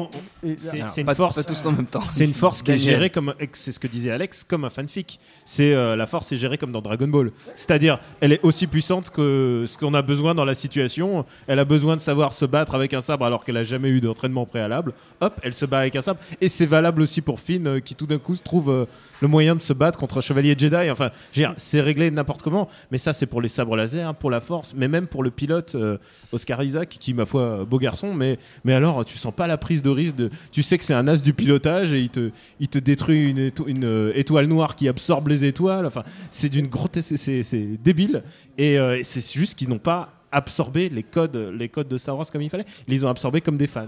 C'est 0.57 0.77
Alors, 0.79 0.89
c'est 0.89 1.01
une 1.01 1.07
pas- 1.07 1.15
force. 1.15 1.35
pas 1.35 1.43
tous 1.43 1.65
en 1.65 1.71
même 1.71 1.85
temps. 1.85 2.03
C'est 2.09 2.25
une 2.25 2.33
force 2.33 2.61
qui 2.61 2.71
est 2.71 2.77
gérée 2.77 3.09
comme, 3.09 3.33
c'est 3.53 3.71
ce 3.71 3.79
que 3.79 3.87
disait 3.87 4.11
Alex, 4.11 4.43
comme 4.43 4.65
un 4.65 4.69
fanfic. 4.69 5.19
C'est 5.45 5.73
euh, 5.73 5.95
la 5.95 6.05
force 6.07 6.31
est 6.31 6.37
gérée 6.37 6.57
comme 6.57 6.71
dans 6.71 6.81
Dragon 6.81 7.07
Ball. 7.07 7.31
C'est-à-dire, 7.55 7.99
elle 8.21 8.31
est 8.33 8.39
aussi 8.43 8.67
puissante 8.67 9.09
que 9.09 9.65
ce 9.67 9.77
qu'on 9.77 9.93
a 9.93 10.01
besoin 10.01 10.35
dans 10.35 10.45
la 10.45 10.53
situation. 10.55 11.25
Elle 11.47 11.59
a 11.59 11.65
besoin 11.65 11.95
de 11.95 12.01
savoir 12.01 12.33
se 12.33 12.45
battre 12.45 12.75
avec 12.75 12.93
un 12.93 13.01
sabre 13.01 13.25
alors 13.25 13.43
qu'elle 13.45 13.57
a 13.57 13.63
jamais 13.63 13.89
eu 13.89 14.01
d'entraînement 14.01 14.45
préalable. 14.45 14.93
Hop, 15.21 15.39
elle 15.43 15.53
se 15.53 15.65
bat 15.65 15.79
avec 15.79 15.95
un 15.95 16.01
sabre. 16.01 16.19
Et 16.41 16.49
c'est 16.49 16.65
valable 16.65 17.01
aussi 17.01 17.21
pour 17.21 17.39
Finn 17.39 17.67
euh, 17.67 17.79
qui 17.79 17.95
tout 17.95 18.07
d'un 18.07 18.19
coup 18.19 18.35
se 18.35 18.43
trouve 18.43 18.69
euh, 18.69 18.85
le 19.21 19.27
moyen 19.27 19.55
de 19.55 19.61
se 19.61 19.73
battre 19.73 19.97
contre 19.99 20.17
un 20.17 20.21
chevalier 20.21 20.55
Jedi. 20.57 20.89
Enfin, 20.91 21.09
je 21.31 21.41
veux 21.41 21.47
dire, 21.47 21.53
c'est 21.57 21.81
réglé 21.81 22.11
n'importe 22.11 22.41
comment. 22.41 22.67
Mais 22.91 22.97
ça, 22.97 23.13
c'est 23.13 23.25
pour 23.25 23.41
les 23.41 23.49
sabres 23.49 23.75
laser, 23.75 24.13
pour 24.15 24.29
la 24.31 24.41
force, 24.41 24.73
mais 24.75 24.87
même 24.87 25.07
pour 25.07 25.23
le 25.23 25.31
pilote 25.31 25.75
euh, 25.75 25.97
Oscar 26.31 26.61
Isaac, 26.63 26.89
qui 26.99 27.13
ma 27.13 27.25
foi 27.25 27.41
euh, 27.41 27.65
beau 27.65 27.79
garçon. 27.79 28.13
Mais 28.13 28.37
mais 28.63 28.73
alors, 28.73 28.92
tu 29.03 29.17
sens 29.17 29.33
pas 29.35 29.47
la 29.47 29.57
prise 29.57 29.81
de 29.81 29.89
risque. 29.89 30.15
De, 30.15 30.29
tu 30.51 30.61
sais 30.61 30.77
que 30.77 30.83
c'est 30.83 30.93
un 30.93 31.07
as 31.07 31.21
du 31.23 31.33
pilotage 31.33 31.93
et 31.93 31.99
il 32.01 32.09
te 32.09 32.29
il 32.59 32.67
te 32.67 32.77
détruit 32.77 33.29
une, 33.31 33.39
éto- 33.49 33.65
une 33.67 33.85
euh, 33.85 34.11
étoile 34.15 34.45
noire 34.47 34.75
qui 34.75 34.87
absorbe 34.87 35.29
les 35.29 35.45
étoiles. 35.45 35.85
Enfin, 35.85 36.03
c'est 36.29 36.49
d'une 36.49 36.67
grotesque, 36.67 37.17
c'est- 37.17 37.77
débile. 37.83 38.23
Et 38.57 38.77
euh, 38.77 38.97
et 38.99 39.03
c'est 39.03 39.25
juste 39.33 39.57
qu'ils 39.57 39.69
n'ont 39.69 39.79
pas 39.79 40.09
absorbé 40.35 40.89
les 40.89 41.03
codes, 41.03 41.35
les 41.55 41.69
codes 41.69 41.87
de 41.87 41.95
Star 41.97 42.17
Wars 42.17 42.25
comme 42.31 42.41
il 42.41 42.49
fallait. 42.49 42.65
Ils 42.87 42.93
les 42.95 43.05
ont 43.05 43.07
absorbés 43.09 43.39
comme 43.41 43.55
des 43.55 43.67
fans. 43.67 43.85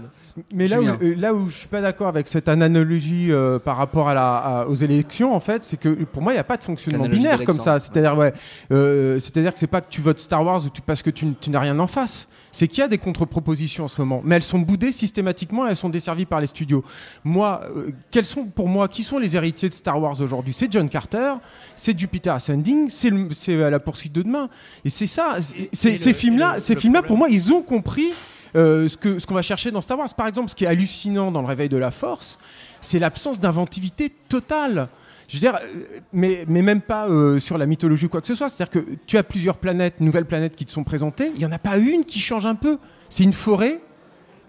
Mais 0.54 0.68
là 0.68 0.78
où, 0.78 0.82
Julien. 0.84 0.98
euh, 1.02 1.14
là 1.16 1.34
où 1.34 1.48
je 1.48 1.56
suis 1.58 1.66
pas 1.66 1.80
d'accord 1.80 2.06
avec 2.06 2.28
cette 2.28 2.48
analogie 2.48 3.32
euh, 3.32 3.58
par 3.58 3.76
rapport 3.76 4.08
à 4.08 4.14
la, 4.14 4.36
à- 4.36 4.66
aux 4.66 4.74
élections, 4.76 5.34
en 5.34 5.40
fait, 5.40 5.64
c'est 5.64 5.76
que 5.76 5.88
pour 6.04 6.22
moi, 6.22 6.30
il 6.32 6.36
n'y 6.36 6.40
a 6.40 6.44
pas 6.44 6.56
de 6.56 6.62
fonctionnement 6.62 7.02
Analogie 7.02 7.18
binaire 7.22 7.42
comme 7.44 7.58
ça. 7.58 7.80
C'est-à-dire, 7.80 8.16
ouais, 8.16 8.32
euh, 8.70 9.18
c'est-à-dire 9.18 9.52
que 9.52 9.58
c'est 9.58 9.66
pas 9.66 9.80
que 9.80 9.90
tu 9.90 10.00
votes 10.00 10.20
Star 10.20 10.44
Wars 10.44 10.64
ou 10.64 10.68
tu, 10.70 10.80
parce 10.82 11.02
que 11.02 11.10
tu, 11.10 11.26
tu 11.40 11.50
n'as 11.50 11.58
rien 11.60 11.76
en 11.80 11.88
face. 11.88 12.28
C'est 12.56 12.68
qu'il 12.68 12.78
y 12.78 12.82
a 12.82 12.88
des 12.88 12.96
contre-propositions 12.96 13.84
en 13.84 13.88
ce 13.88 14.00
moment, 14.00 14.22
mais 14.24 14.36
elles 14.36 14.42
sont 14.42 14.58
boudées 14.58 14.90
systématiquement, 14.90 15.66
elles 15.66 15.76
sont 15.76 15.90
desservies 15.90 16.24
par 16.24 16.40
les 16.40 16.46
studios. 16.46 16.82
Moi, 17.22 17.60
euh, 17.76 17.90
quels 18.10 18.24
sont 18.24 18.44
pour 18.46 18.66
moi, 18.66 18.88
qui 18.88 19.02
sont 19.02 19.18
les 19.18 19.36
héritiers 19.36 19.68
de 19.68 19.74
Star 19.74 20.00
Wars 20.00 20.18
aujourd'hui? 20.22 20.54
C'est 20.54 20.72
John 20.72 20.88
Carter, 20.88 21.34
c'est 21.76 21.98
Jupiter 21.98 22.32
Ascending, 22.32 22.88
c'est 22.88 23.10
la 23.10 23.78
poursuite 23.78 24.14
de 24.14 24.22
demain. 24.22 24.48
Et 24.86 24.88
c'est 24.88 25.06
ça. 25.06 25.36
et 25.38 25.68
ces 25.74 26.14
films-là, 26.14 26.56
et 26.56 26.60
ces 26.60 26.76
films-là, 26.76 27.02
pour 27.02 27.18
moi, 27.18 27.28
ils 27.28 27.52
ont 27.52 27.60
compris 27.60 28.14
euh, 28.54 28.88
ce 28.88 28.96
que 28.96 29.18
ce 29.18 29.26
qu'on 29.26 29.34
va 29.34 29.42
chercher 29.42 29.70
dans 29.70 29.82
Star 29.82 29.98
Wars. 29.98 30.08
Par 30.14 30.26
exemple, 30.26 30.48
ce 30.48 30.54
qui 30.54 30.64
est 30.64 30.68
hallucinant 30.68 31.30
dans 31.30 31.42
le 31.42 31.46
Réveil 31.46 31.68
de 31.68 31.76
la 31.76 31.90
Force, 31.90 32.38
c'est 32.80 32.98
l'absence 32.98 33.38
d'inventivité 33.38 34.10
totale. 34.30 34.88
Je 35.28 35.36
veux 35.36 35.40
dire, 35.40 35.56
euh, 35.56 35.98
mais, 36.12 36.44
mais 36.48 36.62
même 36.62 36.80
pas 36.80 37.08
euh, 37.08 37.38
sur 37.40 37.58
la 37.58 37.66
mythologie 37.66 38.06
ou 38.06 38.08
quoi 38.08 38.20
que 38.20 38.26
ce 38.28 38.34
soit. 38.34 38.48
C'est-à-dire 38.48 38.70
que 38.82 38.86
tu 39.06 39.16
as 39.18 39.22
plusieurs 39.22 39.56
planètes, 39.56 40.00
nouvelles 40.00 40.24
planètes 40.26 40.54
qui 40.56 40.64
te 40.64 40.70
sont 40.70 40.84
présentées. 40.84 41.30
Il 41.34 41.38
n'y 41.38 41.46
en 41.46 41.52
a 41.52 41.58
pas 41.58 41.76
une 41.78 42.04
qui 42.04 42.20
change 42.20 42.46
un 42.46 42.54
peu. 42.54 42.78
C'est 43.08 43.24
une 43.24 43.32
forêt, 43.32 43.80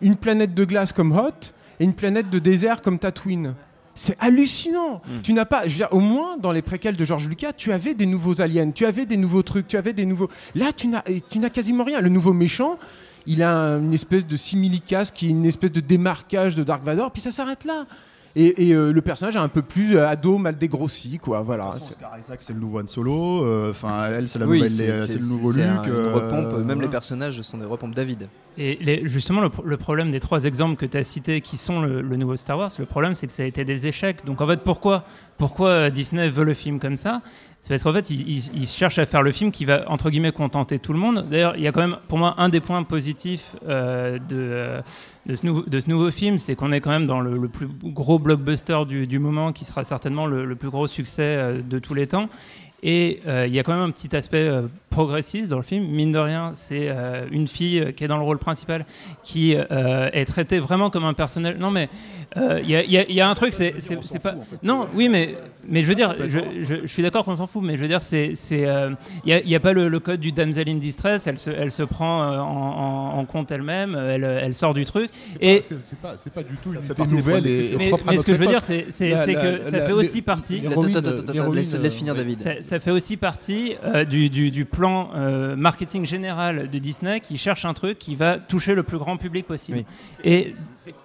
une 0.02 0.16
planète 0.16 0.54
de 0.54 0.66
glace 0.66 0.94
comme 0.94 1.12
Hot 1.12 1.54
et 1.80 1.84
une 1.84 1.94
planète 1.94 2.30
de 2.30 2.40
désert 2.40 2.82
comme 2.82 3.00
Tatooine. 3.00 3.56
C'est 3.96 4.16
hallucinant. 4.20 5.02
Tu 5.24 5.34
n'as 5.34 5.46
pas, 5.46 5.64
je 5.64 5.70
veux 5.70 5.76
dire, 5.78 5.88
au 5.92 6.00
moins 6.00 6.38
dans 6.38 6.52
les 6.52 6.62
préquels 6.62 6.96
de 6.96 7.04
George 7.04 7.28
Lucas, 7.28 7.54
tu 7.54 7.72
avais 7.72 7.96
des 7.96 8.06
nouveaux 8.06 8.42
aliens, 8.42 8.70
tu 8.70 8.86
avais 8.86 9.08
des 9.08 9.18
nouveaux 9.18 9.42
trucs, 9.42 9.68
tu 9.68 9.76
avais 9.78 9.94
des 9.94 10.06
nouveaux. 10.06 10.30
Là, 10.54 10.72
tu 10.72 10.88
n'as, 10.88 11.02
tu 11.32 11.40
n'as 11.40 11.50
quasiment 11.50 11.84
rien. 11.84 12.00
Le 12.00 12.10
nouveau 12.10 12.34
méchant, 12.34 12.78
il 13.26 13.42
a 13.42 13.52
un- 13.52 13.80
une 13.80 13.94
espèce 13.96 14.28
de 14.28 14.38
similicas 14.38 15.10
qui 15.12 15.26
est 15.26 15.30
une 15.30 15.46
espèce 15.48 15.72
de 15.72 15.80
démarquage 15.80 16.54
de 16.56 16.64
Dark 16.64 16.84
Vador, 16.84 17.12
puis 17.12 17.24
ça 17.24 17.32
s'arrête 17.32 17.66
là. 17.66 17.88
Et, 18.40 18.68
et, 18.68 18.74
euh, 18.76 18.94
le 18.94 19.02
personnage 19.02 19.36
est 19.36 19.40
un 19.40 19.48
peu 19.48 19.64
plus 19.64 19.98
euh, 19.98 20.08
ado, 20.08 20.38
mal 20.38 20.56
dégrossi, 20.58 21.18
quoi. 21.18 21.42
Voilà. 21.42 21.64
Façon, 21.72 21.80
C'est- 21.88 21.92
Oscar 21.96 22.12
Isaac, 22.20 22.38
c'est 22.42 22.54
le 22.54 22.60
nouveau 22.60 22.80
Han 22.80 22.86
Solo. 22.86 23.44
euh, 23.44 23.72
Enfin, 23.72 24.06
elle, 24.12 24.30
c'est 24.30 24.38
la 24.38 24.46
Oui, 24.46 24.58
nouvelle. 24.58 24.72
c'est- 24.72 25.16
le 25.18 25.26
nouveau 25.28 25.52
Luke. 25.52 25.64
un- 25.66 25.84
une 25.86 25.90
euh, 25.92 26.14
repompe, 26.14 26.54
même 26.58 26.64
voilà. 26.66 26.82
les 26.82 26.88
personnages 26.88 27.42
sont 27.42 27.58
des 27.58 27.66
repompes 27.66 27.96
David. 27.96 28.28
Et 28.60 28.78
les- 28.82 29.08
justement, 29.08 29.42
le, 29.42 29.50
pro- 29.50 29.64
le 29.64 29.78
problème 29.78 30.12
des 30.12 30.20
trois 30.20 30.44
exemples 30.44 30.76
que 30.76 30.86
tu 30.86 30.98
as 30.98 31.04
cités 31.04 31.42
qui 31.42 31.58
sont 31.58 31.82
le, 31.82 32.02
le 32.02 32.16
nouveau 32.18 32.38
Star 32.38 32.58
Wars, 32.60 32.70
le 32.78 32.86
problème 32.86 33.16
c'est 33.16 33.26
que 33.28 33.34
ça 33.34 33.42
a 33.44 33.46
été 33.48 33.66
des 33.66 33.88
échecs. 33.88 34.24
Donc 34.26 34.40
en 34.42 34.48
fait, 34.48 34.62
pourquoi, 34.62 35.04
pourquoi 35.38 35.90
Disney 35.90 36.30
veut 36.30 36.44
le 36.46 36.54
film 36.54 36.80
comme 36.80 36.98
ça? 36.98 37.22
C'est 37.68 37.74
parce 37.74 37.84
qu'en 37.84 37.92
fait, 37.92 38.10
il, 38.10 38.66
cherchent 38.66 38.98
à 38.98 39.06
faire 39.06 39.22
le 39.22 39.34
film 39.34 39.52
qui 39.52 39.66
va, 39.66 39.92
entre 39.92 40.10
guillemets, 40.10 40.32
contenter 40.32 40.80
tout 40.80 40.94
le 40.94 41.00
monde. 41.00 41.28
D'ailleurs, 41.30 41.58
il 41.58 41.64
y 41.64 41.68
a 41.68 41.74
quand 41.74 41.82
même, 41.82 41.98
pour 42.08 42.18
moi, 42.18 42.34
un 42.38 42.48
des 42.48 42.62
points 42.62 42.82
positifs 42.84 43.58
euh, 43.68 44.18
de, 44.20 45.36
ce 45.36 45.90
nouveau, 45.90 46.10
film, 46.10 46.38
c'est 46.38 46.56
qu'on 46.56 46.72
est 46.72 46.80
quand 46.80 46.92
même 46.92 47.06
dans 47.06 47.20
le, 47.20 47.50
plus 47.50 47.68
gros 47.84 48.20
blockbuster 48.20 48.86
du, 48.88 49.20
moment, 49.20 49.52
qui 49.52 49.66
sera 49.66 49.84
certainement 49.84 50.28
le, 50.28 50.46
le 50.46 50.56
plus 50.56 50.70
gros 50.70 50.88
succès 50.88 51.24
euh, 51.24 51.62
de 51.62 51.78
tous 51.78 51.94
les 51.94 52.08
temps. 52.08 52.30
Et 52.84 53.22
euh, 53.28 53.46
il 53.48 53.54
y 53.54 53.60
a 53.60 53.64
quand 53.64 53.74
même 53.74 53.82
un 53.82 53.90
petit 53.92 54.16
aspect 54.16 54.38
euh, 54.48 54.64
progressiste 54.92 55.48
dans 55.48 55.58
le 55.58 55.64
film. 55.64 55.86
Mine 55.88 56.12
de 56.12 56.20
rien, 56.20 56.52
c'est 56.56 56.90
euh, 56.90 57.26
une 57.32 57.48
fille 57.48 57.94
qui 57.96 58.04
est 58.04 58.08
dans 58.08 58.18
le 58.18 58.24
rôle 58.24 58.38
principal 58.38 58.86
qui 59.24 59.56
euh, 59.56 60.10
est 60.14 60.26
traitée 60.26 60.60
vraiment 60.60 60.92
comme 60.92 61.04
un 61.04 61.14
personnage. 61.16 61.56
Non, 61.58 61.72
mais 61.72 61.90
euh, 62.38 62.60
il 62.64 62.70
y, 62.70 62.76
a- 62.76 62.84
y 62.84 63.14
y 63.14 63.22
un 63.22 63.34
truc, 63.34 63.54
c'est 63.54 63.74
pas. 64.22 64.36
Non, 64.62 64.86
oui, 64.94 65.10
mais, 65.10 65.36
mais 65.68 65.82
je 65.84 65.88
veux 65.88 65.96
dire, 65.96 66.16
je, 66.20 66.40
je- 66.66 66.82
je 66.84 66.88
suis 66.88 67.02
d'accord 67.02 67.26
qu'on 67.26 67.36
s'en 67.36 67.48
fout, 67.48 67.64
mais 67.64 67.78
je 67.78 67.82
veux 67.82 67.88
dire, 67.88 68.04
c'est. 68.04 68.34
euh, 68.52 68.92
Il 69.26 69.30
n'y 69.30 69.34
a, 69.34 69.40
il 69.42 69.50
y 69.50 69.56
a 69.56 69.60
pas 69.60 69.74
le, 69.74 69.90
le 69.90 70.00
code 70.00 70.20
du 70.20 70.32
damsel 70.32 70.70
in 70.70 70.76
distress, 70.76 71.26
elle 71.26 71.40
se, 71.40 71.50
elle 71.50 71.72
se 71.72 71.82
prend 71.84 72.20
en, 72.22 72.38
en- 73.16 73.20
en 73.20 73.26
compte 73.26 73.52
elle-même, 73.52 73.96
elle, 73.96 74.24
elle 74.24 74.54
sort 74.54 74.76
du 74.76 74.86
truc. 74.86 75.10
Et. 75.42 75.62
C'est 75.64 76.00
pas, 76.00 76.44
du 76.44 76.56
tout 76.58 76.74
une 77.06 77.12
nouvelle 77.18 77.48
et, 77.48 77.74
et 77.74 77.78
Mais, 77.78 77.92
mais 78.06 78.18
ce 78.20 78.26
que 78.26 78.34
je 78.34 78.38
veux 78.38 78.46
dire, 78.48 78.64
c'est 78.64 78.86
que 79.34 79.64
ça 79.64 79.82
fait 79.82 79.94
aussi 79.94 80.22
partie. 80.22 80.60
laisse- 81.56 81.96
finir. 81.96 82.14
David. 82.16 82.40
Ça, 82.68 82.78
ça 82.78 82.80
fait 82.80 82.92
aussi 82.92 83.18
partie 83.18 83.76
euh, 83.84 84.04
du, 84.06 84.30
du- 84.30 84.52
du 84.52 84.66
plan 84.66 85.10
euh, 85.16 85.56
marketing 85.56 86.06
général 86.06 86.70
de 86.70 86.80
Disney 86.80 87.20
qui 87.22 87.38
cherche 87.38 87.66
un 87.66 87.74
truc 87.74 87.98
qui 87.98 88.16
va 88.16 88.38
toucher 88.40 88.76
le 88.76 88.84
plus 88.84 88.98
grand 88.98 89.18
public 89.18 89.46
possible. 89.48 89.80
Oui. 89.80 89.86
Et 90.24 90.54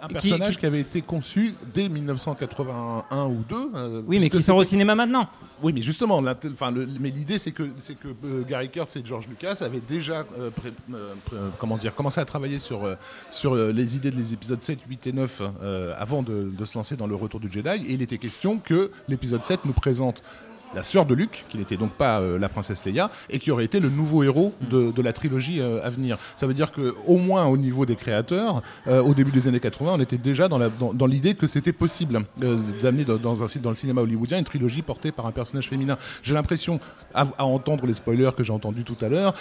Un 0.03 0.07
qui- 0.09 0.13
personnage 0.13 0.55
qui- 0.55 0.61
qui, 0.61 0.67
avait 0.67 0.81
été 0.81 1.03
conçu 1.03 1.55
dès 1.75 1.89
1981 1.89 3.27
ou 3.27 3.45
2. 3.49 3.57
euh, 3.75 4.03
Oui, 4.07 4.17
mais 4.17 4.21
puisque 4.29 4.37
qui 4.39 4.43
sort 4.43 4.57
au 4.57 4.65
cinéma 4.65 4.95
maintenant. 4.95 5.29
Oui, 5.63 5.73
mais 5.73 5.83
justement, 5.83 6.21
le- 6.21 6.87
mais 7.01 7.11
l'idée 7.11 7.39
c'est 7.39 7.53
que 7.53 7.71
c'est 7.81 7.95
que 7.95 8.09
euh, 8.25 8.43
Gary 8.49 8.69
Kurtz 8.69 8.97
et 8.97 9.03
George 9.05 9.29
Lucas 9.29 9.59
avaient 9.61 9.81
déjà 9.81 10.25
euh, 10.39 10.51
pré- 10.51 10.73
euh, 10.93 11.15
pré- 11.25 11.37
euh, 11.37 11.49
comment 11.59 11.77
dire 11.77 11.95
commencé 11.95 12.21
à 12.21 12.25
travailler 12.25 12.59
sur 12.59 12.85
euh, 12.85 12.95
sur 13.31 13.55
euh, 13.55 13.73
les 13.73 13.95
idées 13.97 14.11
des 14.11 14.33
épisodes 14.33 14.61
7, 14.61 14.81
8 14.89 15.07
et 15.07 15.13
9 15.13 15.41
euh, 15.63 15.93
avant 15.97 16.23
de, 16.23 16.51
de 16.57 16.65
se 16.65 16.77
lancer 16.77 16.97
dans 16.97 17.07
le 17.07 17.15
Retour 17.15 17.39
du 17.41 17.51
Jedi. 17.51 17.69
Et 17.89 17.93
il 17.93 18.03
était 18.03 18.19
question 18.19 18.59
que 18.59 18.91
l'épisode 19.09 19.45
7 19.45 19.65
nous 19.65 19.73
présente 19.73 20.23
la 20.75 20.83
sœur 20.83 21.07
de 21.07 21.15
Luke, 21.15 21.45
qui 21.49 21.59
n'était 21.59 21.77
donc 21.77 21.91
pas 21.93 22.21
euh, 22.21 22.39
la 22.39 22.49
princesse 22.49 22.85
Leia, 22.85 23.11
et 23.31 23.39
qui 23.39 23.51
aurait 23.51 23.65
été 23.65 23.81
le 23.81 23.89
nouveau 23.89 24.23
héros 24.23 24.55
de, 24.71 24.91
de 24.91 25.03
la 25.03 25.13
trilogie 25.13 25.61
euh, 25.61 25.85
à 25.85 25.91
venir. 25.91 26.17
Ça 26.37 26.47
veut 26.47 26.55
dire 26.55 26.73
que, 26.73 26.95
au 27.07 27.19
moins 27.19 27.45
au 27.47 27.57
niveau 27.57 27.85
des 27.87 27.97
créateurs, 27.97 28.63
euh, 28.89 29.03
au 29.03 29.15
début 29.15 29.31
des 29.31 29.49
années 29.49 29.61
80, 29.61 29.93
on 29.97 30.01
était 30.01 30.19
déjà 30.19 30.49
dans 30.49 30.59
la- 30.59 30.69
dans, 30.69 30.93
dans 30.95 31.07
l'idée 31.07 31.35
que 31.35 31.47
c'était 31.47 31.73
possible 31.73 32.21
d'amener 32.83 33.05
dans, 33.05 33.17
dans 33.17 33.43
un, 33.43 33.47
dans 33.63 33.71
le 33.71 33.77
cinéma 33.77 34.01
hollywoodien 34.03 34.39
une 34.39 34.45
trilogie 34.45 34.83
portée 34.83 35.13
par 35.13 35.27
un 35.27 35.33
personnage 35.33 35.69
féminin. 35.69 35.97
J'ai 36.23 36.35
l'impression, 36.35 36.81
à, 37.15 37.27
à 37.39 37.45
entendre 37.45 37.87
les 37.87 37.95
spoilers 37.95 38.31
que 38.37 38.43
j'ai 38.45 38.53
entendus 38.53 38.85
tout 38.85 38.97
à 39.05 39.09
l'heure, 39.09 39.35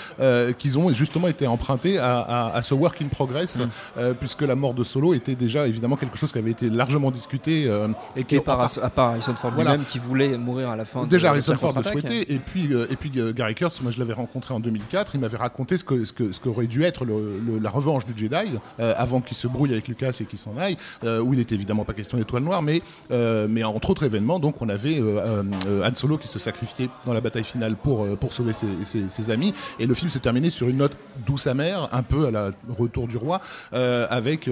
qu'ils 0.58 0.78
ont 0.80 0.91
justement 0.94 1.28
été 1.28 1.48
empruntés 1.48 1.98
à, 1.98 2.20
à- 2.20 2.56
à 2.56 2.62
ce 2.62 2.74
work 2.74 3.02
in 3.02 3.08
progress, 3.08 3.62
euh, 3.98 4.13
puisque 4.13 4.41
la 4.41 4.56
mort 4.56 4.74
de 4.74 4.84
Solo 4.84 5.13
était 5.13 5.36
déjà 5.36 5.67
évidemment 5.67 5.96
quelque 5.96 6.17
chose 6.17 6.32
qui 6.32 6.39
avait 6.39 6.52
été 6.52 6.70
largement 6.70 7.12
discuté 7.12 7.70
et 8.15 8.24
qui 8.24 8.36
Et 8.36 8.39
par, 8.41 8.62
à 8.62 8.89
part 8.89 9.10
Harrison 9.12 9.36
Ford 9.36 9.52
Voilà. 9.54 9.72
lui-même 9.72 9.86
qui 9.86 10.00
voulait 10.00 10.38
mourir 10.38 10.70
à 10.70 10.76
la 10.76 10.86
fin. 10.86 11.06
Déjà, 11.06 11.21
de 11.22 11.28
Harrison 11.28 11.52
Ford 11.58 11.74
le 11.78 11.84
souhaitait, 12.02 12.34
et 12.34 12.40
puis, 12.40 12.74
euh, 12.74 12.86
et 12.90 12.96
puis 12.96 13.12
euh, 13.18 13.34
Gary 13.34 13.56
Kurtz, 13.56 13.82
moi 13.82 13.92
je 13.92 14.00
l'avais 14.00 14.14
rencontré 14.14 14.54
en 14.54 14.60
2004, 14.60 15.16
il 15.16 15.22
m'avait 15.22 15.38
raconté 15.38 15.78
ce 15.78 15.84
que 15.84 16.06
ce 16.06 16.14
que 16.14 16.32
ce 16.32 16.40
qu'aurait 16.40 16.68
dû 16.68 16.84
être 16.84 17.06
le- 17.06 17.40
le- 17.40 17.60
la 17.60 17.70
revanche 17.70 18.06
du 18.06 18.14
Jedi 18.18 18.52
euh, 18.80 18.94
avant 18.98 19.22
qu'il 19.22 19.38
se 19.38 19.48
brouille 19.48 19.72
avec 19.72 19.88
Lucas 19.88 20.18
et 20.22 20.26
qu'il 20.26 20.40
s'en 20.40 20.58
aille, 20.58 20.78
euh, 21.04 21.20
où 21.22 21.34
il 21.34 21.38
n'était 21.40 21.56
évidemment 21.56 21.86
pas 21.86 21.94
question 21.94 22.18
d'étoile 22.18 22.44
noire, 22.44 22.62
mais 22.62 22.82
euh, 23.12 23.48
mais 23.50 23.64
entre 23.64 23.90
autres 23.90 24.04
événements, 24.04 24.40
donc 24.40 24.62
on 24.62 24.70
avait 24.70 25.00
Han 25.02 25.96
Solo 25.96 26.18
qui 26.18 26.28
se 26.28 26.40
sacrifiait 26.40 26.90
dans 27.06 27.14
la 27.14 27.22
bataille 27.22 27.44
finale 27.44 27.76
pour 27.76 28.08
pour 28.18 28.34
sauver 28.34 28.54
ses, 28.54 28.68
ses- 28.84 29.10
ses 29.10 29.30
amis, 29.30 29.54
et 29.80 29.86
le 29.86 29.94
film 29.94 30.10
se 30.10 30.20
terminait 30.20 30.50
sur 30.50 30.68
une 30.70 30.78
note 30.78 30.98
douce 31.26 31.48
amère, 31.48 31.90
un 31.92 32.04
peu 32.04 32.28
à 32.28 32.32
la 32.32 32.52
retour 32.78 33.08
du 33.08 33.18
roi, 33.18 33.42
avec 33.72 34.50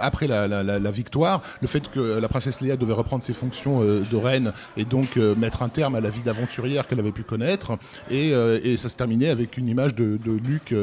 après 0.00 0.26
la, 0.26 0.48
la- 0.48 0.62
la- 0.62 0.78
la 0.78 0.90
victoire, 0.90 1.42
le 1.60 1.68
fait 1.68 1.88
que 1.90 2.18
la 2.18 2.28
princesse 2.28 2.60
Leia 2.60 2.76
devait 2.76 2.92
reprendre 2.92 3.22
ses 3.22 3.32
fonctions 3.34 3.80
de 3.82 4.16
reine 4.16 4.52
et 4.76 4.84
donc 4.84 5.18
un 5.62 5.68
terme 5.68 5.94
à 5.94 6.00
la 6.00 6.10
vie 6.10 6.20
d'aventurière 6.20 6.86
qu'elle 6.86 7.00
avait 7.00 7.12
pu 7.12 7.22
connaître, 7.22 7.78
et, 8.10 8.32
euh, 8.32 8.76
ça 8.76 8.88
se 8.88 8.96
terminait 8.96 9.28
avec 9.28 9.56
une 9.56 9.68
image 9.68 9.94
de, 9.94 10.18
de 10.24 10.32
Luke. 10.32 10.74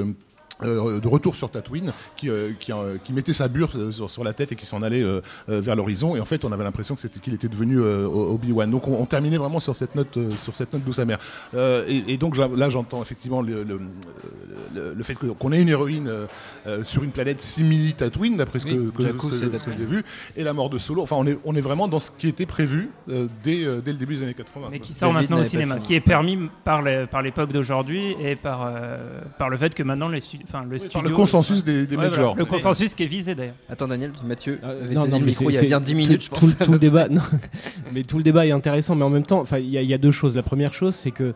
Euh, 0.64 1.00
de 1.00 1.08
retour 1.08 1.36
sur 1.36 1.50
Tatooine, 1.52 1.92
qui, 2.18 2.30
euh, 2.30 2.52
qui, 2.60 2.72
euh, 2.72 2.98
qui 3.04 3.14
mettait 3.14 3.34
sa 3.34 3.48
bure 3.48 3.70
sur, 3.92 4.10
sur 4.10 4.24
la 4.24 4.34
tête 4.34 4.52
et 4.52 4.56
qui 4.56 4.66
s'en 4.66 4.82
allait 4.82 5.04
vers 5.48 5.76
l'horizon. 5.76 6.16
Et 6.16 6.20
en 6.20 6.26
fait, 6.26 6.46
on 6.46 6.52
avait 6.52 6.64
l'impression 6.64 6.96
que 6.96 7.02
c'était 7.02 7.20
qu'il 7.20 7.34
était 7.34 7.48
devenu 7.50 7.80
euh, 7.80 8.06
Obi 8.08 8.52
Wan. 8.52 8.70
Donc, 8.70 8.88
on, 8.88 8.94
on 9.02 9.06
terminait 9.06 9.38
vraiment 9.38 9.60
sur 9.60 9.76
cette 9.76 9.96
note, 9.96 10.16
euh, 10.18 10.30
sur 10.42 10.56
cette 10.56 10.72
note 10.74 10.84
douce 10.84 11.00
amère. 11.00 11.20
Euh, 11.54 11.86
et, 11.88 12.14
et 12.14 12.18
donc 12.18 12.38
là, 12.38 12.70
j'entends 12.70 13.02
effectivement 13.02 13.42
le, 13.42 13.64
le, 13.64 13.80
le- 14.74 14.94
le 14.94 15.04
fait 15.04 15.16
qu'on 15.16 15.52
ait 15.52 15.62
une 15.62 15.70
héroïne 15.70 16.10
sur 16.84 17.04
une 17.04 17.12
planète 17.12 17.42
simili 17.42 17.94
Tatooine, 17.94 18.38
d'après 18.38 18.60
ce, 18.60 18.68
Oui, 18.68 18.92
que, 18.96 19.04
ce 19.04 19.08
que- 19.10 19.58
que 19.66 19.72
j'ai 19.78 19.86
vu, 19.86 20.04
et 20.36 20.44
la 20.44 20.54
mort 20.54 20.70
de 20.70 20.78
Solo. 20.78 21.02
Enfin, 21.02 21.16
on 21.18 21.26
est, 21.28 21.38
on 21.44 21.56
est 21.56 21.62
vraiment 21.62 21.88
dans 21.88 22.00
ce 22.00 22.12
qui 22.12 22.28
était 22.28 22.46
prévu 22.46 22.90
euh, 23.10 23.28
dès, 23.44 23.64
euh, 23.66 23.82
dès 23.84 23.92
le 23.92 23.98
début 23.98 24.16
des 24.16 24.24
années 24.24 24.34
80. 24.34 24.68
Mais 24.72 24.80
qui 24.80 24.94
sort 24.94 25.14
David 25.14 25.30
maintenant 25.30 25.42
au 25.44 25.46
cinéma, 25.46 25.78
qui 25.80 25.96
est 25.96 26.00
permis 26.02 26.38
par 26.64 26.82
l'époque 27.22 27.52
d'aujourd'hui 27.52 28.16
et 28.22 28.36
par, 28.36 28.66
euh, 28.68 29.22
par 29.38 29.50
le 29.50 29.58
fait 29.58 29.74
que 29.74 29.84
maintenant 29.84 30.08
les 30.10 30.20
stu- 30.22 30.40
enfin, 30.48 30.64
le 30.64 30.78
Par 30.78 30.80
studio. 30.80 31.02
le 31.02 31.10
consensus 31.16 31.64
des, 31.64 31.86
des 31.86 31.96
Ouais, 31.96 32.08
majors. 32.08 32.34
voilà, 32.36 32.40
le 32.40 32.46
consensus 32.46 32.94
qui 32.94 33.04
est 33.04 33.08
visé 33.08 33.36
d'ailleurs. 33.36 33.56
Attends, 33.70 33.88
Daniel, 33.88 34.12
Mathieu 34.26 34.60
avait 34.64 34.74
Euh, 34.74 34.94
Non, 34.94 35.02
saisi 35.02 35.14
non, 35.14 35.20
le 35.20 35.26
micro 35.26 35.50
il 35.50 35.54
y 35.54 35.58
a 35.58 35.62
bien 35.64 35.80
10 35.82 35.92
tout- 35.92 35.98
minutes, 35.98 36.24
je 36.24 36.30
tout, 36.30 36.36
pense. 36.36 36.58
tout 36.58 36.72
le 36.72 36.80
débat, 36.88 37.10
non, 37.10 37.22
mais 37.94 38.04
tout 38.04 38.18
le 38.18 38.24
débat 38.24 38.46
est 38.46 38.52
intéressant, 38.52 38.96
mais 38.96 39.04
en 39.04 39.10
même 39.10 39.26
temps, 39.26 39.40
enfin, 39.42 39.58
il 39.60 39.70
y, 39.70 39.78
a- 39.78 39.82
il 39.82 39.90
y 39.90 39.94
a 39.94 39.98
deux 39.98 40.12
choses. 40.12 40.36
La 40.36 40.44
première 40.44 40.74
chose, 40.74 40.96
c'est 40.96 41.12
que 41.12 41.24
euh, 41.24 41.34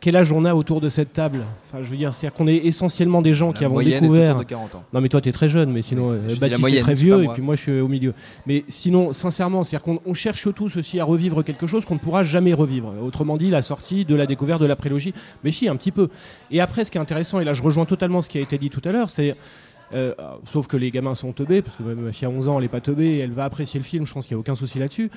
quel 0.00 0.16
âge 0.16 0.30
on 0.32 0.44
a 0.44 0.54
autour 0.54 0.80
de 0.80 0.88
cette 0.88 1.12
table 1.12 1.44
Enfin, 1.66 1.82
je 1.82 1.88
veux 1.90 1.96
dire, 1.96 2.14
c'est-à-dire 2.14 2.36
qu'on 2.36 2.46
est 2.46 2.56
essentiellement 2.56 3.20
des 3.20 3.34
gens 3.34 3.52
qui 3.52 3.64
avons 3.64 3.80
découvert. 3.80 4.36
de 4.38 4.44
40 4.44 4.74
ans. 4.76 4.84
Non, 4.92 5.00
mais 5.00 5.08
toi, 5.08 5.20
tu 5.20 5.28
es 5.28 5.32
très 5.32 5.48
jeune, 5.48 5.70
mais 5.72 5.82
sinon, 5.82 6.12
euh, 6.12 6.20
Baptiste 6.40 6.68
est 6.68 6.80
très 6.80 6.94
vieux, 6.94 7.24
et 7.24 7.28
puis 7.28 7.42
moi, 7.42 7.56
je 7.56 7.62
suis 7.62 7.80
au 7.80 7.88
milieu. 7.88 8.14
Mais 8.46 8.64
sinon, 8.68 9.12
sincèrement, 9.12 9.64
c'est-à-dire 9.64 9.84
qu'on 9.84 10.00
on 10.06 10.14
cherche 10.14 10.48
tous 10.54 10.76
aussi 10.76 11.00
à 11.00 11.04
revivre 11.04 11.42
quelque 11.42 11.66
chose 11.66 11.84
qu'on 11.84 11.94
ne 11.94 11.98
pourra 11.98 12.22
jamais 12.22 12.54
revivre. 12.54 12.92
Autrement 13.02 13.36
dit, 13.36 13.50
la 13.50 13.62
sortie 13.62 14.04
de 14.04 14.14
la 14.14 14.26
découverte 14.26 14.60
de 14.60 14.66
la 14.66 14.76
prélogie. 14.76 15.12
Mais 15.44 15.50
si, 15.50 15.68
un 15.68 15.76
petit 15.76 15.92
peu. 15.92 16.08
Et 16.50 16.60
après, 16.60 16.84
ce 16.84 16.90
qui 16.90 16.98
est 16.98 17.00
intéressant, 17.00 17.40
et 17.40 17.44
là, 17.44 17.52
je 17.52 17.62
rejoins 17.62 17.84
totalement 17.84 18.22
ce 18.22 18.28
qui 18.28 18.38
a 18.38 18.40
été 18.40 18.56
dit 18.58 18.70
tout 18.70 18.82
à 18.84 18.92
l'heure, 18.92 19.10
c'est. 19.10 19.36
euh, 19.94 20.14
sauf 20.44 20.66
que 20.66 20.76
les 20.76 20.90
gamins 20.90 21.14
sont 21.14 21.32
teubés, 21.32 21.62
parce 21.62 21.76
que 21.76 21.82
même 21.82 22.00
ma 22.00 22.12
fille 22.12 22.26
a 22.26 22.30
11 22.30 22.48
ans, 22.48 22.56
elle 22.58 22.62
n'est 22.62 22.68
pas 22.68 22.80
teubée, 22.80 23.18
elle 23.18 23.32
va 23.32 23.44
apprécier 23.44 23.80
le 23.80 23.84
film, 23.84 24.06
je 24.06 24.12
pense 24.12 24.26
qu'il 24.26 24.36
n'y 24.36 24.38
a 24.38 24.40
aucun 24.40 24.54
souci 24.54 24.78
là-dessus. 24.78 25.10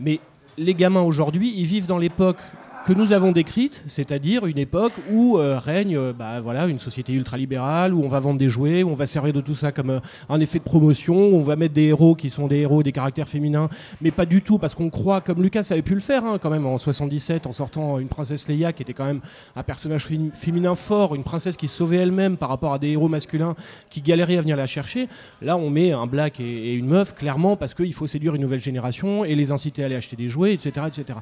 Mais 0.00 0.18
les 0.58 0.74
gamins 0.74 1.02
aujourd'hui, 1.02 1.52
ils 1.56 1.66
vivent 1.66 1.86
dans 1.86 1.98
l'époque 1.98 2.38
que 2.84 2.92
nous 2.92 3.12
avons 3.12 3.32
décrite, 3.32 3.82
c'est-à-dire 3.86 4.44
une 4.44 4.58
époque 4.58 4.92
où 5.10 5.38
euh, 5.38 5.58
règne 5.58 5.96
euh, 5.96 6.12
bah, 6.12 6.42
voilà, 6.42 6.66
une 6.66 6.78
société 6.78 7.14
ultralibérale, 7.14 7.94
où 7.94 8.02
on 8.04 8.08
va 8.08 8.20
vendre 8.20 8.38
des 8.38 8.50
jouets, 8.50 8.82
où 8.82 8.90
on 8.90 8.94
va 8.94 9.06
servir 9.06 9.32
de 9.32 9.40
tout 9.40 9.54
ça 9.54 9.72
comme 9.72 9.88
euh, 9.88 10.00
un 10.28 10.38
effet 10.38 10.58
de 10.58 10.64
promotion, 10.64 11.14
où 11.28 11.36
on 11.36 11.42
va 11.42 11.56
mettre 11.56 11.72
des 11.72 11.84
héros 11.84 12.14
qui 12.14 12.28
sont 12.28 12.46
des 12.46 12.58
héros, 12.58 12.82
des 12.82 12.92
caractères 12.92 13.26
féminins, 13.28 13.70
mais 14.02 14.10
pas 14.10 14.26
du 14.26 14.42
tout, 14.42 14.58
parce 14.58 14.74
qu'on 14.74 14.90
croit, 14.90 15.22
comme 15.22 15.42
Lucas 15.42 15.66
avait 15.70 15.80
pu 15.80 15.94
le 15.94 16.00
faire 16.00 16.26
hein, 16.26 16.38
quand 16.40 16.50
même 16.50 16.66
en 16.66 16.76
77, 16.76 17.46
en 17.46 17.52
sortant 17.52 17.98
une 17.98 18.08
princesse 18.08 18.46
Leia, 18.48 18.74
qui 18.74 18.82
était 18.82 18.92
quand 18.92 19.06
même 19.06 19.20
un 19.56 19.62
personnage 19.62 20.04
fé- 20.04 20.20
féminin 20.34 20.74
fort, 20.74 21.14
une 21.14 21.24
princesse 21.24 21.56
qui 21.56 21.68
sauvait 21.68 21.96
elle-même 21.96 22.36
par 22.36 22.50
rapport 22.50 22.74
à 22.74 22.78
des 22.78 22.88
héros 22.90 23.08
masculins 23.08 23.54
qui 23.88 24.02
galéraient 24.02 24.36
à 24.36 24.42
venir 24.42 24.58
la 24.58 24.66
chercher. 24.66 25.08
Là, 25.40 25.56
on 25.56 25.70
met 25.70 25.92
un 25.92 26.06
black 26.06 26.38
et, 26.38 26.74
une 26.74 26.88
meuf, 26.88 27.14
clairement, 27.14 27.56
parce 27.56 27.72
qu'il 27.72 27.94
faut 27.94 28.06
séduire 28.06 28.34
une 28.34 28.42
nouvelle 28.42 28.60
génération 28.60 29.24
et 29.24 29.34
les 29.34 29.52
inciter 29.52 29.82
à 29.82 29.86
aller 29.86 29.96
acheter 29.96 30.16
des 30.16 30.28
jouets, 30.28 30.52
etc. 30.52 30.86
etc. 30.86 31.18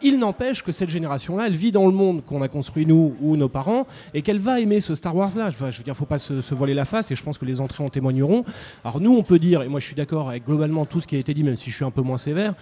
Il 0.00 0.18
n'empêche 0.18 0.62
que 0.64 0.72
cette 0.72 0.88
elle 1.46 1.54
vit 1.54 1.72
dans 1.72 1.86
le 1.86 1.92
monde 1.92 2.24
qu'on 2.24 2.42
a 2.42 2.48
construit 2.48 2.86
nous 2.86 3.14
ou 3.20 3.36
nos 3.36 3.48
parents 3.48 3.86
et 4.14 4.22
qu'elle 4.22 4.38
va 4.38 4.60
aimer 4.60 4.80
ce 4.80 4.94
Star 4.94 5.14
Wars-là. 5.16 5.50
Je, 5.50 5.56
veux- 5.58 5.70
dire, 5.84 5.96
faut 5.96 6.04
pas 6.04 6.18
se, 6.18 6.54
voiler 6.54 6.74
la 6.74 6.84
face 6.84 7.10
et 7.10 7.14
je 7.14 7.22
pense 7.22 7.38
que 7.38 7.44
les 7.44 7.60
entrées 7.60 7.84
en 7.84 7.88
témoigneront. 7.88 8.44
Alors 8.84 9.00
nous, 9.00 9.14
on 9.14 9.22
peut 9.22 9.38
dire, 9.38 9.62
et 9.62 9.68
moi 9.68 9.80
je 9.80 9.86
suis 9.86 9.96
d'accord 9.96 10.28
avec 10.28 10.44
globalement 10.44 10.86
tout 10.86 11.00
ce 11.00 11.06
qui 11.06 11.16
a 11.16 11.18
été 11.18 11.34
dit, 11.34 11.42
même 11.44 11.56
si 11.56 11.70
je 11.70 11.76
suis 11.76 11.84
un 11.84 11.90
peu 11.90 12.02
moins 12.02 12.18
sévère, 12.18 12.54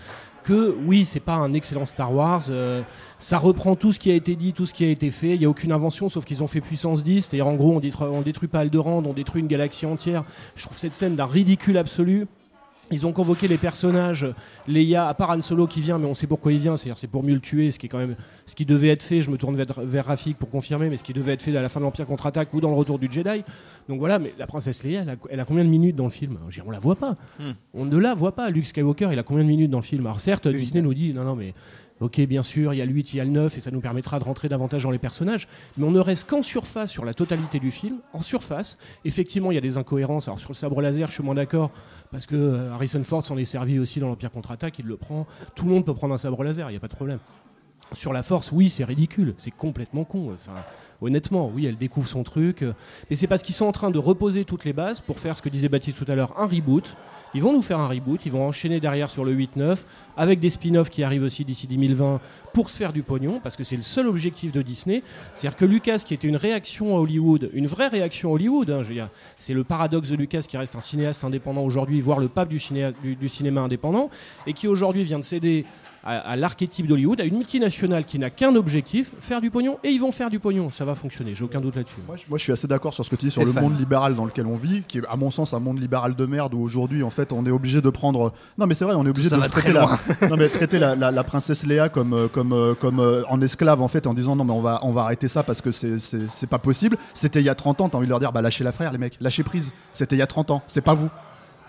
que 0.43 0.75
oui, 0.87 1.05
c'est 1.05 1.21
pas 1.21 1.35
un 1.35 1.53
excellent 1.53 1.85
Star 1.87 2.15
Wars. 2.15 2.45
euh, 2.51 2.81
ça 3.19 3.37
reprend 3.37 3.77
tout 3.77 3.93
ce 3.93 3.99
qui 3.99 4.11
a 4.11 4.15
été 4.15 4.37
dit, 4.37 4.53
tout 4.55 4.65
ce 4.65 4.73
qui 4.73 4.85
a 4.85 4.89
été 4.89 5.11
fait. 5.11 5.35
Il 5.35 5.43
y 5.43 5.45
a 5.45 5.51
aucune 5.51 5.71
invention, 5.73 6.09
sauf 6.09 6.25
qu'ils 6.25 6.43
ont 6.43 6.47
fait 6.47 6.63
puissance 6.63 7.05
10. 7.05 7.23
C'est-à-dire, 7.27 7.47
en 7.47 7.55
gros, 7.55 7.73
on 7.77 7.81
détruit, 7.81 8.09
détruit 8.25 8.49
pas 8.49 8.61
Alderaan, 8.61 9.03
on 9.05 9.13
détruit 9.13 9.43
une 9.43 9.49
galaxie 9.49 9.85
entière. 9.85 10.25
Je 10.57 10.65
trouve 10.65 10.79
cette 10.79 10.95
scène 10.95 11.15
d'un 11.15 11.27
ridicule 11.27 11.77
absolu. 11.77 12.27
Ils 12.93 13.07
ont 13.07 13.13
convoqué 13.13 13.47
les 13.47 13.57
personnages, 13.57 14.27
Leia, 14.67 15.09
à 15.09 15.15
part 15.15 15.31
Han 15.31 15.43
Solo 15.43 15.67
qui 15.69 15.81
vient, 15.81 15.99
mais 15.99 16.07
on 16.07 16.15
sait 16.15 16.27
pourquoi 16.27 16.53
il 16.53 16.59
vient, 16.59 16.77
c'est-à-dire 16.77 16.99
c'est 16.99 17.07
pour 17.07 17.23
mieux 17.23 17.35
le 17.35 17.41
tuer, 17.41 17.71
ce 17.71 17.79
qui 17.79 17.87
est 17.87 17.89
quand 17.89 17.99
même 17.99 18.17
ce 18.51 18.57
qui 18.57 18.65
devait 18.65 18.89
être 18.89 19.03
fait. 19.03 19.23
Je 19.23 19.31
me 19.31 19.37
tourne 19.37 19.55
vers, 19.55 19.67
vers 19.79 20.07
Rafik 20.07 20.37
pour 20.37 20.51
confirmer, 20.51 20.91
mais 20.91 20.97
ce 20.97 21.05
qui 21.05 21.13
devait 21.13 21.33
être 21.33 21.43
fait 21.43 21.57
à 21.57 21.63
la 21.63 21.69
fin 21.69 21.79
de 21.79 21.85
l'Empire 21.85 22.05
contre-attaque 22.05 22.53
ou 22.53 22.61
dans 22.61 22.71
le 22.71 22.75
retour 22.75 22.99
du 22.99 23.09
Jedi. 23.11 23.45
Donc 23.89 24.01
voilà, 24.01 24.19
mais 24.19 24.35
la 24.39 24.47
princesse 24.49 24.83
Leia, 24.83 25.03
elle 25.03 25.11
a, 25.11 25.17
elle 25.31 25.41
a 25.41 25.45
combien 25.45 25.65
de 25.65 25.71
minutes 25.71 25.95
dans 25.95 26.05
le 26.05 26.11
film? 26.11 26.37
Dire, 26.51 26.65
On 26.67 26.71
la 26.73 26.81
voit 26.81 26.97
pas. 26.97 27.15
Hmm. 27.39 27.53
On 27.75 27.85
ne 27.85 27.97
la 27.97 28.13
voit 28.13 28.35
pas. 28.35 28.51
Luke 28.51 28.67
Skywalker, 28.67 29.11
il 29.13 29.19
a 29.19 29.23
combien 29.23 29.45
de 29.45 29.49
minutes 29.49 29.71
dans 29.71 29.79
le 29.79 29.85
film? 29.85 30.05
Alors 30.05 30.21
certes, 30.21 30.49
Disney 30.49 30.83
nous 30.83 30.95
dit 30.95 31.15
non, 31.15 31.23
non, 31.23 31.37
mais 31.37 31.55
Ok, 32.01 32.19
bien 32.23 32.43
sûr, 32.43 32.73
il 32.73 32.79
y 32.79 32.83
a 32.83 32.87
le 32.87 32.93
8, 32.93 33.13
il 33.13 33.17
y 33.19 33.21
a 33.21 33.25
le 33.25 33.31
9, 33.31 33.59
et 33.59 33.61
ça 33.61 33.71
nous 33.71 33.83
permettra 33.83 34.19
de 34.19 34.25
rentrer 34.25 34.49
davantage 34.49 34.85
dans 34.85 34.91
les 34.91 34.99
personnages, 34.99 35.49
mais 35.77 35.85
on 35.85 35.91
ne 35.91 36.01
reste 36.01 36.27
qu'en 36.27 36.43
surface 36.43 36.91
sur 36.91 37.05
la 37.05 37.13
totalité 37.13 37.61
du 37.61 37.71
film. 37.71 37.99
En 38.15 38.23
surface, 38.23 38.79
effectivement, 39.05 39.51
il 39.51 39.57
y 39.57 39.59
a 39.59 39.61
des 39.61 39.77
incohérences. 39.77 40.27
Alors 40.27 40.41
sur 40.41 40.49
le 40.49 40.55
sabre 40.55 40.81
laser, 40.81 41.09
je 41.09 41.13
suis 41.13 41.23
moins 41.23 41.35
d'accord, 41.35 41.71
parce 42.11 42.25
que 42.25 42.37
euh, 42.37 42.73
Harrison 42.73 43.05
Ford 43.05 43.23
s'en 43.23 43.37
est 43.37 43.45
servi 43.45 43.79
aussi 43.79 44.01
dans 44.01 44.09
l'Empire 44.09 44.31
contre-attaque, 44.31 44.79
il 44.79 44.87
le 44.87 44.97
prend. 44.97 45.27
Tout 45.55 45.67
le 45.67 45.73
monde 45.73 45.85
peut 45.85 45.93
prendre 45.93 46.15
un 46.15 46.19
sabre 46.19 46.43
laser, 46.43 46.71
il 46.71 46.73
n'y 46.73 46.79
a 46.79 46.81
pas 46.81 46.89
de 46.89 46.95
problème. 46.95 47.19
Sur 47.93 48.13
la 48.13 48.23
force, 48.23 48.53
oui, 48.53 48.71
c'est 48.71 48.85
ridicule, 48.85 49.35
c'est 49.39 49.51
complètement 49.51 50.05
con. 50.05 50.33
Enfin, 50.35 50.53
honnêtement, 51.03 51.51
oui, 51.53 51.67
elle 51.67 51.77
découvre 51.77 52.09
son 52.09 52.23
truc, 52.23 52.63
euh, 52.63 52.73
mais 53.11 53.17
c'est 53.17 53.27
parce 53.27 53.43
qu'ils 53.43 53.55
sont 53.55 53.65
en 53.67 53.73
train 53.73 53.91
de 53.91 53.99
reposer 53.99 54.45
toutes 54.45 54.65
les 54.65 54.73
bases 54.73 55.01
pour 55.01 55.19
faire 55.19 55.37
ce 55.37 55.43
que 55.43 55.49
disait 55.49 55.69
Baptiste 55.69 55.99
tout 55.99 56.11
à 56.11 56.15
l'heure, 56.15 56.35
un 56.39 56.47
reboot. 56.47 56.95
Ils 57.33 57.43
vont 57.43 57.53
nous 57.53 57.63
faire 57.63 57.79
un 57.79 57.87
reboot, 57.89 58.21
ils 58.27 58.33
vont 58.33 58.47
enchaîner 58.47 58.81
derrière 58.81 59.09
sur 59.09 59.25
le 59.25 59.33
8-9, 59.35 59.85
avec 60.17 60.41
des 60.41 60.51
spin-offs 60.51 60.91
qui 60.91 61.03
arrivent 61.05 61.23
aussi 61.23 61.45
d'ici 61.45 61.67
2020 61.69 62.21
pour 62.53 62.71
se 62.71 62.77
faire 62.77 62.93
du 62.93 63.03
pognon, 63.05 63.39
parce 63.43 63.57
que 63.57 63.63
c'est 63.65 63.77
le 63.77 63.83
seul 63.83 64.09
objectif 64.09 64.51
de 64.53 64.63
Disney. 64.63 65.03
C'est-à-dire 65.35 65.57
que 65.57 65.65
Lucas, 65.65 66.03
qui 66.05 66.13
était 66.15 66.27
une 66.29 66.37
réaction 66.37 66.97
à 66.97 67.01
Hollywood, 67.01 67.51
une 67.55 67.69
vraie 67.69 67.87
réaction 67.89 68.31
à 68.31 68.33
Hollywood, 68.35 68.71
hein, 68.71 68.83
c'est 69.39 69.55
le 69.55 69.63
paradoxe 69.65 70.11
de 70.11 70.17
Lucas 70.17 70.43
qui 70.43 70.57
reste 70.57 70.75
un 70.75 70.81
cinéaste 70.81 71.23
indépendant 71.25 71.63
aujourd'hui, 71.63 72.01
voire 72.01 72.19
le 72.19 72.29
pape 72.29 72.49
du- 72.49 72.61
du 73.17 73.29
cinéma 73.29 73.61
indépendant, 73.61 74.11
et 74.49 74.53
qui 74.53 74.67
aujourd'hui 74.67 75.05
vient 75.05 75.19
de 75.21 75.25
céder 75.25 75.65
à, 76.05 76.19
à 76.19 76.37
l'archétype 76.37 76.87
d'Hollywood, 76.87 77.21
à 77.21 77.25
une 77.25 77.37
multinationale 77.37 78.05
qui 78.05 78.19
n'a 78.19 78.31
qu'un 78.31 78.55
objectif, 78.55 79.11
faire 79.21 79.41
du 79.41 79.51
pognon, 79.51 79.79
et 79.85 79.91
ils 79.91 80.01
vont 80.01 80.13
faire 80.13 80.31
du 80.31 80.39
pognon. 80.39 80.71
Ça 80.71 80.85
va 80.85 80.95
fonctionner, 80.95 81.35
j'ai 81.35 81.45
aucun 81.45 81.61
doute 81.61 81.77
là-dessus. 81.77 81.95
Moi, 82.07 82.17
je- 82.17 82.25
moi, 82.29 82.39
je 82.39 82.45
suis 82.45 82.53
assez 82.53 82.67
d'accord 82.67 82.95
sur 82.95 83.05
ce 83.05 83.11
que 83.11 83.17
tu 83.17 83.27
dis 83.27 83.31
sur 83.31 83.45
le 83.45 83.53
monde 83.53 83.79
libéral 83.79 84.15
dans 84.15 84.25
lequel 84.25 84.47
on 84.47 84.57
vit, 84.57 84.83
qui 84.89 84.99
est 84.99 85.03
à 85.11 85.17
mon 85.17 85.31
sens 85.31 85.53
un 85.55 85.61
monde 85.61 85.79
libéral 85.81 86.15
de 86.17 86.27
merde 86.27 86.55
où 86.55 86.61
aujourd'hui 86.61 87.03
en 87.03 87.11
fait 87.11 87.33
on 87.33 87.45
est 87.47 87.51
obligé 87.51 87.81
de 87.83 87.91
prendre. 87.91 88.33
Non 88.59 88.67
mais 88.67 88.75
c'est 88.75 88.85
vrai, 88.85 88.95
on 88.97 89.05
est 89.05 89.11
obligé 89.11 89.29
de 89.31 89.37
traiter 89.49 89.73
la... 89.73 89.99
non 90.31 90.37
mais 90.37 90.49
traiter 90.49 90.79
la, 90.79 90.95
la- 90.97 91.11
la 91.11 91.25
princesse 91.25 91.67
Léa 91.67 91.89
comme 91.89 92.15
euh, 92.15 92.29
comme 92.29 92.53
euh, 92.53 92.75
comme 92.75 93.01
euh, 93.01 93.23
en 93.29 93.41
esclave 93.41 93.83
en 93.83 93.89
fait 93.89 94.07
en 94.07 94.15
disant 94.15 94.37
non 94.37 94.45
mais 94.45 94.53
on 94.53 94.63
va 94.63 94.81
on 94.83 94.93
va 94.93 95.03
arrêter 95.03 95.29
ça 95.29 95.43
parce 95.43 95.61
que 95.61 95.71
c'est 95.71 95.99
c'est 95.99 96.29
c'est 96.31 96.47
pas 96.49 96.59
possible. 96.59 96.97
C'était 97.15 97.41
il 97.41 97.45
y 97.47 97.49
a 97.51 97.55
30 97.55 97.81
ans, 97.83 97.89
t'as 97.89 97.99
envie 97.99 98.07
de 98.07 98.11
leur 98.11 98.21
dire 98.21 98.33
bah 98.33 98.43
lâchez 98.43 98.65
la 98.65 98.73
frère 98.73 98.93
les 98.93 98.99
mecs, 98.99 99.17
lâchez 99.21 99.43
prise. 99.43 99.73
C'était 99.93 100.17
il 100.17 100.21
y 100.21 100.23
a 100.23 100.27
30 100.27 100.51
ans, 100.51 100.63
c'est 100.67 100.81
pas 100.81 100.95
vous. 100.95 101.09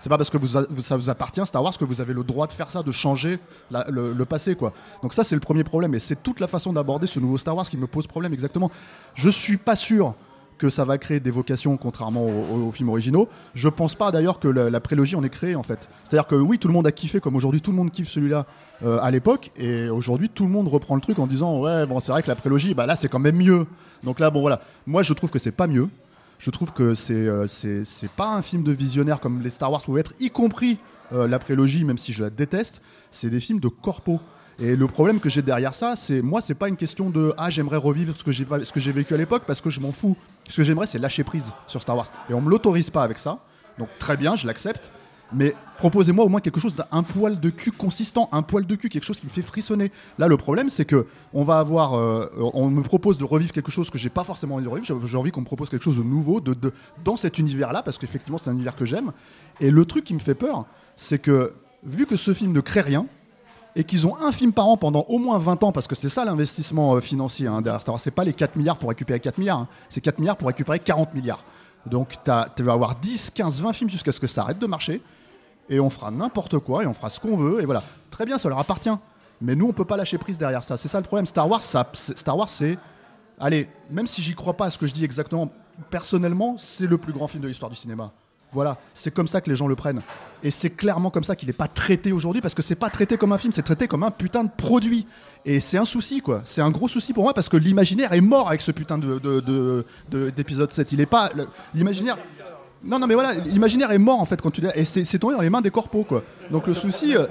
C'est 0.02 0.08
pas 0.08 0.18
parce 0.18 0.30
que 0.30 0.38
ça 0.82 0.96
vous 0.96 1.10
appartient 1.10 1.46
Star 1.46 1.62
Wars 1.62 1.78
que 1.78 1.84
vous 1.84 2.00
avez 2.00 2.12
le 2.12 2.24
droit 2.24 2.48
de 2.48 2.52
faire 2.52 2.70
ça, 2.70 2.82
de 2.82 2.90
changer 2.90 3.38
le, 3.70 4.24
passé 4.24 4.56
quoi. 4.56 4.72
Donc 5.00 5.14
ça 5.14 5.22
c'est 5.22 5.36
le 5.36 5.40
premier 5.40 5.62
problème 5.62 5.94
et 5.94 6.00
c'est 6.00 6.20
toute 6.20 6.40
la 6.40 6.48
façon 6.48 6.72
d'aborder 6.72 7.06
ce 7.06 7.20
nouveau 7.20 7.38
Star 7.38 7.54
Wars 7.54 7.70
qui 7.70 7.76
me 7.76 7.86
pose 7.86 8.08
problème 8.08 8.32
exactement. 8.32 8.68
Je 9.14 9.30
suis 9.30 9.58
pas 9.58 9.76
sûr 9.76 10.16
que 10.58 10.70
ça 10.70 10.84
va 10.84 10.98
créer 10.98 11.20
des 11.20 11.30
vocations 11.30 11.76
contrairement 11.76 12.24
aux, 12.26 12.66
aux 12.66 12.72
films 12.72 12.88
originaux. 12.88 13.28
Je 13.54 13.68
pense 13.68 13.94
pas 13.94 14.10
d'ailleurs 14.10 14.40
que 14.40 14.48
la, 14.48 14.70
la 14.70 14.80
prélogie 14.80 15.14
en 15.14 15.22
est 15.22 15.30
créée 15.30 15.54
en 15.54 15.62
fait. 15.62 15.88
C'est-à-dire 16.02 16.26
que 16.26 16.34
oui, 16.34 16.58
tout 16.58 16.66
le 16.66 16.74
monde 16.74 16.88
a 16.88 16.92
kiffé 16.92 17.20
comme 17.20 17.36
aujourd'hui 17.36 17.60
tout 17.60 17.70
le 17.70 17.76
monde 17.76 17.92
kiffe 17.92 18.08
celui-là 18.08 18.44
euh, 18.82 18.98
à 19.02 19.12
l'époque 19.12 19.52
et 19.56 19.88
aujourd'hui 19.88 20.28
tout 20.28 20.42
le 20.42 20.50
monde 20.50 20.66
reprend 20.66 20.96
le 20.96 21.00
truc 21.00 21.20
en 21.20 21.28
disant 21.28 21.60
ouais 21.60 21.86
bon 21.86 22.00
c'est 22.00 22.10
vrai 22.10 22.24
que 22.24 22.28
la 22.28 22.34
prélogie 22.34 22.74
bah 22.74 22.86
là 22.86 22.96
c'est 22.96 23.08
quand 23.08 23.20
même 23.20 23.36
mieux. 23.36 23.68
Donc 24.02 24.18
là 24.18 24.30
bon 24.30 24.40
voilà, 24.40 24.62
moi 24.84 25.04
je 25.04 25.12
trouve 25.12 25.30
que 25.30 25.38
c'est 25.38 25.52
pas 25.52 25.68
mieux. 25.68 25.88
Je 26.42 26.50
trouve 26.50 26.72
que 26.72 26.94
euh, 27.12 27.46
c'est 27.46 27.84
c'est 27.84 28.10
pas 28.10 28.34
un 28.34 28.42
film 28.42 28.64
de 28.64 28.72
visionnaire 28.72 29.20
comme 29.20 29.42
les 29.42 29.50
Star 29.50 29.70
Wars 29.70 29.80
pouvaient 29.80 30.00
être, 30.00 30.12
y 30.18 30.28
compris 30.28 30.76
euh, 31.12 31.28
la 31.28 31.38
prélogie, 31.38 31.84
même 31.84 31.98
si 31.98 32.12
je 32.12 32.20
la 32.20 32.30
déteste. 32.30 32.82
C'est 33.12 33.30
des 33.30 33.38
films 33.38 33.60
de 33.60 33.68
corpo. 33.68 34.18
Et 34.58 34.74
le 34.74 34.88
problème 34.88 35.20
que 35.20 35.28
j'ai 35.28 35.40
derrière 35.40 35.72
ça, 35.72 35.94
c'est 35.94 36.20
moi, 36.20 36.40
c'est 36.40 36.54
pas 36.54 36.68
une 36.68 36.76
question 36.76 37.10
de 37.10 37.32
ah 37.38 37.48
j'aimerais 37.48 37.76
revivre 37.76 38.12
ce 38.18 38.24
que 38.24 38.32
j'ai 38.32 38.44
ce 38.64 38.72
que 38.72 38.80
j'ai 38.80 38.90
vécu 38.90 39.14
à 39.14 39.18
l'époque 39.18 39.44
parce 39.46 39.60
que 39.60 39.70
je 39.70 39.78
m'en 39.78 39.92
fous. 39.92 40.16
Ce 40.48 40.56
que 40.56 40.64
j'aimerais, 40.64 40.88
c'est 40.88 40.98
lâcher 40.98 41.22
prise 41.22 41.52
sur 41.68 41.80
Star 41.80 41.96
Wars. 41.96 42.10
Et 42.28 42.34
on 42.34 42.40
me 42.40 42.50
l'autorise 42.50 42.90
pas 42.90 43.04
avec 43.04 43.20
ça. 43.20 43.38
Donc 43.78 43.88
très 44.00 44.16
bien, 44.16 44.34
je 44.34 44.48
l'accepte. 44.48 44.90
Mais 45.34 45.54
proposez-moi 45.78 46.24
au 46.24 46.28
moins 46.28 46.40
quelque 46.40 46.60
chose 46.60 46.74
d'un 46.76 47.02
poil 47.02 47.40
de 47.40 47.50
cul 47.50 47.70
consistant, 47.70 48.28
un 48.32 48.42
poil 48.42 48.66
de 48.66 48.74
cul, 48.76 48.88
quelque 48.88 49.04
chose 49.04 49.18
qui 49.18 49.26
me 49.26 49.30
fait 49.30 49.42
frissonner. 49.42 49.90
Là, 50.18 50.28
le 50.28 50.36
problème, 50.36 50.68
c'est 50.68 50.84
que 50.84 51.06
on 51.32 51.42
va 51.42 51.58
avoir, 51.58 51.94
euh, 51.94 52.26
on 52.54 52.68
me 52.68 52.82
propose 52.82 53.18
de 53.18 53.24
revivre 53.24 53.52
quelque 53.52 53.70
chose 53.70 53.90
que 53.90 53.98
j'ai 53.98 54.10
pas 54.10 54.24
forcément 54.24 54.56
envie 54.56 54.64
de 54.64 54.68
revivre. 54.68 55.06
J'ai- 55.06 55.16
envie 55.16 55.30
qu'on 55.30 55.40
me 55.40 55.46
propose 55.46 55.70
quelque 55.70 55.82
chose 55.84 55.98
de 55.98 56.02
nouveau, 56.02 56.40
de, 56.40 56.54
dans 57.04 57.16
cet 57.16 57.38
univers-là, 57.38 57.82
parce 57.82 57.98
qu'effectivement, 57.98 58.38
c'est 58.38 58.50
un 58.50 58.54
univers 58.54 58.76
que 58.76 58.84
j'aime. 58.84 59.12
Et 59.60 59.70
le 59.70 59.84
truc 59.84 60.04
qui 60.04 60.14
me 60.14 60.18
fait 60.18 60.34
peur, 60.34 60.66
c'est 60.96 61.18
que 61.18 61.54
vu 61.84 62.06
que 62.06 62.16
ce 62.16 62.32
film 62.34 62.52
ne 62.52 62.60
crée 62.60 62.80
rien, 62.80 63.06
et 63.74 63.84
qu'ils 63.84 64.06
ont 64.06 64.16
un 64.20 64.32
film 64.32 64.52
par 64.52 64.68
an 64.68 64.76
pendant 64.76 65.04
au 65.08 65.18
moins 65.18 65.38
20 65.38 65.62
ans, 65.62 65.72
parce 65.72 65.86
que 65.86 65.94
c'est 65.94 66.10
ça 66.10 66.24
l'investissement 66.24 66.94
euh, 66.94 67.00
financier 67.00 67.46
hein, 67.46 67.62
derrière 67.62 67.80
Star 67.80 67.94
Wars. 67.94 68.00
C'est 68.00 68.10
pas 68.10 68.24
les 68.24 68.34
4 68.34 68.56
milliards 68.56 68.76
pour 68.76 68.90
récupérer 68.90 69.18
4 69.18 69.38
milliards, 69.38 69.60
hein. 69.60 69.68
c'est 69.88 70.00
4 70.02 70.18
milliards 70.18 70.36
pour 70.36 70.48
récupérer 70.48 70.78
40 70.78 71.14
milliards. 71.14 71.42
Donc 71.86 72.16
tu 72.24 72.62
vas 72.62 72.72
avoir 72.72 72.96
10, 72.96 73.30
15, 73.34 73.62
20 73.62 73.72
films 73.72 73.90
jusqu'à 73.90 74.12
ce 74.12 74.20
que 74.20 74.26
ça 74.26 74.42
arrête 74.42 74.58
de 74.58 74.66
marcher, 74.66 75.02
et 75.68 75.80
on 75.80 75.90
fera 75.90 76.10
n'importe 76.10 76.58
quoi, 76.58 76.82
et 76.82 76.86
on 76.86 76.94
fera 76.94 77.10
ce 77.10 77.20
qu'on 77.20 77.36
veut, 77.36 77.60
et 77.62 77.64
voilà. 77.64 77.82
Très 78.10 78.26
bien, 78.26 78.38
ça 78.38 78.48
leur 78.48 78.58
appartient. 78.58 78.90
Mais 79.40 79.54
nous, 79.56 79.66
on 79.68 79.72
peut 79.72 79.84
pas 79.84 79.96
lâcher 79.96 80.18
prise 80.18 80.38
derrière 80.38 80.62
ça. 80.62 80.76
C'est 80.76 80.88
ça 80.88 80.98
le 80.98 81.04
problème. 81.04 81.26
Star 81.26 81.48
Wars, 81.48 81.62
ça, 81.62 81.90
Star 81.94 82.36
Wars, 82.36 82.48
c'est. 82.48 82.78
Allez, 83.40 83.68
même 83.90 84.06
si 84.06 84.22
j'y 84.22 84.34
crois 84.34 84.54
pas 84.54 84.66
à 84.66 84.70
ce 84.70 84.78
que 84.78 84.86
je 84.86 84.92
dis 84.94 85.04
exactement, 85.04 85.50
personnellement, 85.90 86.56
c'est 86.58 86.86
le 86.86 86.98
plus 86.98 87.12
grand 87.12 87.26
film 87.28 87.42
de 87.42 87.48
l'histoire 87.48 87.70
du 87.70 87.76
cinéma. 87.76 88.12
Voilà, 88.52 88.76
c'est 88.92 89.12
comme 89.12 89.28
ça 89.28 89.40
que 89.40 89.48
les 89.48 89.56
gens 89.56 89.66
le 89.66 89.74
prennent. 89.74 90.02
Et 90.42 90.50
c'est 90.50 90.68
clairement 90.68 91.08
comme 91.08 91.24
ça 91.24 91.34
qu'il 91.34 91.46
n'est 91.48 91.54
pas 91.54 91.68
traité 91.68 92.12
aujourd'hui, 92.12 92.42
parce 92.42 92.52
que 92.54 92.60
c'est 92.60 92.74
pas 92.74 92.90
traité 92.90 93.16
comme 93.16 93.32
un 93.32 93.38
film, 93.38 93.50
c'est 93.52 93.62
traité 93.62 93.88
comme 93.88 94.02
un 94.02 94.10
putain 94.10 94.44
de 94.44 94.50
produit. 94.54 95.06
Et 95.46 95.58
c'est 95.58 95.78
un 95.78 95.86
souci, 95.86 96.20
quoi. 96.20 96.42
C'est 96.44 96.60
un 96.60 96.70
gros 96.70 96.86
souci 96.86 97.14
pour 97.14 97.24
moi, 97.24 97.32
parce 97.32 97.48
que 97.48 97.56
l'imaginaire 97.56 98.12
est 98.12 98.20
mort 98.20 98.48
avec 98.48 98.60
ce 98.60 98.70
putain 98.70 98.98
de, 98.98 99.18
de- 99.18 99.40
de- 99.40 99.86
de- 100.10 100.28
d'épisode 100.30 100.70
7. 100.70 100.92
Il 100.92 101.00
est 101.00 101.06
pas. 101.06 101.30
L'imaginaire. 101.74 102.18
Non, 102.84 102.98
non, 102.98 103.06
mais 103.06 103.14
voilà, 103.14 103.34
l'imaginaire 103.34 103.92
est 103.92 103.98
mort 103.98 104.20
en 104.20 104.24
fait 104.24 104.40
quand 104.42 104.50
tu. 104.50 104.62
Et 104.74 104.84
c'est, 104.84 105.04
c'est 105.04 105.18
tombé 105.18 105.34
dans 105.34 105.40
les 105.40 105.50
mains 105.50 105.60
des 105.60 105.70
corpos, 105.70 106.04
quoi. 106.04 106.22
Donc 106.52 106.66
le 106.66 106.74
souci. 106.74 107.14
Attends, 107.16 107.30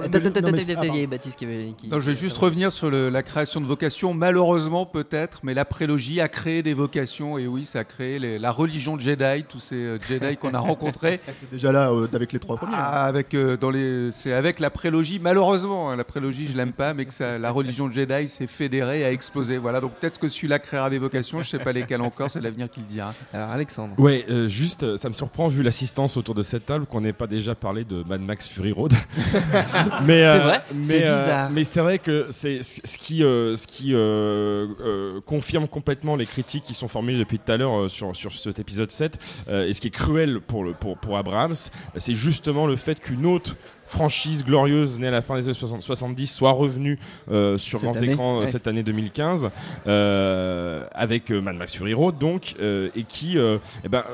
attends, 0.00 0.18
attends, 0.18 0.38
attends, 0.38 0.82
il 0.94 1.00
y 1.00 1.02
a 1.04 1.06
Baptiste 1.06 1.36
qui 1.38 1.44
avait. 1.44 1.72
qui- 1.76 1.88
Non, 1.88 1.98
je 2.00 2.10
vais 2.10 2.16
juste 2.16 2.36
revenir 2.38 2.70
sur 2.70 2.90
la 2.90 3.22
création 3.22 3.60
de 3.60 3.66
vocations. 3.66 4.14
Malheureusement, 4.14 4.86
peut-être, 4.86 5.40
mais 5.42 5.54
la 5.54 5.64
prélogie 5.64 6.20
a 6.20 6.28
créé 6.28 6.62
des 6.62 6.74
vocations. 6.74 7.38
Et 7.38 7.46
oui, 7.46 7.64
ça 7.64 7.80
a 7.80 7.84
créé 7.84 8.18
la 8.38 8.50
religion 8.52 8.96
de 8.96 9.00
Jedi, 9.00 9.44
tous 9.48 9.58
ces 9.58 9.74
euh, 9.76 9.98
Jedi 10.08 10.36
qu'on 10.36 10.54
a 10.54 10.58
rencontrés. 10.72 11.20
déjà 11.50 11.72
là 11.72 11.90
euh, 11.90 12.06
avec 12.12 12.32
les 12.32 12.38
trois 12.38 12.56
premiers. 12.56 12.72
Ah, 12.76 13.04
avec, 13.06 13.34
euh, 13.34 13.56
dans 13.56 13.70
les, 13.70 14.10
c'est 14.12 14.32
avec 14.32 14.60
la 14.60 14.70
prélogie, 14.70 15.18
malheureusement, 15.20 15.90
hein, 15.90 15.96
la 15.96 16.04
prélogie, 16.04 16.46
je 16.46 16.56
l'aime 16.56 16.72
pas, 16.72 16.94
mais 16.94 17.06
que 17.06 17.38
la 17.38 17.50
religion 17.50 17.88
de 17.88 17.92
Jedi 17.92 18.28
s'est 18.28 18.46
fédérée, 18.46 19.04
a 19.04 19.10
explosé. 19.12 19.56
Voilà, 19.58 19.80
donc 19.80 19.92
peut-être 19.94 20.18
que 20.20 20.28
celui-là 20.28 20.58
créera 20.58 20.90
des 20.90 20.98
vocations, 20.98 21.40
je 21.40 21.48
sais 21.48 21.58
pas 21.58 21.72
lesquelles 21.72 22.02
encore, 22.02 22.30
c'est 22.30 22.40
l'avenir 22.40 22.68
qui 22.70 22.80
le 22.80 22.86
dira. 22.86 23.14
Alors, 23.32 23.50
Alexandre. 23.50 23.94
Ouais, 23.98 24.24
juste, 24.48 24.96
ça 24.96 25.08
me 25.08 25.14
surprend 25.14 25.48
vu 25.48 25.62
l'assistance 25.62 26.16
autour 26.16 26.34
de 26.34 26.42
cette 26.42 26.66
table 26.66 26.86
qu'on 26.86 27.00
n'ait 27.00 27.12
pas 27.12 27.26
déjà 27.26 27.54
parlé 27.54 27.84
de 27.84 28.02
Mad 28.04 28.20
Max 28.20 28.41
Fury 28.48 28.72
Road. 28.72 28.92
mais 30.04 30.26
C'est 30.26 30.38
vrai, 30.38 30.62
mais, 30.74 30.82
c'est 30.82 31.06
euh, 31.06 31.20
bizarre. 31.22 31.50
mais 31.50 31.64
c'est 31.64 31.80
vrai 31.80 31.98
que 31.98 32.26
c'est 32.30 32.62
ce 32.62 32.98
qui, 32.98 33.22
euh, 33.22 33.56
ce 33.56 33.66
qui 33.66 33.94
euh, 33.94 34.66
euh, 34.80 35.20
confirme 35.26 35.68
complètement 35.68 36.16
les 36.16 36.26
critiques 36.26 36.64
qui 36.64 36.74
sont 36.74 36.88
formulées 36.88 37.18
depuis 37.18 37.38
tout 37.38 37.50
à 37.52 37.56
l'heure 37.56 37.82
euh, 37.82 37.88
sur, 37.88 38.14
sur 38.16 38.32
cet 38.32 38.58
épisode 38.58 38.90
7 38.90 39.18
euh, 39.48 39.66
et 39.66 39.72
ce 39.72 39.80
qui 39.80 39.88
est 39.88 39.90
cruel 39.90 40.40
pour, 40.40 40.64
le, 40.64 40.72
pour, 40.72 40.96
pour 40.98 41.16
Abrams, 41.16 41.54
c'est 41.96 42.14
justement 42.14 42.66
le 42.66 42.76
fait 42.76 42.98
qu'une 42.98 43.26
autre 43.26 43.56
franchise 43.92 44.42
glorieuse 44.42 44.98
née 44.98 45.08
à 45.08 45.10
la 45.10 45.20
fin 45.20 45.36
des 45.36 45.44
années 45.44 45.54
60 45.54 45.82
70 45.82 46.26
soit 46.26 46.52
revenue 46.52 46.98
euh, 47.30 47.58
sur 47.58 47.78
Cette 47.78 47.90
grand 47.90 47.98
année, 47.98 48.12
écran 48.12 48.36
euh, 48.36 48.40
ouais. 48.40 48.46
cette 48.46 48.66
année 48.66 48.82
2015 48.82 49.50
euh, 49.86 50.86
avec 50.92 51.30
Mad 51.30 51.56
Max 51.56 51.74
Fury 51.76 51.92
Road 51.92 52.16
donc 52.18 52.56
et 52.60 53.04
qui 53.06 53.36
eh 53.36 53.88
ben, 53.88 54.04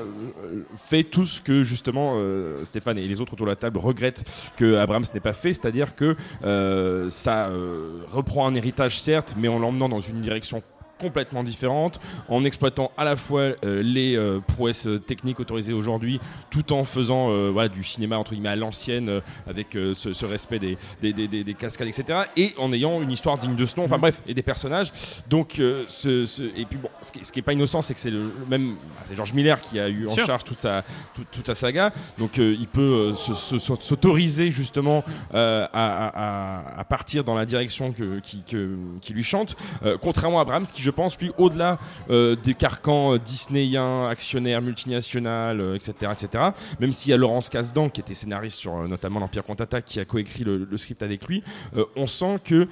fait 0.75 1.03
tout 1.03 1.25
ce 1.25 1.41
que 1.41 1.63
justement 1.63 2.15
Stéphane 2.65 2.97
et 2.97 3.07
les 3.07 3.21
autres 3.21 3.33
autour 3.33 3.45
de 3.45 3.51
la 3.51 3.55
table 3.55 3.77
regrettent 3.77 4.23
que 4.57 4.75
Abrams 4.75 5.05
n'ait 5.13 5.19
pas 5.21 5.33
fait 5.33 5.53
c'est-à-dire 5.53 5.95
que 5.95 6.17
ça 7.09 7.49
reprend 8.11 8.47
un 8.47 8.55
héritage 8.55 8.99
certes 8.99 9.35
mais 9.37 9.47
en 9.47 9.59
l'emmenant 9.59 9.87
dans 9.87 10.01
une 10.01 10.21
direction 10.21 10.61
complètement 10.99 11.43
différente, 11.43 11.99
en 12.27 12.43
exploitant 12.43 12.91
à 12.97 13.03
la 13.05 13.15
fois 13.15 13.41
euh, 13.63 13.81
les 13.81 14.15
euh, 14.15 14.39
prouesses 14.45 14.85
euh, 14.87 14.99
techniques 14.99 15.39
autorisées 15.39 15.73
aujourd'hui, 15.73 16.19
tout 16.49 16.73
en 16.73 16.83
faisant 16.83 17.31
euh, 17.31 17.49
voilà, 17.51 17.69
du 17.69 17.83
cinéma 17.83 18.17
entre 18.17 18.31
guillemets 18.31 18.49
à 18.49 18.55
l'ancienne, 18.55 19.21
avec 19.47 19.67
ce, 19.73 19.93
ce 20.13 20.25
respect 20.25 20.59
des, 20.59 20.77
des, 21.01 21.13
des- 21.13 21.27
des- 21.27 21.43
des 21.43 21.53
cascades, 21.53 21.87
etc. 21.87 22.19
Et 22.37 22.53
en 22.57 22.71
ayant 22.73 23.01
une 23.01 23.11
histoire 23.11 23.37
digne 23.37 23.55
de 23.55 23.65
ce 23.65 23.75
nom, 23.77 23.85
enfin 23.85 23.97
bref, 23.97 24.21
et 24.27 24.33
des 24.33 24.41
personnages. 24.43 24.91
Donc, 25.29 25.53
ce, 25.87 26.25
ce- 26.25 26.43
et 26.57 26.65
puis 26.65 26.77
bon, 26.77 26.89
ce 27.01 27.11
qui, 27.11 27.23
ce 27.25 27.31
qui 27.31 27.39
est 27.39 27.43
pas 27.43 27.53
innocent, 27.53 27.81
c'est 27.81 27.93
que 27.93 27.99
c'est 27.99 28.11
le, 28.11 28.31
même, 28.49 28.73
bah, 28.75 29.03
c'est 29.07 29.15
George 29.15 29.33
Miller 29.33 29.59
qui 29.61 29.79
a 29.79 29.87
eu 29.89 30.07
en 30.07 30.13
charge 30.25 30.43
toute 30.43 30.59
sa, 30.59 30.83
toute, 31.15 31.29
toute 31.31 31.47
sa 31.47 31.55
saga. 31.55 31.91
Donc, 32.17 32.37
il 32.37 32.67
peut 32.67 33.13
se- 33.15 33.33
se- 33.33 33.57
se- 33.57 33.75
s'autoriser 33.79 34.51
justement 34.51 35.03
à, 35.33 36.79
à- 36.79 36.83
partir 36.83 37.23
dans 37.23 37.35
la 37.35 37.45
direction 37.45 37.91
que, 37.91 38.19
qui, 38.19 38.41
que- 38.43 38.75
qui 39.01 39.13
lui 39.13 39.23
chante. 39.23 39.55
Contrairement 40.01 40.39
à 40.39 40.41
Abrams, 40.41 40.65
qui 40.65 40.81
je 40.81 40.88
pense, 40.89 41.17
lui, 41.19 41.31
au-delà 41.37 41.77
euh, 42.09 42.35
des 42.35 42.53
carcans 42.53 43.13
euh, 43.13 43.19
disneyiens, 43.19 44.07
actionnaires, 44.07 44.61
multinationales, 44.61 45.61
euh, 45.61 45.75
etc., 45.75 46.11
etc., 46.11 46.43
même 46.79 46.91
s'il 46.91 47.11
y 47.11 47.13
a 47.13 47.17
Laurence 47.17 47.49
Kasdan, 47.49 47.89
qui 47.89 48.01
était 48.01 48.13
scénariste 48.13 48.57
sur 48.59 48.87
notamment 48.87 49.19
l'Empire 49.19 49.43
contre-attaque, 49.43 49.85
qui 49.85 49.99
a 49.99 50.05
coécrit 50.05 50.43
le, 50.43 50.67
le 50.69 50.77
script 50.77 51.03
avec 51.03 51.25
lui, 51.27 51.43
on 51.95 52.07
sent 52.07 52.39
que 52.43 52.67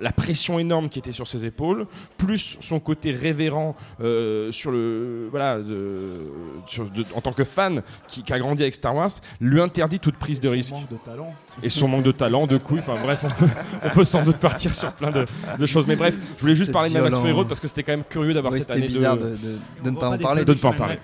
la 0.00 0.12
pression 0.12 0.58
énorme 0.58 0.88
qui 0.88 0.98
était 0.98 1.12
sur 1.12 1.26
ses 1.26 1.44
épaules, 1.44 1.86
plus 2.18 2.56
son 2.60 2.80
côté 2.80 3.12
révérend 3.12 3.76
euh, 4.00 4.50
sur 4.52 4.70
le 4.70 5.28
voilà 5.30 5.58
de- 5.58 6.26
sur- 6.66 6.88
de- 6.90 7.04
en 7.14 7.20
tant 7.20 7.32
que 7.32 7.44
fan 7.44 7.82
qui, 8.08 8.22
qui 8.22 8.32
a 8.32 8.38
grandi 8.38 8.62
avec 8.62 8.74
Star 8.74 8.94
Wars, 8.94 9.10
lui 9.40 9.60
interdit 9.60 9.98
toute 9.98 10.16
prise 10.16 10.40
de 10.40 10.48
risque. 10.48 10.72
manque 10.72 10.88
de 10.90 10.96
talent. 10.96 11.34
Et 11.62 11.68
son 11.68 11.86
manque 11.88 12.04
de 12.04 12.12
talent, 12.12 12.46
de 12.46 12.56
couilles, 12.56 12.78
enfin 12.78 12.94
bref, 13.02 13.24
on 13.24 13.28
peut, 13.44 13.50
on 13.84 13.90
peut 13.90 14.04
sans 14.04 14.22
doute 14.22 14.36
partir 14.38 14.72
sur 14.72 14.92
plein 14.92 15.10
de, 15.10 15.24
de 15.58 15.66
choses. 15.66 15.86
Mais 15.86 15.96
bref, 15.96 16.16
je 16.36 16.40
voulais 16.40 16.54
juste 16.54 16.72
parler 16.72 16.88
de 16.88 16.94
Mad 16.94 17.04
Max 17.04 17.16
Fury 17.16 17.32
Road 17.32 17.48
parce 17.48 17.60
que 17.60 17.68
c'était 17.68 17.82
quand 17.82 17.92
même 17.92 18.04
curieux 18.08 18.32
d'avoir 18.34 18.52
Oui, 18.52 18.60
cette 18.60 18.70
année 18.70 18.86
bizarre 18.86 19.16
de... 19.16 19.30
de, 19.30 19.36
de- 19.36 19.58
de 19.84 19.90
ne 19.90 19.96
pas 19.96 20.08
en 20.08 20.18
parler. 20.18 20.44
de 20.44 20.52
ne 20.54 20.58
pas 20.58 20.68
en 20.68 20.72
parler. 20.72 20.98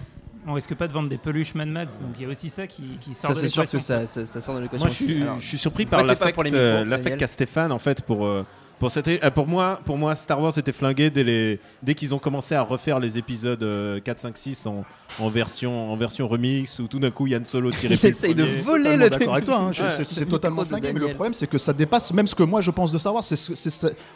On 0.47 0.55
risque 0.55 0.75
pas 0.75 0.89
de 0.89 0.93
vendre 0.95 1.11
des 1.11 1.19
peluches 1.19 1.55
Mad 1.55 1.69
Max, 1.69 1.99
donc 2.01 2.13
il 2.19 2.23
y 2.23 2.25
a 2.25 2.29
aussi 2.31 2.49
ça 2.49 2.67
qui, 2.67 2.83
qui 3.01 3.15
sort 3.15 3.35
Ça, 3.35 3.35
de 3.35 3.47
c'est 3.47 3.49
sûr 3.49 3.63
l'équation. 3.65 3.79
que 3.79 4.07
ça, 4.07 4.07
ça, 4.07 4.25
ça 4.25 4.41
sort 4.41 4.55
de 4.57 4.61
l'équation. 4.63 4.87
Moi, 4.87 4.89
je 4.91 4.95
suis, 5.05 5.13
aussi. 5.15 5.23
Alors, 5.23 5.41
je 5.41 5.47
suis 5.47 5.59
surpris 5.59 5.85
par 5.85 6.03
l'affect 6.05 6.39
euh, 6.55 7.17
qu'a 7.19 7.27
Stéphane, 7.27 7.71
en 7.71 7.79
fait, 7.79 8.01
pour, 8.01 8.25
euh, 8.27 8.47
Pour, 8.79 8.91
cette- 8.93 9.09
euh, 9.09 9.31
pour, 9.31 9.47
moi, 9.49 9.81
pour 9.85 9.99
moi, 9.99 10.15
Star 10.15 10.41
Wars 10.41 10.57
était 10.57 10.73
flingué 10.73 11.11
dès, 11.11 11.25
les, 11.25 11.59
dès 11.83 11.95
qu'ils 11.95 12.15
ont 12.15 12.19
commencé 12.19 12.55
à 12.55 12.63
refaire 12.63 13.01
les 13.01 13.19
épisodes 13.19 13.63
euh, 13.63 13.99
4, 14.01 14.19
5, 14.21 14.37
6 14.37 14.67
en, 14.67 14.85
en, 15.19 15.29
version, 15.31 15.93
en 15.93 15.97
version 15.97 16.29
remix 16.29 16.79
où 16.79 16.87
tout 16.87 16.99
d'un 17.01 17.11
coup 17.11 17.27
Yann 17.27 17.45
Solo 17.45 17.71
tirait 17.73 17.97
plus 17.99 18.09
essaye 18.11 18.35
de 18.35 18.45
voler 18.45 18.97
le 18.97 19.11
d'accord 19.11 19.33
avec 19.35 19.47
toi, 19.47 19.57
hein, 19.57 19.69
Ouais. 19.71 20.05
c'est- 20.07 20.27
totalement 20.27 20.63
de 20.63 20.69
flingué, 20.69 20.93
mais 20.93 21.01
le 21.01 21.09
problème 21.11 21.33
c'est 21.35 21.47
que 21.49 21.59
ça 21.59 21.73
dépasse 21.73 22.13
même 22.13 22.27
ce 22.27 22.35
que 22.35 22.43
moi 22.45 22.61
je 22.61 22.71
pense 22.71 22.93
de 22.93 22.99
Star 22.99 23.15
Wars. 23.15 23.25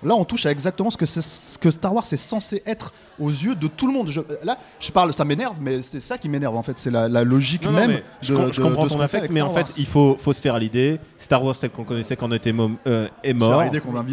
Là, 0.03 0.15
on 0.15 0.25
touche 0.25 0.47
à 0.47 0.51
exactement 0.51 0.91
ce 0.91 0.97
que, 0.97 1.07
c'est- 1.07 1.23
ce 1.23 1.59
que 1.59 1.71
Star 1.71 1.95
Wars 1.95 2.05
est 2.13 2.17
censé 2.17 2.63
être 2.67 2.93
aux 3.19 3.31
yeux 3.31 3.55
de 3.55 3.67
tout 3.67 3.87
le 3.87 3.93
monde. 3.93 4.09
Je- 4.11 4.21
là, 4.45 4.59
je 4.81 4.91
parle, 4.93 5.13
ça 5.13 5.25
m'énerve, 5.25 5.57
mais 5.61 5.83
c'est 5.83 6.01
ça 6.01 6.19
qui 6.19 6.29
m'énerve 6.29 6.57
en 6.57 6.63
fait, 6.63 6.79
c'est 6.79 6.91
la, 6.91 7.09
la 7.09 7.25
logique 7.25 7.65
Non, 7.65 7.73
non, 7.73 7.79
même. 7.79 7.91
mais 7.91 8.05
je, 8.21 8.35
de- 8.35 8.53
je 8.53 8.61
de- 8.61 8.67
comprends 8.67 8.85
de 8.85 8.91
ce 8.91 8.95
ton 8.95 9.01
affect, 9.01 9.29
mais 9.31 9.41
Star 9.41 9.51
en 9.51 9.55
Wars. 9.55 9.67
fait, 9.69 9.75
il 9.79 9.87
faut, 9.87 10.17
faut 10.21 10.33
se 10.33 10.41
faire 10.41 10.55
à 10.55 10.59
l'idée. 10.59 11.01
Star 11.19 11.43
Wars 11.45 11.57
tel 11.59 11.71
qu'on 11.71 11.85
connaissait 11.85 12.17
quand 12.17 12.29
on 12.29 12.33
était 12.33 12.53
mom- 12.53 12.77
euh, 12.87 13.09
est 13.25 13.33
mort. 13.33 13.63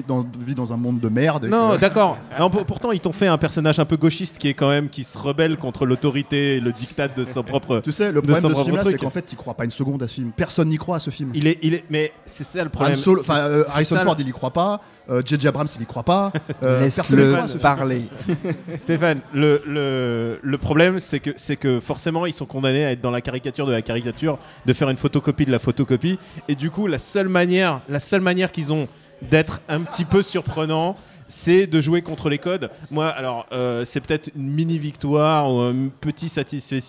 dans, 0.07 0.23
vit 0.43 0.55
dans 0.55 0.73
un 0.73 0.77
monde 0.77 0.99
de 0.99 1.09
merde. 1.09 1.45
et 1.45 1.49
Non, 1.49 1.71
que- 1.71 1.77
d'accord. 1.81 2.17
Pour- 2.51 2.65
pourtant, 2.65 2.91
ils 2.91 2.99
t'ont 2.99 3.11
fait 3.11 3.27
un 3.27 3.37
personnage 3.37 3.79
un 3.79 3.85
peu 3.85 3.97
gauchiste 3.97 4.37
qui 4.37 4.47
est 4.47 4.53
quand 4.53 4.69
même 4.69 4.89
qui 4.89 5.03
se 5.03 5.17
rebelle 5.17 5.57
contre 5.57 5.85
l'autorité 5.85 6.57
et 6.57 6.59
le 6.59 6.71
diktat 6.71 7.07
de 7.09 7.23
son 7.23 7.43
propre. 7.43 7.81
Tu 7.83 7.91
sais, 7.91 8.07
le 8.11 8.15
de 8.15 8.19
problème 8.21 8.41
son 8.41 8.47
de, 8.49 8.53
ce 8.53 8.55
propre 8.55 8.65
film-là, 8.65 8.83
c'est 8.85 8.97
qu'en 8.97 9.09
fait, 9.09 9.25
tu 9.25 9.35
crois 9.35 9.53
pas 9.53 9.65
une 9.65 9.71
seconde 9.71 10.01
à 10.03 10.07
ce 10.07 10.13
film. 10.15 10.31
Personne 10.35 10.69
n'y 10.69 10.77
croit 10.77 10.97
à 10.97 10.99
ce 10.99 11.09
film. 11.09 11.31
Il 11.33 11.47
est, 11.47 11.57
il 11.61 11.73
est, 11.73 11.83
mais 11.89 12.11
c'est 12.25 12.43
ça 12.43 12.63
le 12.63 12.69
problème. 12.69 12.95
Solo- 12.95 13.23
euh, 13.29 13.63
Harrison 13.69 13.95
ça 13.95 14.01
le- 14.01 14.05
Ford, 14.05 14.15
il 14.19 14.27
y 14.27 14.31
croit 14.31 14.51
pas. 14.51 14.81
Euh, 15.09 15.23
J.J. 15.25 15.47
Abrams, 15.47 15.67
il 15.75 15.81
y 15.81 15.85
croit 15.87 16.03
pas. 16.03 16.31
Euh, 16.61 16.87
personne 16.87 17.17
n'y 17.17 17.23
Laisse-le 17.23 17.31
croit 17.33 17.39
à 17.43 17.47
ce 17.47 17.51
film. 17.53 17.61
parler. 17.61 18.01
Stéphane, 18.77 19.19
le, 19.33 19.61
le, 19.65 20.39
le 20.41 20.57
problème, 20.57 20.99
c'est 20.99 21.19
que, 21.19 21.31
c'est 21.35 21.55
que 21.55 21.79
forcément, 21.79 22.25
ils 22.25 22.33
sont 22.33 22.45
condamnés 22.45 22.85
à 22.85 22.91
être 22.91 23.01
dans 23.01 23.09
la 23.11 23.21
caricature 23.21 23.65
de 23.65 23.71
la 23.71 23.81
caricature, 23.81 24.37
de 24.65 24.73
faire 24.73 24.89
une 24.89 24.97
photocopie 24.97 25.45
de 25.45 25.51
la 25.51 25.59
photocopie. 25.59 26.19
Et 26.47 26.55
du 26.55 26.69
coup, 26.69 26.85
la 26.87 26.99
seule 26.99 27.29
manière, 27.29 27.81
la 27.89 27.99
seule 27.99 28.21
manière 28.21 28.51
qu'ils 28.51 28.71
ont 28.73 28.87
d'être 29.21 29.61
un 29.67 29.81
petit 29.81 30.05
peu 30.05 30.23
surprenants, 30.23 30.95
c'est 31.27 31.67
de 31.67 31.79
jouer 31.79 32.01
contre 32.01 32.29
les 32.29 32.39
codes. 32.39 32.71
Moi, 32.91 33.07
alors, 33.07 33.45
euh, 33.51 33.85
c'est 33.85 34.01
peut-être 34.01 34.31
une 34.35 34.49
mini 34.49 34.79
victoire 34.79 35.53
ou 35.53 35.59
un 35.59 35.89
petit 36.01 36.27
satisfait 36.27 36.79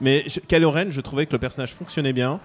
mais 0.00 0.24
Kylo 0.48 0.72
je 0.90 1.00
trouvais 1.00 1.26
que 1.26 1.32
le 1.32 1.38
personnage 1.38 1.74
fonctionnait 1.74 2.12
bien. 2.12 2.40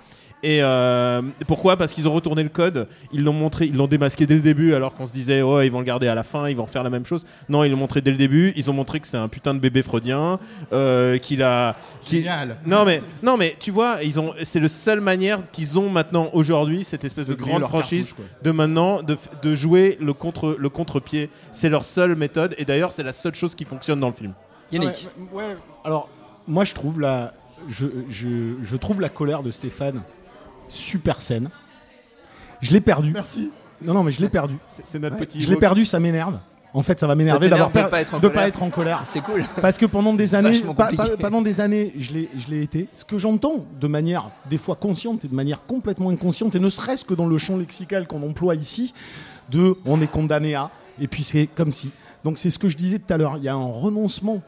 Et 0.46 0.62
euh, 0.62 1.24
pourquoi? 1.48 1.76
Parce 1.76 1.92
qu'ils 1.92 2.08
ont 2.08 2.14
retourné 2.14 2.44
le 2.44 2.50
code, 2.50 2.88
ils 3.12 3.24
l'ont 3.24 3.34
montré, 3.34 3.66
ils 3.66 3.76
l'ont 3.76 3.88
démasqué 3.88 4.28
dès 4.28 4.36
le 4.36 4.42
début, 4.42 4.76
alors 4.76 4.94
qu'on 4.94 5.08
se 5.08 5.12
disait 5.12 5.42
oh 5.42 5.60
ils 5.62 5.72
vont 5.72 5.80
le 5.80 5.86
garder 5.86 6.08
à 6.08 6.14
la 6.14 6.22
fin, 6.22 6.48
ils 6.48 6.56
vont 6.56 6.66
refaire 6.66 6.84
la 6.84 6.92
même 6.92 7.04
chose. 7.04 7.26
Non, 7.50 7.64
ils 7.64 7.72
l'ont 7.72 7.78
montré 7.78 8.02
dès 8.02 8.12
le 8.12 8.18
début. 8.18 8.54
Ils 8.56 8.70
ont 8.70 8.74
montré 8.74 9.00
que 9.00 9.08
c'est 9.08 9.18
un 9.18 9.28
putain 9.28 9.56
de 9.56 9.60
bébé 9.60 9.82
freudien, 9.82 10.40
euh, 10.72 11.18
qu'il 11.18 11.42
a. 11.42 11.76
Génial. 12.08 12.58
Non 12.64 12.86
mais 12.86 13.02
non 13.24 13.38
mais 13.38 13.56
tu 13.60 13.72
vois, 13.72 14.04
ils 14.04 14.20
ont. 14.20 14.36
C'est 14.44 14.60
le 14.60 14.68
seule 14.68 15.02
manière 15.02 15.40
qu'ils 15.52 15.80
ont 15.80 15.90
maintenant 15.90 16.30
aujourd'hui 16.34 16.84
cette 16.84 17.04
espèce 17.04 17.26
de, 17.26 17.34
grande 17.34 17.64
franchise 17.64 18.14
de 18.44 18.52
maintenant 18.52 19.00
de, 19.02 19.56
jouer 19.56 19.98
le 20.00 20.14
contre 20.14 20.56
le 20.60 20.70
contre-pied. 20.70 21.32
C'est 21.54 21.70
leur 21.70 21.84
seule 21.84 22.16
méthode 22.16 22.54
et 22.60 22.66
d'ailleurs 22.66 22.92
c'est 22.92 23.02
la 23.02 23.14
seule 23.14 23.34
chose 23.34 23.56
qui 23.56 23.66
fonctionne 23.66 24.00
dans 24.00 24.10
le 24.10 24.14
film. 24.14 24.34
Yannick. 24.72 25.08
Ouais, 25.34 25.44
ouais, 25.44 25.58
alors, 25.84 26.10
moi, 26.48 26.64
je 26.66 26.74
trouve 26.74 27.00
la, 27.00 27.34
je, 27.68 27.86
je, 28.10 28.28
je 28.64 28.76
trouve 28.76 29.02
la 29.02 29.10
colère 29.10 29.44
de 29.44 29.52
Stéphane 29.52 30.02
super 30.70 31.22
saine. 31.22 31.50
Je 32.62 32.72
l'ai 32.72 32.82
perdu. 32.82 33.12
Merci. 33.12 33.52
Non, 33.84 33.94
non, 33.94 34.04
mais 34.04 34.12
je 34.12 34.22
l'ai 34.22 34.30
perdu. 34.30 34.56
C'est 34.68 35.00
notre 35.00 35.16
Ouais, 35.16 35.26
petit. 35.26 35.42
Je 35.42 35.50
l'ai 35.50 35.58
perdu, 35.58 35.86
ça 35.86 36.00
m'énerve. 36.00 36.40
En 36.74 36.82
fait, 36.84 37.00
ça 37.00 37.08
va 37.08 37.16
m'énerver 37.16 37.48
d'avoir 37.48 37.70
de 37.70 37.74
per- 37.74 37.88
pas 37.90 38.02
être 38.02 38.16
en 38.16 38.20
de 38.20 38.28
colère. 38.28 38.42
pas 38.42 38.48
être 38.50 38.64
en 38.64 38.70
colère. 38.70 39.02
C'est 39.06 39.22
cool. 39.22 39.46
Parce 39.62 39.78
que 39.78 39.86
pendant 39.86 40.14
des 40.14 40.36
années, 40.36 40.60
pa- 40.76 40.92
pa- 40.96 41.10
pendant 41.18 41.42
des 41.42 41.62
années, 41.62 41.94
je 41.98 42.12
l'ai, 42.14 42.30
je 42.36 42.48
l'ai 42.50 42.64
été. 42.64 42.90
Ce 42.94 43.06
que 43.06 43.18
j'entends 43.18 43.66
de 43.80 43.88
manière 43.88 44.30
des 44.50 44.58
fois 44.58 44.76
consciente 44.76 45.24
et 45.24 45.30
de 45.30 45.36
manière 45.36 45.66
complètement 45.66 46.10
inconsciente, 46.10 46.54
et 46.56 46.60
ne 46.60 46.68
serait-ce 46.68 47.06
que 47.06 47.14
dans 47.14 47.28
le 47.28 47.38
champ 47.38 47.56
lexical 47.58 48.08
qu'on 48.08 48.22
emploie 48.28 48.56
ici, 48.56 48.94
de 49.50 49.78
on 49.86 50.02
est 50.02 50.12
condamné 50.12 50.56
à, 50.56 50.70
et 51.00 51.08
puis 51.08 51.24
c'est 51.24 51.48
comme 51.48 51.72
si. 51.72 51.92
Donc 52.26 52.38
c'est 52.38 52.50
ce 52.50 52.60
que 52.60 52.68
je 52.68 52.76
disais 52.76 53.00
tout 53.00 53.14
à 53.14 53.18
l'heure. 53.18 53.38
Il 53.38 53.44
y 53.44 53.50
a 53.50 53.54
un 53.54 53.64
renoncement 53.72 54.42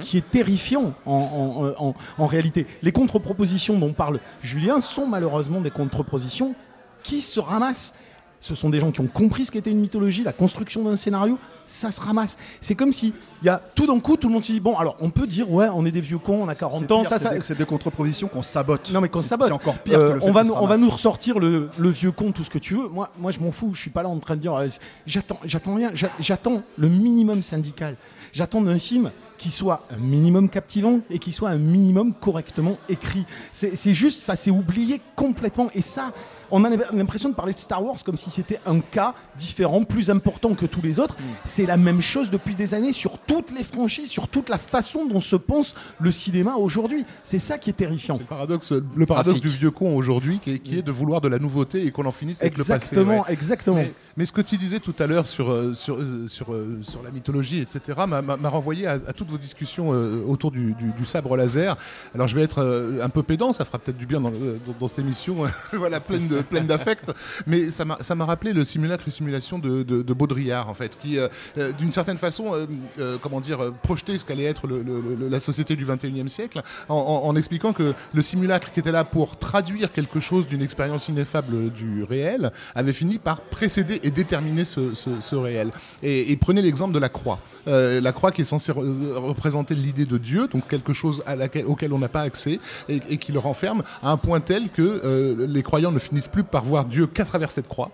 qui 0.00 0.16
est 0.18 0.30
terrifiant 0.30 0.94
en, 1.06 1.74
en- 1.78 1.86
en- 1.88 1.94
en 2.18 2.26
réalité. 2.26 2.66
Les 2.82 2.92
contre-propositions 2.92 3.78
dont 3.78 3.92
parle 3.92 4.20
Julien 4.42 4.80
sont 4.80 5.06
malheureusement 5.06 5.60
des 5.60 5.70
contre-propositions 5.70 6.54
qui 7.02 7.20
se 7.20 7.40
ramassent. 7.40 7.94
Ce 8.40 8.56
sont 8.56 8.70
des 8.70 8.80
gens 8.80 8.90
qui 8.90 9.00
ont 9.00 9.06
compris 9.06 9.44
ce 9.44 9.52
qu'était 9.52 9.70
une 9.70 9.78
mythologie, 9.80 10.24
la 10.24 10.32
construction 10.32 10.82
d'un 10.82 10.96
scénario, 10.96 11.38
ça 11.64 11.92
se 11.92 12.00
ramasse. 12.00 12.36
C'est 12.60 12.74
comme 12.74 12.92
si, 12.92 13.14
il 13.40 13.46
y 13.46 13.48
a 13.48 13.62
tout 13.76 13.86
d'un 13.86 14.00
coup, 14.00 14.16
tout 14.16 14.26
le 14.26 14.34
monde 14.34 14.42
se 14.44 14.50
dit 14.50 14.58
bon, 14.58 14.76
alors 14.76 14.96
on 15.00 15.10
peut 15.10 15.28
dire 15.28 15.48
ouais, 15.48 15.68
on 15.72 15.86
est 15.86 15.92
des 15.92 16.00
vieux 16.00 16.18
cons, 16.18 16.42
on 16.42 16.48
a 16.48 16.56
40 16.56 16.80
C'est 16.88 16.92
ans, 16.92 17.00
pire, 17.02 17.08
ça, 17.08 17.18
c'est 17.20 17.24
ça. 17.28 17.34
des- 17.34 17.40
C'est 17.40 17.56
des 17.56 17.64
contre-propositions 17.64 18.26
qu'on 18.26 18.42
sabote. 18.42 18.90
Non 18.92 19.00
mais 19.00 19.08
qu'on 19.08 19.22
sabote. 19.22 19.46
C'est 19.46 19.54
encore 19.54 19.78
pire 19.78 19.96
Euh, 19.96 20.08
que 20.08 20.14
le 20.14 20.20
fait 20.22 20.28
on 20.28 20.32
va 20.32 20.42
nous, 20.42 20.54
on 20.54 20.66
va 20.66 20.76
nous 20.76 20.90
ressortir 20.90 21.38
le, 21.38 21.70
le 21.78 21.88
vieux 21.88 22.10
con, 22.10 22.32
tout 22.32 22.42
ce 22.42 22.50
que 22.50 22.58
tu 22.58 22.74
veux. 22.74 22.88
Moi, 22.88 23.10
moi 23.16 23.30
je 23.30 23.38
m'en 23.38 23.52
fous. 23.52 23.70
Je 23.74 23.80
suis 23.80 23.90
pas 23.90 24.02
là 24.02 24.08
en 24.08 24.18
train 24.18 24.34
de 24.34 24.40
dire 24.40 24.54
euh, 24.56 24.66
j'attends, 25.06 25.38
j'attends 25.44 25.76
rien. 25.76 25.90
J'a- 25.94 26.10
J'attends 26.18 26.62
le 26.76 26.88
minimum 26.88 27.44
syndical. 27.44 27.94
J'attends 28.32 28.60
d'un 28.62 28.78
film 28.80 29.12
qui 29.42 29.50
soit 29.50 29.84
un 29.90 29.96
minimum 29.96 30.48
captivant 30.48 31.00
et 31.10 31.18
qui 31.18 31.32
soit 31.32 31.50
un 31.50 31.58
minimum 31.58 32.14
correctement 32.14 32.78
écrit. 32.88 33.26
C'est 33.50 33.74
c'est 33.74 33.92
juste, 33.92 34.20
ça 34.20 34.36
s'est 34.36 34.52
oublié 34.52 35.00
complètement. 35.16 35.68
Et 35.74 35.82
ça, 35.82 36.12
on 36.52 36.62
a 36.64 36.70
l'impression 36.92 37.28
de 37.30 37.34
parler 37.34 37.52
de 37.52 37.58
Star 37.58 37.82
Wars 37.84 37.96
comme 38.04 38.16
si 38.16 38.30
c'était 38.30 38.60
un 38.66 38.78
cas 38.80 39.14
différent, 39.36 39.82
plus 39.82 40.10
important 40.10 40.54
que 40.54 40.66
tous 40.66 40.82
les 40.82 41.00
autres. 41.00 41.16
C'est 41.44 41.66
la 41.66 41.76
même 41.76 42.00
chose 42.00 42.30
depuis 42.30 42.54
des 42.54 42.74
années 42.74 42.92
sur 42.92 43.18
toutes 43.18 43.50
les 43.56 43.64
franchises, 43.64 44.10
sur 44.10 44.28
toute 44.28 44.48
la 44.48 44.58
façon 44.58 45.06
dont 45.06 45.20
se 45.20 45.34
pense 45.36 45.74
le 45.98 46.12
cinéma 46.12 46.54
aujourd'hui. 46.56 47.04
C'est 47.24 47.38
ça 47.38 47.58
qui 47.58 47.70
est 47.70 47.74
terrifiant. 47.74 48.18
Le 48.18 48.24
paradoxe, 48.24 48.72
le 48.72 49.06
paradoxe 49.06 49.40
Trafic. 49.40 49.52
du 49.54 49.58
vieux 49.58 49.70
con 49.70 49.96
aujourd'hui, 49.96 50.38
qui, 50.38 50.52
est- 50.52 50.58
qui 50.58 50.78
est 50.78 50.82
de 50.82 50.92
vouloir 50.92 51.20
de 51.20 51.28
la 51.28 51.38
nouveauté 51.38 51.86
et 51.86 51.90
qu'on 51.90 52.04
en 52.06 52.12
finisse 52.12 52.40
avec 52.42 52.56
le 52.58 52.64
passé. 52.64 52.94
Exactement, 52.94 53.22
ouais. 53.22 53.32
exactement. 53.32 53.76
Mais, 53.76 53.92
mais 54.16 54.26
ce 54.26 54.32
que 54.32 54.42
tu 54.42 54.56
disais 54.58 54.78
tout 54.78 54.94
à 54.98 55.06
l'heure 55.06 55.26
sur, 55.26 55.50
euh, 55.50 55.74
sur, 55.74 55.96
euh, 55.96 56.26
sur, 56.28 56.52
euh, 56.52 56.78
sur 56.82 57.02
la 57.02 57.10
mythologie, 57.10 57.60
etc., 57.60 57.98
m'a- 58.06 58.48
renvoyé 58.50 58.86
à, 58.86 58.92
à 58.92 59.12
toutes 59.14 59.30
vos 59.30 59.38
discussions 59.38 59.88
autour 60.28 60.50
du, 60.50 60.74
du- 60.74 60.92
du 60.98 61.06
sabre 61.06 61.36
laser. 61.36 61.76
Alors 62.14 62.28
je 62.28 62.36
vais 62.36 62.42
être 62.42 62.98
un 63.02 63.08
peu 63.08 63.22
pédant, 63.22 63.52
ça 63.54 63.64
fera 63.64 63.78
peut-être 63.78 63.96
du 63.96 64.04
bien 64.06 64.20
dans- 64.20 64.30
dans 64.78 64.88
cette 64.88 64.98
émission, 64.98 65.36
voilà, 65.72 66.00
pleine 66.00 66.28
de- 66.28 66.41
pleine 66.50 66.66
d'affect, 66.66 67.12
mais 67.46 67.70
ça 67.70 67.84
m'a 67.84 68.24
rappelé 68.24 68.52
le 68.52 68.64
simulacre 68.64 69.04
et 69.08 69.10
simulation 69.10 69.58
de, 69.58 69.82
de- 69.82 70.12
Baudrillard, 70.12 70.68
en 70.68 70.74
fait, 70.74 70.98
qui, 70.98 71.18
euh, 71.18 71.28
euh, 71.58 71.72
d'une 71.72 71.90
certaine 71.90 72.18
façon, 72.18 72.52
euh, 72.98 73.16
comment 73.22 73.40
dire, 73.40 73.72
projetait 73.82 74.18
ce 74.18 74.24
qu'allait 74.26 74.44
être 74.44 74.68
la 74.68 75.40
société 75.40 75.74
du 75.74 75.86
21e 75.86 76.28
siècle, 76.28 76.62
en, 76.88 77.34
expliquant 77.34 77.72
que 77.72 77.94
le 78.12 78.22
simulacre 78.22 78.72
qui 78.72 78.80
était 78.80 78.92
là 78.92 79.04
pour 79.04 79.38
traduire 79.38 79.90
quelque 79.92 80.20
chose 80.20 80.46
d'une 80.46 80.62
expérience 80.62 81.08
ineffable 81.08 81.70
du 81.70 82.04
réel 82.04 82.52
avait 82.74 82.92
fini 82.92 83.18
par 83.18 83.40
précéder 83.40 84.00
et 84.02 84.10
déterminer 84.10 84.64
ce, 84.64 84.94
ce- 84.94 85.34
réel. 85.36 85.70
Et, 86.02 86.36
prenez 86.36 86.60
l'exemple 86.62 86.92
de 86.94 86.98
la 86.98 87.08
croix. 87.08 87.38
La 87.66 88.12
croix 88.12 88.32
qui 88.32 88.42
est 88.42 88.44
censée 88.44 88.70
re- 88.72 89.14
représenter 89.14 89.74
l'idée 89.74 90.04
de 90.04 90.18
Dieu, 90.18 90.46
donc 90.48 90.68
quelque 90.68 90.92
chose 90.92 91.22
auquel 91.66 91.92
on 91.94 91.98
n'a 91.98 92.08
pas 92.08 92.20
accès, 92.22 92.60
et, 92.88 93.00
et 93.08 93.16
qui 93.16 93.32
le 93.32 93.38
renferme 93.38 93.82
à 94.02 94.10
un 94.10 94.16
point 94.18 94.40
tel 94.40 94.68
que 94.68 95.46
les 95.48 95.62
croyants 95.62 95.90
ne 95.92 95.98
finissent 95.98 96.28
plus 96.32 96.42
par 96.44 96.64
voir 96.64 96.84
Dieu 96.86 97.06
qu'à 97.06 97.24
travers 97.24 97.50
cette 97.52 97.68
croix, 97.68 97.90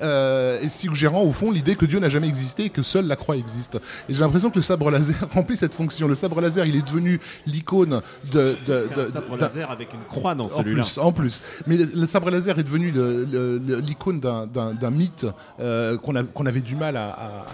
euh, 0.00 0.60
et 0.60 0.70
suggérant 0.70 1.22
au 1.22 1.32
fond 1.32 1.50
l'idée 1.50 1.76
que 1.76 1.84
Dieu 1.86 2.00
n'a 2.00 2.08
jamais 2.08 2.26
existé 2.28 2.64
et 2.64 2.70
que 2.70 2.82
seule 2.82 3.06
la 3.06 3.14
croix 3.16 3.36
existe. 3.36 3.76
Et 4.08 4.14
j'ai 4.14 4.20
l'impression 4.20 4.50
que 4.50 4.56
le 4.56 4.62
sabre 4.62 4.90
laser 4.90 5.14
remplit 5.34 5.56
cette 5.56 5.74
fonction. 5.74 6.08
Le 6.08 6.14
sabre 6.14 6.40
laser, 6.40 6.64
il 6.66 6.74
est 6.76 6.82
devenu 6.86 7.20
l'icône 7.46 8.00
de... 8.32 8.56
de- 8.66 8.80
C'est 8.88 8.94
de- 8.96 9.00
un 9.02 9.10
sabre 9.10 9.36
laser 9.36 9.70
avec 9.70 9.92
une 9.92 10.02
croix 10.08 10.34
dans 10.34 10.46
en 10.46 10.48
celui-là. 10.48 10.82
plus, 10.82 10.98
en 10.98 11.12
plus. 11.12 11.42
Mais 11.66 11.76
le, 11.76 11.84
le 11.94 12.06
sabre 12.06 12.30
laser 12.30 12.58
est 12.58 12.64
devenu 12.64 12.90
l'icône 13.86 14.20
d'un- 14.20 14.90
mythe 14.90 15.26
euh, 15.60 15.96
qu'on 15.98 16.46
avait 16.46 16.60
du 16.60 16.74
mal 16.76 16.96
à, 16.96 17.08
à- 17.10 17.46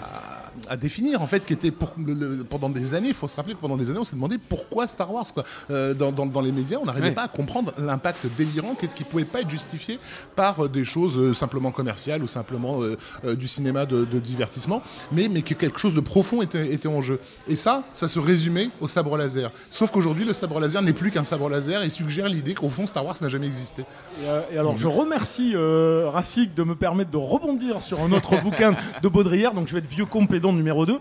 à 0.70 0.76
définir, 0.76 1.22
en 1.22 1.26
fait, 1.26 1.44
qui 1.46 1.52
était 1.52 1.70
pour, 1.70 1.92
le- 2.04 2.14
le- 2.14 2.44
pendant 2.44 2.68
des 2.68 2.94
années, 2.94 3.08
il 3.08 3.14
faut 3.14 3.28
se 3.28 3.36
rappeler 3.36 3.54
que 3.54 3.60
pendant 3.60 3.76
des 3.76 3.90
années, 3.90 3.98
on 4.00 4.04
s'est 4.04 4.16
demandé 4.16 4.38
pourquoi 4.38 4.88
Star 4.88 5.12
Wars. 5.12 5.26
Quoi. 5.32 5.44
Euh, 5.70 5.94
dans, 5.94 6.10
dans- 6.12 6.26
dans 6.26 6.40
les 6.40 6.52
médias, 6.52 6.78
on 6.80 6.84
n'arrivait 6.86 7.08
Ouais. 7.08 7.14
pas 7.14 7.22
à 7.24 7.28
comprendre 7.28 7.72
l'impact 7.78 8.26
délirant 8.36 8.74
qui 8.74 8.86
ne 8.86 9.04
pouvait 9.08 9.24
pas 9.24 9.40
être 9.40 9.50
justifié 9.50 9.98
par 10.36 10.64
euh, 10.64 10.68
des 10.68 10.84
choses 10.84 11.18
euh, 11.18 11.34
simplement 11.34 11.70
commerciales 11.70 12.22
ou 12.22 12.26
simplement 12.26 12.80
euh, 12.82 13.34
du 13.34 13.48
cinéma 13.48 13.86
de, 13.86 14.04
de 14.04 14.18
divertissement, 14.18 14.82
mais, 15.12 15.28
mais 15.28 15.42
que 15.42 15.54
quelque 15.54 15.78
chose 15.78 15.94
de 15.94 16.00
profond 16.00 16.42
était, 16.42 16.72
était 16.72 16.88
en 16.88 17.02
jeu. 17.02 17.20
Et 17.48 17.56
ça, 17.56 17.84
ça 17.92 18.08
se 18.08 18.18
résumait 18.18 18.70
au 18.80 18.88
sabre 18.88 19.16
laser. 19.16 19.50
Sauf 19.70 19.90
qu'aujourd'hui, 19.90 20.24
le 20.24 20.32
sabre 20.32 20.60
laser 20.60 20.82
n'est 20.82 20.92
plus 20.92 21.10
qu'un 21.10 21.24
sabre 21.24 21.48
laser 21.48 21.82
et 21.82 21.90
suggère 21.90 22.28
l'idée 22.28 22.54
qu'au 22.54 22.68
fond, 22.68 22.86
Star 22.86 23.04
Wars 23.04 23.16
n'a 23.20 23.28
jamais 23.28 23.46
existé. 23.46 23.82
Et, 23.82 24.26
euh, 24.26 24.40
et 24.52 24.58
alors, 24.58 24.76
je 24.76 24.88
remercie 24.88 25.52
euh, 25.54 26.08
Rafik 26.10 26.54
de 26.54 26.62
me 26.62 26.74
permettre 26.74 27.10
de 27.10 27.16
rebondir 27.16 27.82
sur 27.82 28.00
un 28.00 28.12
autre 28.12 28.40
bouquin 28.42 28.74
de 29.02 29.08
Baudrillard. 29.08 29.54
Donc, 29.54 29.68
je 29.68 29.72
vais 29.72 29.78
être 29.78 29.88
vieux 29.88 30.04
compédant 30.04 30.52
numéro 30.52 30.86
2. 30.86 30.98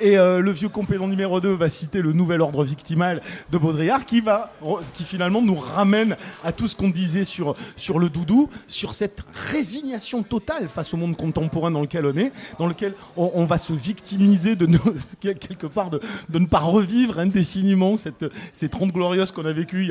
Et 0.00 0.18
euh, 0.18 0.40
le 0.40 0.50
vieux 0.50 0.68
compédant 0.68 1.08
numéro 1.08 1.40
2 1.40 1.52
va 1.54 1.68
citer 1.68 2.00
le 2.00 2.12
nouvel 2.12 2.40
ordre 2.40 2.64
victimal 2.64 3.22
de 3.50 3.58
Baudrillard 3.58 4.04
qui, 4.04 4.20
va, 4.20 4.52
qui 4.94 5.04
finalement 5.04 5.42
nous 5.42 5.56
ramène 5.56 6.16
à 6.44 6.52
tout 6.52 6.68
ce 6.68 6.76
qu'on 6.76 6.90
disait 6.90 7.24
sur, 7.24 7.54
sur 7.76 7.98
le 7.98 8.08
doudou, 8.08 8.48
sur 8.66 8.94
cette 8.94 9.22
résignation 9.50 10.22
totale 10.22 10.68
face 10.68 10.92
au 10.94 10.96
monde 10.96 11.16
contemporain 11.16 11.70
dans 11.70 11.80
lequel 11.82 12.06
on 12.06 12.16
est, 12.16 12.32
dans 12.58 12.66
lequel 12.66 12.94
on, 13.16 13.44
va 13.46 13.58
se 13.58 13.72
victimiser 13.72 14.56
de 14.56 14.68
quelque 15.20 15.66
part 15.66 15.90
de, 15.90 16.00
ne 16.30 16.46
pas 16.46 16.58
revivre 16.58 17.18
indéfiniment 17.18 17.96
cette, 17.96 18.26
ces 18.52 18.68
30 18.68 18.92
glorieuses 18.92 19.32
qu'on 19.32 19.46
a 19.46 19.52
vécues 19.52 19.90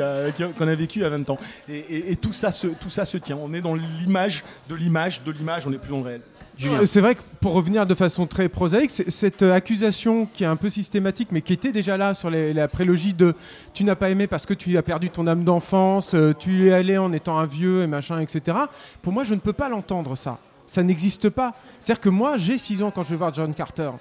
qu'on 0.57 0.67
a 0.67 0.75
a 1.05 1.09
20 1.09 1.29
ans. 1.29 1.37
Et, 1.69 1.77
et- 1.77 2.11
et 2.11 2.15
tout, 2.15 2.33
ça 2.33 2.51
se, 2.51 2.67
tout 2.67 2.89
ça 2.89 3.05
se 3.05 3.17
tient. 3.17 3.37
On 3.37 3.53
est 3.53 3.61
dans 3.61 3.75
l'image 3.75 4.43
de 4.69 4.75
l'image 4.75 5.21
de 5.23 5.31
l'image, 5.31 5.67
on 5.67 5.69
n'est 5.69 5.77
plus 5.77 5.89
dans 5.89 5.99
le 5.99 6.03
réel. 6.03 6.21
Euh, 6.65 6.85
C'est 6.85 7.01
vrai 7.01 7.15
que 7.15 7.21
pour 7.39 7.53
revenir 7.53 7.85
de 7.85 7.93
façon 7.93 8.25
très 8.25 8.49
prosaïque, 8.49 8.91
cette 8.91 9.41
euh, 9.43 9.53
accusation 9.53 10.27
qui 10.33 10.43
est 10.43 10.47
un 10.47 10.55
peu 10.55 10.69
systématique, 10.69 11.29
mais 11.31 11.41
qui 11.41 11.53
était 11.53 11.71
déjà 11.71 11.97
là 11.97 12.13
sur 12.13 12.29
la 12.29 12.67
prélogie 12.67 13.13
de 13.13 13.35
tu 13.73 13.83
n'as 13.83 13.95
pas 13.95 14.09
aimé 14.09 14.27
parce 14.27 14.45
que 14.45 14.53
tu 14.53 14.75
as 14.77 14.81
perdu 14.81 15.09
ton 15.09 15.27
âme 15.27 15.43
d'enfance, 15.43 16.13
euh, 16.13 16.33
tu 16.37 16.51
y 16.51 16.67
es 16.67 16.73
allé 16.73 16.97
en 16.97 17.13
étant 17.13 17.37
un 17.37 17.45
vieux 17.45 17.83
et 17.83 17.87
machin, 17.87 18.19
etc. 18.19 18.57
Pour 19.01 19.13
moi, 19.13 19.23
je 19.23 19.35
ne 19.35 19.39
peux 19.39 19.53
pas 19.53 19.69
l'entendre 19.69 20.15
ça. 20.15 20.39
Ça 20.65 20.83
n'existe 20.83 21.29
pas. 21.29 21.53
C'est-à-dire 21.79 22.01
que 22.01 22.09
moi, 22.09 22.37
j'ai 22.37 22.57
6 22.57 22.83
ans 22.83 22.91
quand 22.91 23.03
je 23.03 23.09
vais 23.09 23.15
voir 23.15 23.33
John 23.33 23.53
Carter. 23.53 23.91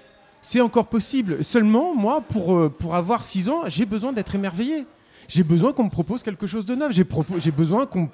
C'est 0.42 0.60
encore 0.60 0.86
possible. 0.86 1.44
Seulement, 1.44 1.94
moi, 1.94 2.20
pour, 2.20 2.70
pour 2.72 2.94
avoir 2.94 3.24
6 3.24 3.48
ans, 3.48 3.62
j'ai 3.66 3.84
besoin 3.86 4.12
d'être 4.12 4.34
émerveillé. 4.34 4.84
J'ai 5.28 5.42
besoin 5.42 5.72
qu'on 5.72 5.84
me 5.84 5.90
propose 5.90 6.22
quelque 6.22 6.46
chose 6.46 6.66
de 6.66 6.74
neuf. 6.74 6.92
J'ai 6.92 7.50
besoin 7.50 7.86
qu'on 7.86 8.08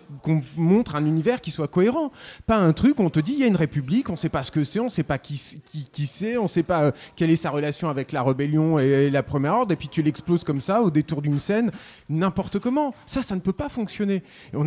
montre 0.57 0.97
un 0.97 1.05
univers 1.05 1.41
qui 1.41 1.51
soit 1.51 1.69
cohérent. 1.69 2.13
Pas 2.47 2.57
un 2.57 2.73
truc 2.73 2.99
où 3.01 3.03
on 3.03 3.11
te 3.11 3.21
dit 3.21 3.33
il 3.33 3.39
y 3.39 3.45
a 3.45 3.47
une 3.47 3.57
république, 3.57 4.11
on 4.11 4.17
sait 4.17 4.29
pas 4.29 4.43
ce 4.43 4.51
que 4.51 4.65
c'est, 4.65 4.81
on 4.81 4.89
sait 4.89 5.03
pas 5.03 5.19
qui, 5.19 5.41
qui, 5.65 5.89
qui 5.91 6.07
c'est, 6.07 6.37
on 6.37 6.49
sait 6.49 6.63
pas 6.63 6.83
euh, 6.85 6.93
quelle 7.17 7.31
est 7.31 7.37
sa 7.37 7.51
relation 7.51 7.89
avec 7.89 8.13
la 8.13 8.23
rébellion 8.23 8.79
et, 8.79 9.11
la 9.11 9.23
première 9.23 9.55
ordre, 9.55 9.73
et 9.73 9.77
puis 9.77 9.89
tu 9.89 10.03
l'exploses 10.03 10.45
comme 10.45 10.61
ça 10.61 10.83
au 10.83 10.91
détour 10.91 11.23
d'une 11.23 11.39
scène, 11.39 11.71
n'importe 12.09 12.59
comment. 12.59 12.95
Ça, 13.07 13.23
ça 13.23 13.35
ne 13.35 13.41
peut 13.41 13.53
pas 13.53 13.69
fonctionner. 13.69 14.23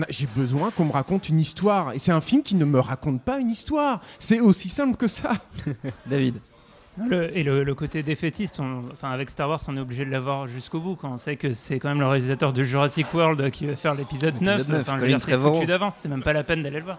J'ai 0.10 0.28
besoin 0.36 0.72
qu'on 0.72 0.86
me 0.86 0.91
raconte 0.91 1.30
une 1.30 1.39
histoire. 1.39 1.93
Et 1.93 2.00
c'est 2.00 2.12
un 2.12 2.22
film 2.22 2.43
qui 2.43 2.56
ne 2.56 2.66
me 2.66 2.80
raconte 2.80 3.22
pas 3.22 3.39
une 3.39 3.50
histoire. 3.50 4.02
C'est 4.20 4.39
aussi 4.39 4.70
simple 4.70 4.98
que 4.98 5.08
ça. 5.08 5.34
David. 6.06 6.39
Le- 6.98 7.38
et 7.38 7.43
le, 7.43 7.64
le 7.64 7.76
côté 7.76 8.04
défaitiste, 8.04 8.60
on- 8.62 8.84
enfin 8.93 9.10
avec 9.12 9.30
Star 9.30 9.50
Wars, 9.50 9.60
on 9.68 9.76
est 9.76 9.82
obligé 9.82 10.06
de 10.06 10.12
l'avoir 10.12 10.48
jusqu'au 10.48 10.80
bout 10.80 10.96
quand 10.96 11.12
on 11.12 11.18
sait 11.18 11.36
que 11.36 11.52
c'est 11.54 11.78
quand 11.80 11.89
même 11.89 12.00
le 12.00 12.08
réalisateur 12.08 12.54
de 12.54 12.64
Jurassic 12.64 13.14
World 13.14 13.50
qui 13.52 13.66
va 13.66 13.76
faire 13.76 13.96
l'épisode 13.96 14.39
9. 14.41 14.58
L'épisode 14.60 14.78
9, 14.78 14.82
Enfin, 14.89 15.06
dire, 15.06 15.22
c'est 15.22 15.32
Trevorrow. 15.32 15.56
foutu 15.56 15.68
d'avance, 15.68 15.96
c'est 16.02 16.08
même 16.10 16.24
pas 16.24 16.32
la 16.34 16.43
peine 16.43 16.64
d'aller 16.64 16.80
le 16.80 16.86
voir. 16.86 16.98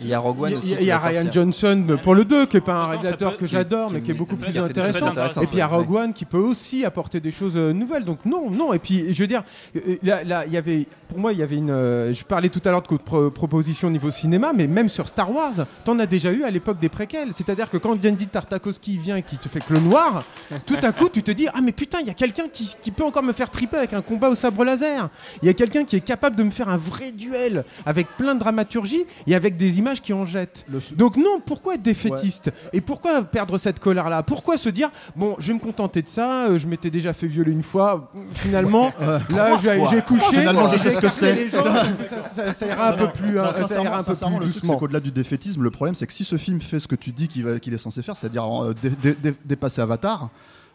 Il 0.00 0.06
y 0.06 0.14
a 0.14 0.18
Rogue 0.18 0.42
One 0.42 0.54
aussi. 0.54 0.76
il 0.80 0.86
y 0.86 0.90
a, 0.90 0.98
Ryan 0.98 1.22
sortir. 1.22 1.32
Johnson 1.32 1.98
pour 2.02 2.14
le 2.14 2.24
2, 2.24 2.46
qui 2.46 2.56
est 2.56 2.60
pas 2.60 2.74
un 2.74 2.86
réalisateur 2.86 3.36
que 3.36 3.46
j'adore, 3.46 3.90
mais 3.90 4.00
qui 4.00 4.10
est 4.10 4.14
beaucoup 4.14 4.36
plus 4.36 4.56
intéressant. 4.58 5.12
Et 5.42 5.46
puis 5.46 5.56
il 5.56 5.58
y 5.58 5.60
a 5.60 5.68
ouais. 5.68 5.76
Rogue 5.76 5.94
One 5.94 6.12
qui 6.12 6.24
peut 6.24 6.38
aussi 6.38 6.84
apporter 6.84 7.20
des 7.20 7.30
choses 7.30 7.56
euh, 7.56 7.72
nouvelles. 7.72 8.04
Donc 8.04 8.24
non, 8.24 8.50
non. 8.50 8.72
Et 8.72 8.78
puis 8.78 9.12
je 9.12 9.22
veux 9.22 9.26
dire, 9.26 9.42
euh, 9.76 9.96
là, 10.02 10.44
il 10.46 10.52
y 10.52 10.56
avait, 10.56 10.86
pour 11.08 11.18
moi, 11.18 11.32
il 11.32 11.38
y 11.38 11.42
avait 11.42 11.56
une. 11.56 11.70
euh, 11.70 12.14
je 12.14 12.24
parlais 12.24 12.48
tout 12.48 12.60
à 12.64 12.70
l'heure 12.70 12.82
de 12.82 13.28
proposition 13.28 13.88
au 13.88 13.90
niveau 13.90 14.10
cinéma, 14.10 14.52
mais 14.54 14.66
même 14.66 14.88
sur 14.88 15.08
Star 15.08 15.30
Wars, 15.34 15.66
t'en 15.84 15.98
as 15.98 16.06
déjà 16.06 16.32
eu 16.32 16.44
à 16.44 16.50
l'époque 16.50 16.78
des 16.78 16.88
préquels. 16.88 17.32
C'est-à-dire 17.32 17.70
que 17.70 17.76
quand 17.76 18.00
Genndy 18.02 18.26
Tartakovsky 18.26 18.96
vient 18.98 19.16
et 19.16 19.22
qui 19.22 19.36
te 19.38 19.48
fait 19.48 19.60
que 19.60 19.72
le 19.74 19.80
noir, 19.80 20.24
tout 20.66 20.78
à 20.82 20.92
coup, 20.92 21.08
tu 21.08 21.22
te 21.22 21.30
dis 21.30 21.48
ah 21.52 21.60
mais 21.62 21.72
putain, 21.72 21.98
il 22.00 22.06
y 22.06 22.10
a 22.10 22.14
quelqu'un 22.14 22.48
qui, 22.50 22.74
qui 22.80 22.90
peut 22.90 23.04
encore 23.04 23.22
me 23.22 23.32
faire 23.32 23.50
triper 23.50 23.76
avec 23.76 23.92
un 23.92 24.02
combat 24.02 24.28
au 24.28 24.34
sabre 24.34 24.64
laser. 24.64 25.08
Il 25.42 25.46
y 25.46 25.48
a 25.48 25.54
quelqu'un 25.54 25.84
qui 25.84 25.96
est 25.96 26.00
capable 26.00 26.36
de 26.36 26.42
me 26.42 26.50
faire 26.50 26.68
un 26.68 26.76
vrai 26.76 27.12
duel 27.12 27.64
avec 27.86 28.08
plein 28.16 28.34
de 28.34 28.40
dramaturgie 28.40 29.04
et 29.26 29.34
avec 29.34 29.56
des 29.56 29.78
images 29.78 29.91
qui 30.00 30.12
en 30.12 30.24
jettent. 30.24 30.64
Donc 30.96 31.16
non, 31.16 31.40
pourquoi 31.44 31.74
être 31.74 31.82
défaitiste 31.82 32.50
Et 32.72 32.80
pourquoi 32.80 33.22
perdre 33.24 33.58
cette 33.58 33.78
colère-là? 33.80 34.22
Pourquoi 34.22 34.56
se 34.56 34.68
dire 34.68 34.90
bon, 35.16 35.36
je 35.38 35.48
vais 35.48 35.54
me 35.54 35.58
contenter 35.58 36.02
de 36.02 36.08
ça 36.08 36.46
euh, 36.46 36.58
Je 36.58 36.66
m'étais 36.66 36.90
déjà 36.90 37.12
fait 37.12 37.26
violer 37.26 37.52
une 37.52 37.62
fois. 37.62 38.10
Finalement, 38.32 38.92
là, 39.30 39.58
j'ai 39.90 40.02
couché. 40.02 40.24
Finalement, 40.38 40.68
je 40.68 40.76
sais 40.78 40.90
ce 40.90 40.98
que 40.98 41.08
c'est. 41.08 41.50
ça, 41.50 41.62
ça- 42.34 42.52
ça 42.52 42.66
ira 42.66 42.90
un 42.90 42.96
peu 42.96 43.08
plus, 43.08 43.34
Non, 43.34 43.42
hein, 43.42 43.52
ça 43.52 43.62
sincèrement, 43.62 43.84
ira 43.84 43.94
un 43.94 43.98
peu 43.98 44.04
sincèrement, 44.14 44.36
plus 44.38 44.46
le 44.46 44.50
truc, 44.52 44.62
doucement. 44.62 44.74
c'est 44.74 44.80
qu'au-delà 44.80 45.00
du 45.00 45.12
défaitisme, 45.12 45.62
le 45.62 45.70
problème, 45.70 45.94
c'est 45.94 46.06
que 46.06 46.12
si 46.12 46.24
ce 46.24 46.36
film 46.36 46.60
fait 46.60 46.78
ce 46.78 46.88
que 46.88 46.96
tu 46.96 47.12
dis 47.12 47.28
qu'il 47.28 47.60
qu'il 47.60 47.74
est 47.74 47.78
censé 47.78 48.02
faire, 48.02 48.16
c'est-à-dire 48.16 48.44
euh, 48.64 48.74
dé- 48.82 48.90
dé- 48.90 49.14
dé- 49.20 49.34
dépasser 49.44 49.80
Avatar, 49.80 50.30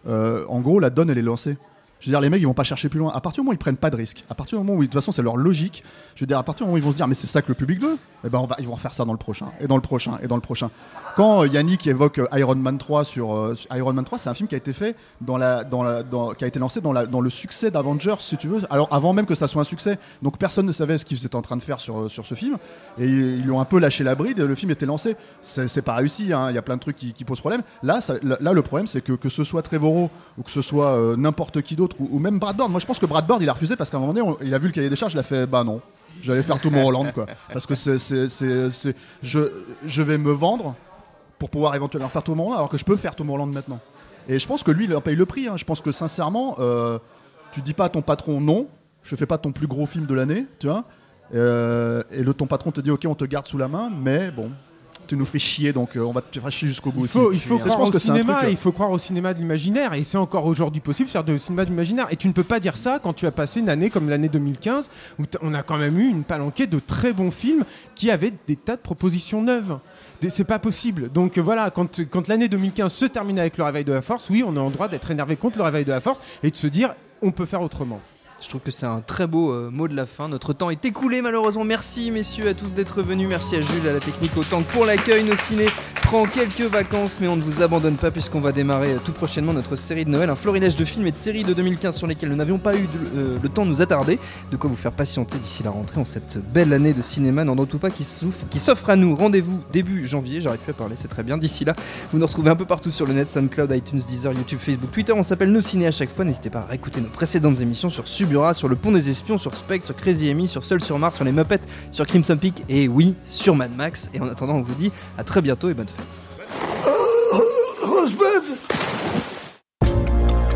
euh, 0.08 0.46
en 0.48 0.60
gros, 0.60 0.80
la 0.80 0.90
donne, 0.90 1.10
elle 1.10 1.18
est 1.18 1.22
lancée. 1.22 1.58
Je 2.00 2.08
veux 2.08 2.12
dire, 2.12 2.22
les 2.22 2.30
mecs, 2.30 2.42
ils 2.42 2.48
vont 2.48 2.54
pas 2.54 2.64
chercher 2.64 2.90
plus 2.90 3.00
loin. 3.00 3.12
À 3.14 3.22
partir 3.22 3.42
du 3.42 3.46
moment 3.46 3.52
où 3.52 3.54
ils 3.54 3.58
prennent 3.60 3.78
pas 3.78 3.90
de 3.90 3.96
risques, 3.96 4.24
à 4.30 4.36
partir 4.36 4.58
du 4.60 4.64
moment 4.64 4.78
où, 4.78 4.82
de 4.82 4.86
toute 4.86 4.94
façon, 4.94 5.12
c'est 5.12 5.24
leur 5.24 5.38
logique, 5.38 5.84
je 6.16 6.22
veux 6.22 6.28
dire, 6.28 6.38
à 6.38 6.44
partir 6.44 6.66
du 6.66 6.70
moment 6.70 6.76
où 6.76 6.78
ils 6.78 6.84
vont 6.84 6.92
se 6.92 6.98
dire, 6.98 7.08
mais 7.08 7.16
c'est 7.16 7.28
ça 7.28 7.42
que 7.42 7.48
le 7.48 7.56
public 7.56 7.82
veut, 7.82 7.98
eh 8.24 8.30
ben, 8.30 8.48
ils 8.60 8.68
vont 8.68 8.74
refaire 8.74 8.94
ça 8.94 9.06
dans 9.06 9.14
le 9.14 9.18
prochain, 9.18 9.48
et 9.60 9.68
dans 9.68 9.76
le 9.76 9.82
prochain, 9.82 10.18
et 10.22 10.28
dans 10.28 10.36
le 10.36 10.42
prochain. 10.42 10.70
Quand 11.16 11.44
euh, 11.44 11.48
Yannick 11.48 11.88
évoque 11.88 12.20
euh, 12.20 12.28
Iron 12.34 12.56
Man 12.56 12.78
3 12.78 13.04
sur, 13.04 13.36
euh, 13.36 13.56
sur- 13.56 13.76
Iron 13.76 13.94
Man 13.94 14.06
3, 14.06 14.20
c'est 14.20 14.30
un 14.30 14.34
film 14.34 14.48
qui 14.48 14.56
a 14.56 14.58
été 14.58 14.74
fait 14.74 14.96
qui 15.26 16.44
a 16.44 16.48
été 16.48 16.60
lancé 16.60 16.82
dans, 16.82 17.22
le 17.22 17.30
succès 17.30 17.72
d'Avengers, 17.72 18.16
si 18.20 18.38
tu 18.38 18.48
veux, 18.48 18.62
alors 18.70 18.88
avant 18.92 19.14
même 19.14 19.26
que 19.26 19.36
ça 19.36 19.48
soit 19.48 19.62
un 19.62 19.66
succès. 19.66 19.98
Donc 20.22 20.38
personne 20.38 20.66
ne 20.66 20.72
savait 20.72 20.98
ce 20.98 21.06
qu'ils 21.06 21.26
étaient 21.26 21.36
en 21.36 21.42
train 21.42 21.58
de 21.58 21.64
faire 21.64 21.80
sur, 21.80 22.10
ce 22.10 22.36
film, 22.36 22.58
et 23.00 23.08
ils 23.08 23.50
ont 23.52 23.60
un 23.60 23.66
peu 23.66 23.80
lâché 23.80 24.04
la 24.04 24.16
bride, 24.16 24.40
le 24.40 24.56
film 24.56 24.72
était 24.72 24.86
lancé. 24.86 25.16
C'est 25.42 25.82
pas 25.82 25.96
réussi, 25.96 26.34
hein, 26.34 26.48
il 26.50 26.56
y 26.56 26.58
a 26.58 26.62
plein 26.62 26.76
de 26.76 26.82
trucs 26.82 26.96
qui, 26.96 27.26
posent 27.26 27.40
problème. 27.40 27.62
Là, 27.84 28.00
là, 28.22 28.54
le 28.54 28.62
problème, 28.62 28.88
c'est 28.88 29.02
que 29.02 29.14
que 29.14 29.30
ce 29.30 29.44
soit 29.44 29.62
Trevorrow, 29.62 30.10
ou 30.38 30.44
que 30.44 30.52
ce 30.52 30.62
soit 30.62 31.16
n'importe 31.18 31.62
qui 31.62 31.76
d'autre, 31.76 31.87
ou, 32.00 32.08
ou 32.12 32.20
même 32.20 32.40
Brad 32.40 32.56
Bird, 32.58 32.70
moi 32.72 32.80
je 32.80 32.86
pense 32.86 33.00
que 33.00 33.06
Brad 33.06 33.26
Bird, 33.28 33.42
il 33.42 33.50
a 33.50 33.54
refusé 33.54 33.76
parce 33.76 33.90
qu'à 33.90 33.98
un 33.98 34.00
moment 34.02 34.14
donné, 34.14 34.28
on- 34.28 34.38
il 34.44 34.54
a 34.54 34.58
vu 34.60 34.68
le 34.68 34.74
cahier 34.74 34.90
des 34.90 34.96
charges, 34.96 35.14
il 35.14 35.20
a 35.20 35.24
fait, 35.24 35.46
bah 35.46 35.64
non. 35.64 35.82
J'allais 36.22 36.42
faire 36.44 36.60
tout 36.60 36.72
mon 36.72 36.88
quoi. 37.14 37.28
Parce 37.54 37.66
que 37.68 37.76
c'est, 37.76 37.98
c'est, 38.00 38.96
je, 39.24 39.40
je 39.86 40.02
vais 40.02 40.18
me 40.18 40.32
vendre 40.32 40.76
pour 41.38 41.50
pouvoir 41.50 41.76
éventuellement 41.76 42.10
faire 42.10 42.24
Tom 42.24 42.40
Holland 42.40 42.56
alors 42.56 42.70
que 42.70 42.78
je 42.78 42.86
peux 42.86 42.98
faire 42.98 43.16
Tom 43.16 43.30
Holland 43.30 43.54
maintenant. 43.54 43.80
Et 44.28 44.40
je 44.40 44.48
pense 44.48 44.64
que 44.64 44.72
lui, 44.72 44.86
il 44.86 44.96
en 44.96 45.02
paye 45.02 45.16
le 45.16 45.26
prix. 45.28 45.48
hein. 45.48 45.58
Je 45.58 45.64
pense 45.64 45.80
que 45.82 45.92
sincèrement, 45.92 46.56
euh, 46.60 46.98
tu 47.52 47.62
dis 47.62 47.74
pas 47.74 47.86
à 47.86 47.90
ton 47.90 48.02
patron 48.02 48.42
non, 48.42 48.68
je 49.04 49.16
fais 49.16 49.26
pas 49.28 49.38
ton 49.38 49.52
plus 49.52 49.68
gros 49.68 49.86
film 49.86 50.06
de 50.08 50.14
l'année, 50.16 50.46
tu 50.60 50.68
vois. 50.68 50.84
Euh, 51.36 52.04
et 52.12 52.24
le 52.24 52.34
ton 52.34 52.46
patron 52.48 52.72
te 52.72 52.82
dit 52.82 52.90
ok, 52.92 53.06
on 53.08 53.16
te 53.16 53.26
garde 53.26 53.46
sous 53.48 53.58
la 53.58 53.68
main, 53.68 53.90
mais 53.90 54.32
bon, 54.32 54.50
tu 55.08 55.16
nous 55.18 55.26
fais 55.26 55.40
chier, 55.40 55.74
donc 55.74 55.96
euh, 55.96 56.02
on 56.02 56.12
va 56.12 56.22
te 56.22 56.40
faire 56.40 56.52
chier 56.52 56.68
jusqu'au 56.68 56.92
bout. 56.92 57.04
Il 57.04 57.08
faut, 57.08 57.20
aussi. 57.22 57.38
il 57.38 57.42
faut 57.42 57.60
Ça, 57.60 57.70
je 57.70 57.74
croire 57.74 57.90
au 57.90 58.00
cinéma, 58.00 58.34
truc, 58.34 58.46
euh, 58.46 58.52
il 58.52 58.58
faut 58.58 58.72
croire 58.72 58.92
au 58.92 58.98
cinéma 58.98 59.34
de 59.34 59.40
l'imaginaire, 59.40 59.94
et 59.94 60.04
c'est 60.04 60.18
encore 60.18 60.46
aujourd'hui 60.46 60.82
possible 60.82 61.08
de 61.08 61.12
faire 61.12 61.24
du 61.24 61.40
cinéma 61.40 61.66
de 61.66 61.70
l'imaginaire. 61.70 62.08
Et 62.12 62.16
tu 62.16 62.28
ne 62.28 62.34
peux 62.34 62.44
pas 62.44 62.60
dire 62.60 62.78
ça 62.78 63.00
quand 63.02 63.14
tu 63.14 63.26
as 63.26 63.32
passé 63.32 63.60
une 63.60 63.70
année 63.70 63.90
comme 63.90 64.10
l'année 64.10 64.30
2015, 64.30 64.90
où 65.20 65.24
on 65.42 65.54
a 65.54 65.64
quand 65.64 65.78
même 65.78 65.98
eu 65.98 66.08
une 66.08 66.24
palanquée 66.24 66.68
de 66.68 66.80
très 66.80 67.14
bons 67.14 67.32
films 67.32 67.64
qui 67.96 68.12
avaient 68.12 68.34
des 68.48 68.56
tas 68.56 68.76
de 68.76 68.82
propositions 68.82 69.42
neuves. 69.42 69.80
C'est 70.28 70.44
pas 70.44 70.60
possible. 70.60 71.12
Donc 71.12 71.38
euh, 71.38 71.42
voilà, 71.42 71.70
quand, 71.70 72.02
quand 72.06 72.28
l'année 72.28 72.50
2015 72.50 72.92
se 72.92 73.06
termine 73.06 73.40
avec 73.40 73.58
le 73.58 73.64
réveil 73.64 73.86
de 73.86 73.94
la 73.94 74.02
force, 74.02 74.30
oui, 74.30 74.44
on 74.46 74.56
est 74.56 74.60
en 74.60 74.70
droit 74.70 74.88
d'être 74.88 75.12
énervé 75.12 75.36
contre 75.36 75.58
le 75.60 75.64
réveil 75.64 75.86
de 75.86 75.92
la 75.92 76.02
force 76.02 76.20
et 76.44 76.52
de 76.52 76.56
se 76.56 76.68
dire 76.68 76.94
on 77.22 77.32
peut 77.32 77.46
faire 77.46 77.62
autrement. 77.62 78.02
Je 78.40 78.50
trouve 78.50 78.62
que 78.62 78.72
c'est 78.72 78.86
un 78.86 79.02
très 79.02 79.26
beau 79.26 79.52
euh, 79.52 79.70
mot 79.72 79.88
de 79.88 79.96
la 79.96 80.06
fin. 80.06 80.28
Notre 80.28 80.54
temps 80.54 80.70
est 80.70 80.86
écoulé 80.86 81.22
malheureusement. 81.22 81.64
Merci 81.64 82.12
messieurs 82.12 82.50
à 82.50 82.54
tous 82.54 82.68
d'être 82.68 83.02
venus. 83.02 83.28
Merci 83.28 83.56
à 83.56 83.62
Jules, 83.62 83.88
à 83.88 83.94
la 83.94 84.00
technique, 84.00 84.38
autant 84.38 84.62
que 84.62 84.72
pour 84.72 84.86
l'accueil. 84.86 85.24
Nos 85.24 85.36
ciné 85.36 85.66
prend 86.08 86.24
quelques 86.24 86.62
vacances, 86.62 87.18
mais 87.20 87.28
on 87.28 87.36
ne 87.36 87.42
vous 87.42 87.62
abandonne 87.62 87.98
pas 87.98 88.12
puisqu'on 88.12 88.40
va 88.40 88.54
démarrer 88.54 88.94
euh, 88.94 88.98
tout 89.04 89.12
prochainement 89.12 89.52
notre 89.52 89.76
série 89.76 90.06
de 90.06 90.10
Noël, 90.10 90.30
un 90.30 90.38
florilège 90.38 90.78
de 90.78 90.86
films 90.86 91.06
et 91.06 91.12
de 91.12 91.18
séries 91.18 91.44
de 91.44 91.54
2015 91.54 91.98
sur 91.98 92.08
lesquels 92.08 92.30
nous 92.30 92.38
n'avions 92.38 92.60
pas 92.60 92.78
eu 92.78 92.88
euh, 93.18 93.36
le 93.44 93.50
temps 93.50 93.66
de 93.66 93.72
nous 93.72 93.82
attarder. 93.82 94.18
De 94.50 94.56
quoi 94.56 94.70
vous 94.70 94.78
faire 94.78 94.94
patienter 94.94 95.38
d'ici 95.38 95.64
la 95.64 95.72
rentrée 95.72 96.00
en 96.00 96.06
cette 96.06 96.38
belle 96.54 96.72
année 96.72 96.94
de 96.94 97.02
cinéma. 97.02 97.44
N'en 97.44 97.58
doutons 97.58 97.78
pas 97.78 97.90
qui 97.90 98.06
s'offre 98.06 98.90
à 98.90 98.96
nous. 98.96 99.18
Rendez-vous 99.18 99.60
début 99.74 100.08
janvier. 100.08 100.40
J'arrive 100.40 100.62
plus 100.62 100.72
à 100.72 100.76
parler, 100.76 100.96
c'est 100.98 101.10
très 101.10 101.24
bien. 101.24 101.38
D'ici 101.38 101.66
là, 101.66 101.74
vous 102.14 102.20
nous 102.20 102.26
retrouvez 102.26 102.52
un 102.52 102.56
peu 102.56 102.64
partout 102.66 102.90
sur 102.90 103.06
le 103.06 103.12
net, 103.12 103.28
SoundCloud, 103.28 103.70
iTunes, 103.76 104.00
Deezer, 104.00 104.32
YouTube, 104.32 104.60
Facebook, 104.62 104.92
Twitter. 104.94 105.12
On 105.12 105.24
s'appelle 105.24 105.52
Nos 105.52 105.60
Ciné 105.60 105.88
à 105.88 105.92
chaque 105.92 106.10
fois. 106.10 106.24
N'hésitez 106.24 106.50
pas 106.50 106.60
à 106.62 106.66
réécouter 106.68 107.02
nos 107.02 107.10
précédentes 107.10 107.60
émissions 107.60 107.90
sur 107.90 108.08
Subura, 108.08 108.54
sur 108.54 108.70
Le 108.70 108.78
Pont 108.78 108.94
des 108.94 109.10
Espions, 109.10 109.38
sur 109.38 109.58
Spectre, 109.58 109.88
sur 109.88 109.96
Crazy 109.98 110.30
Amy, 110.30 110.48
sur 110.48 110.64
Seul 110.64 110.80
sur 110.80 110.98
Mars, 110.98 111.18
sur 111.18 111.26
Les 111.26 111.34
Muppets, 111.34 111.60
sur 111.92 112.06
Crimson 112.06 112.38
Peak 112.38 112.64
et 112.70 112.88
oui, 112.88 113.14
sur 113.26 113.56
Mad 113.56 113.76
Max. 113.76 114.10
Et 114.14 114.22
en 114.22 114.28
attendant, 114.30 114.56
on 114.56 114.62
vous 114.62 114.76
dit 114.76 114.94
à 115.18 115.26
très 115.26 115.42
bientôt 115.42 115.70
et 115.70 115.74
bonne. 115.74 115.88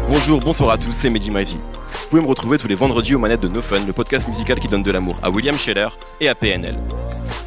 Bonjour, 0.07 0.39
bonsoir 0.39 0.71
à 0.71 0.77
tous, 0.77 0.91
c'est 0.91 1.09
Mehdi 1.09 1.31
Maizy. 1.31 1.57
Vous 1.57 2.07
pouvez 2.09 2.21
me 2.21 2.27
retrouver 2.27 2.57
tous 2.57 2.67
les 2.67 2.75
vendredis 2.75 3.15
aux 3.15 3.19
manettes 3.19 3.41
de 3.41 3.47
No 3.47 3.61
Fun, 3.61 3.85
le 3.85 3.93
podcast 3.93 4.27
musical 4.27 4.59
qui 4.59 4.67
donne 4.67 4.83
de 4.83 4.91
l'amour 4.91 5.19
à 5.23 5.29
William 5.29 5.57
Scheller 5.57 5.87
et 6.19 6.27
à 6.27 6.35
PNL. 6.35 6.77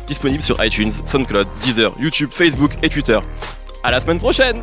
Disponible 0.06 0.42
sur 0.42 0.64
iTunes, 0.64 0.90
SoundCloud, 1.04 1.46
Deezer, 1.62 1.94
YouTube, 1.98 2.30
Facebook 2.32 2.72
et 2.82 2.88
Twitter. 2.88 3.18
À 3.82 3.90
la 3.90 4.00
semaine 4.00 4.18
prochaine 4.18 4.62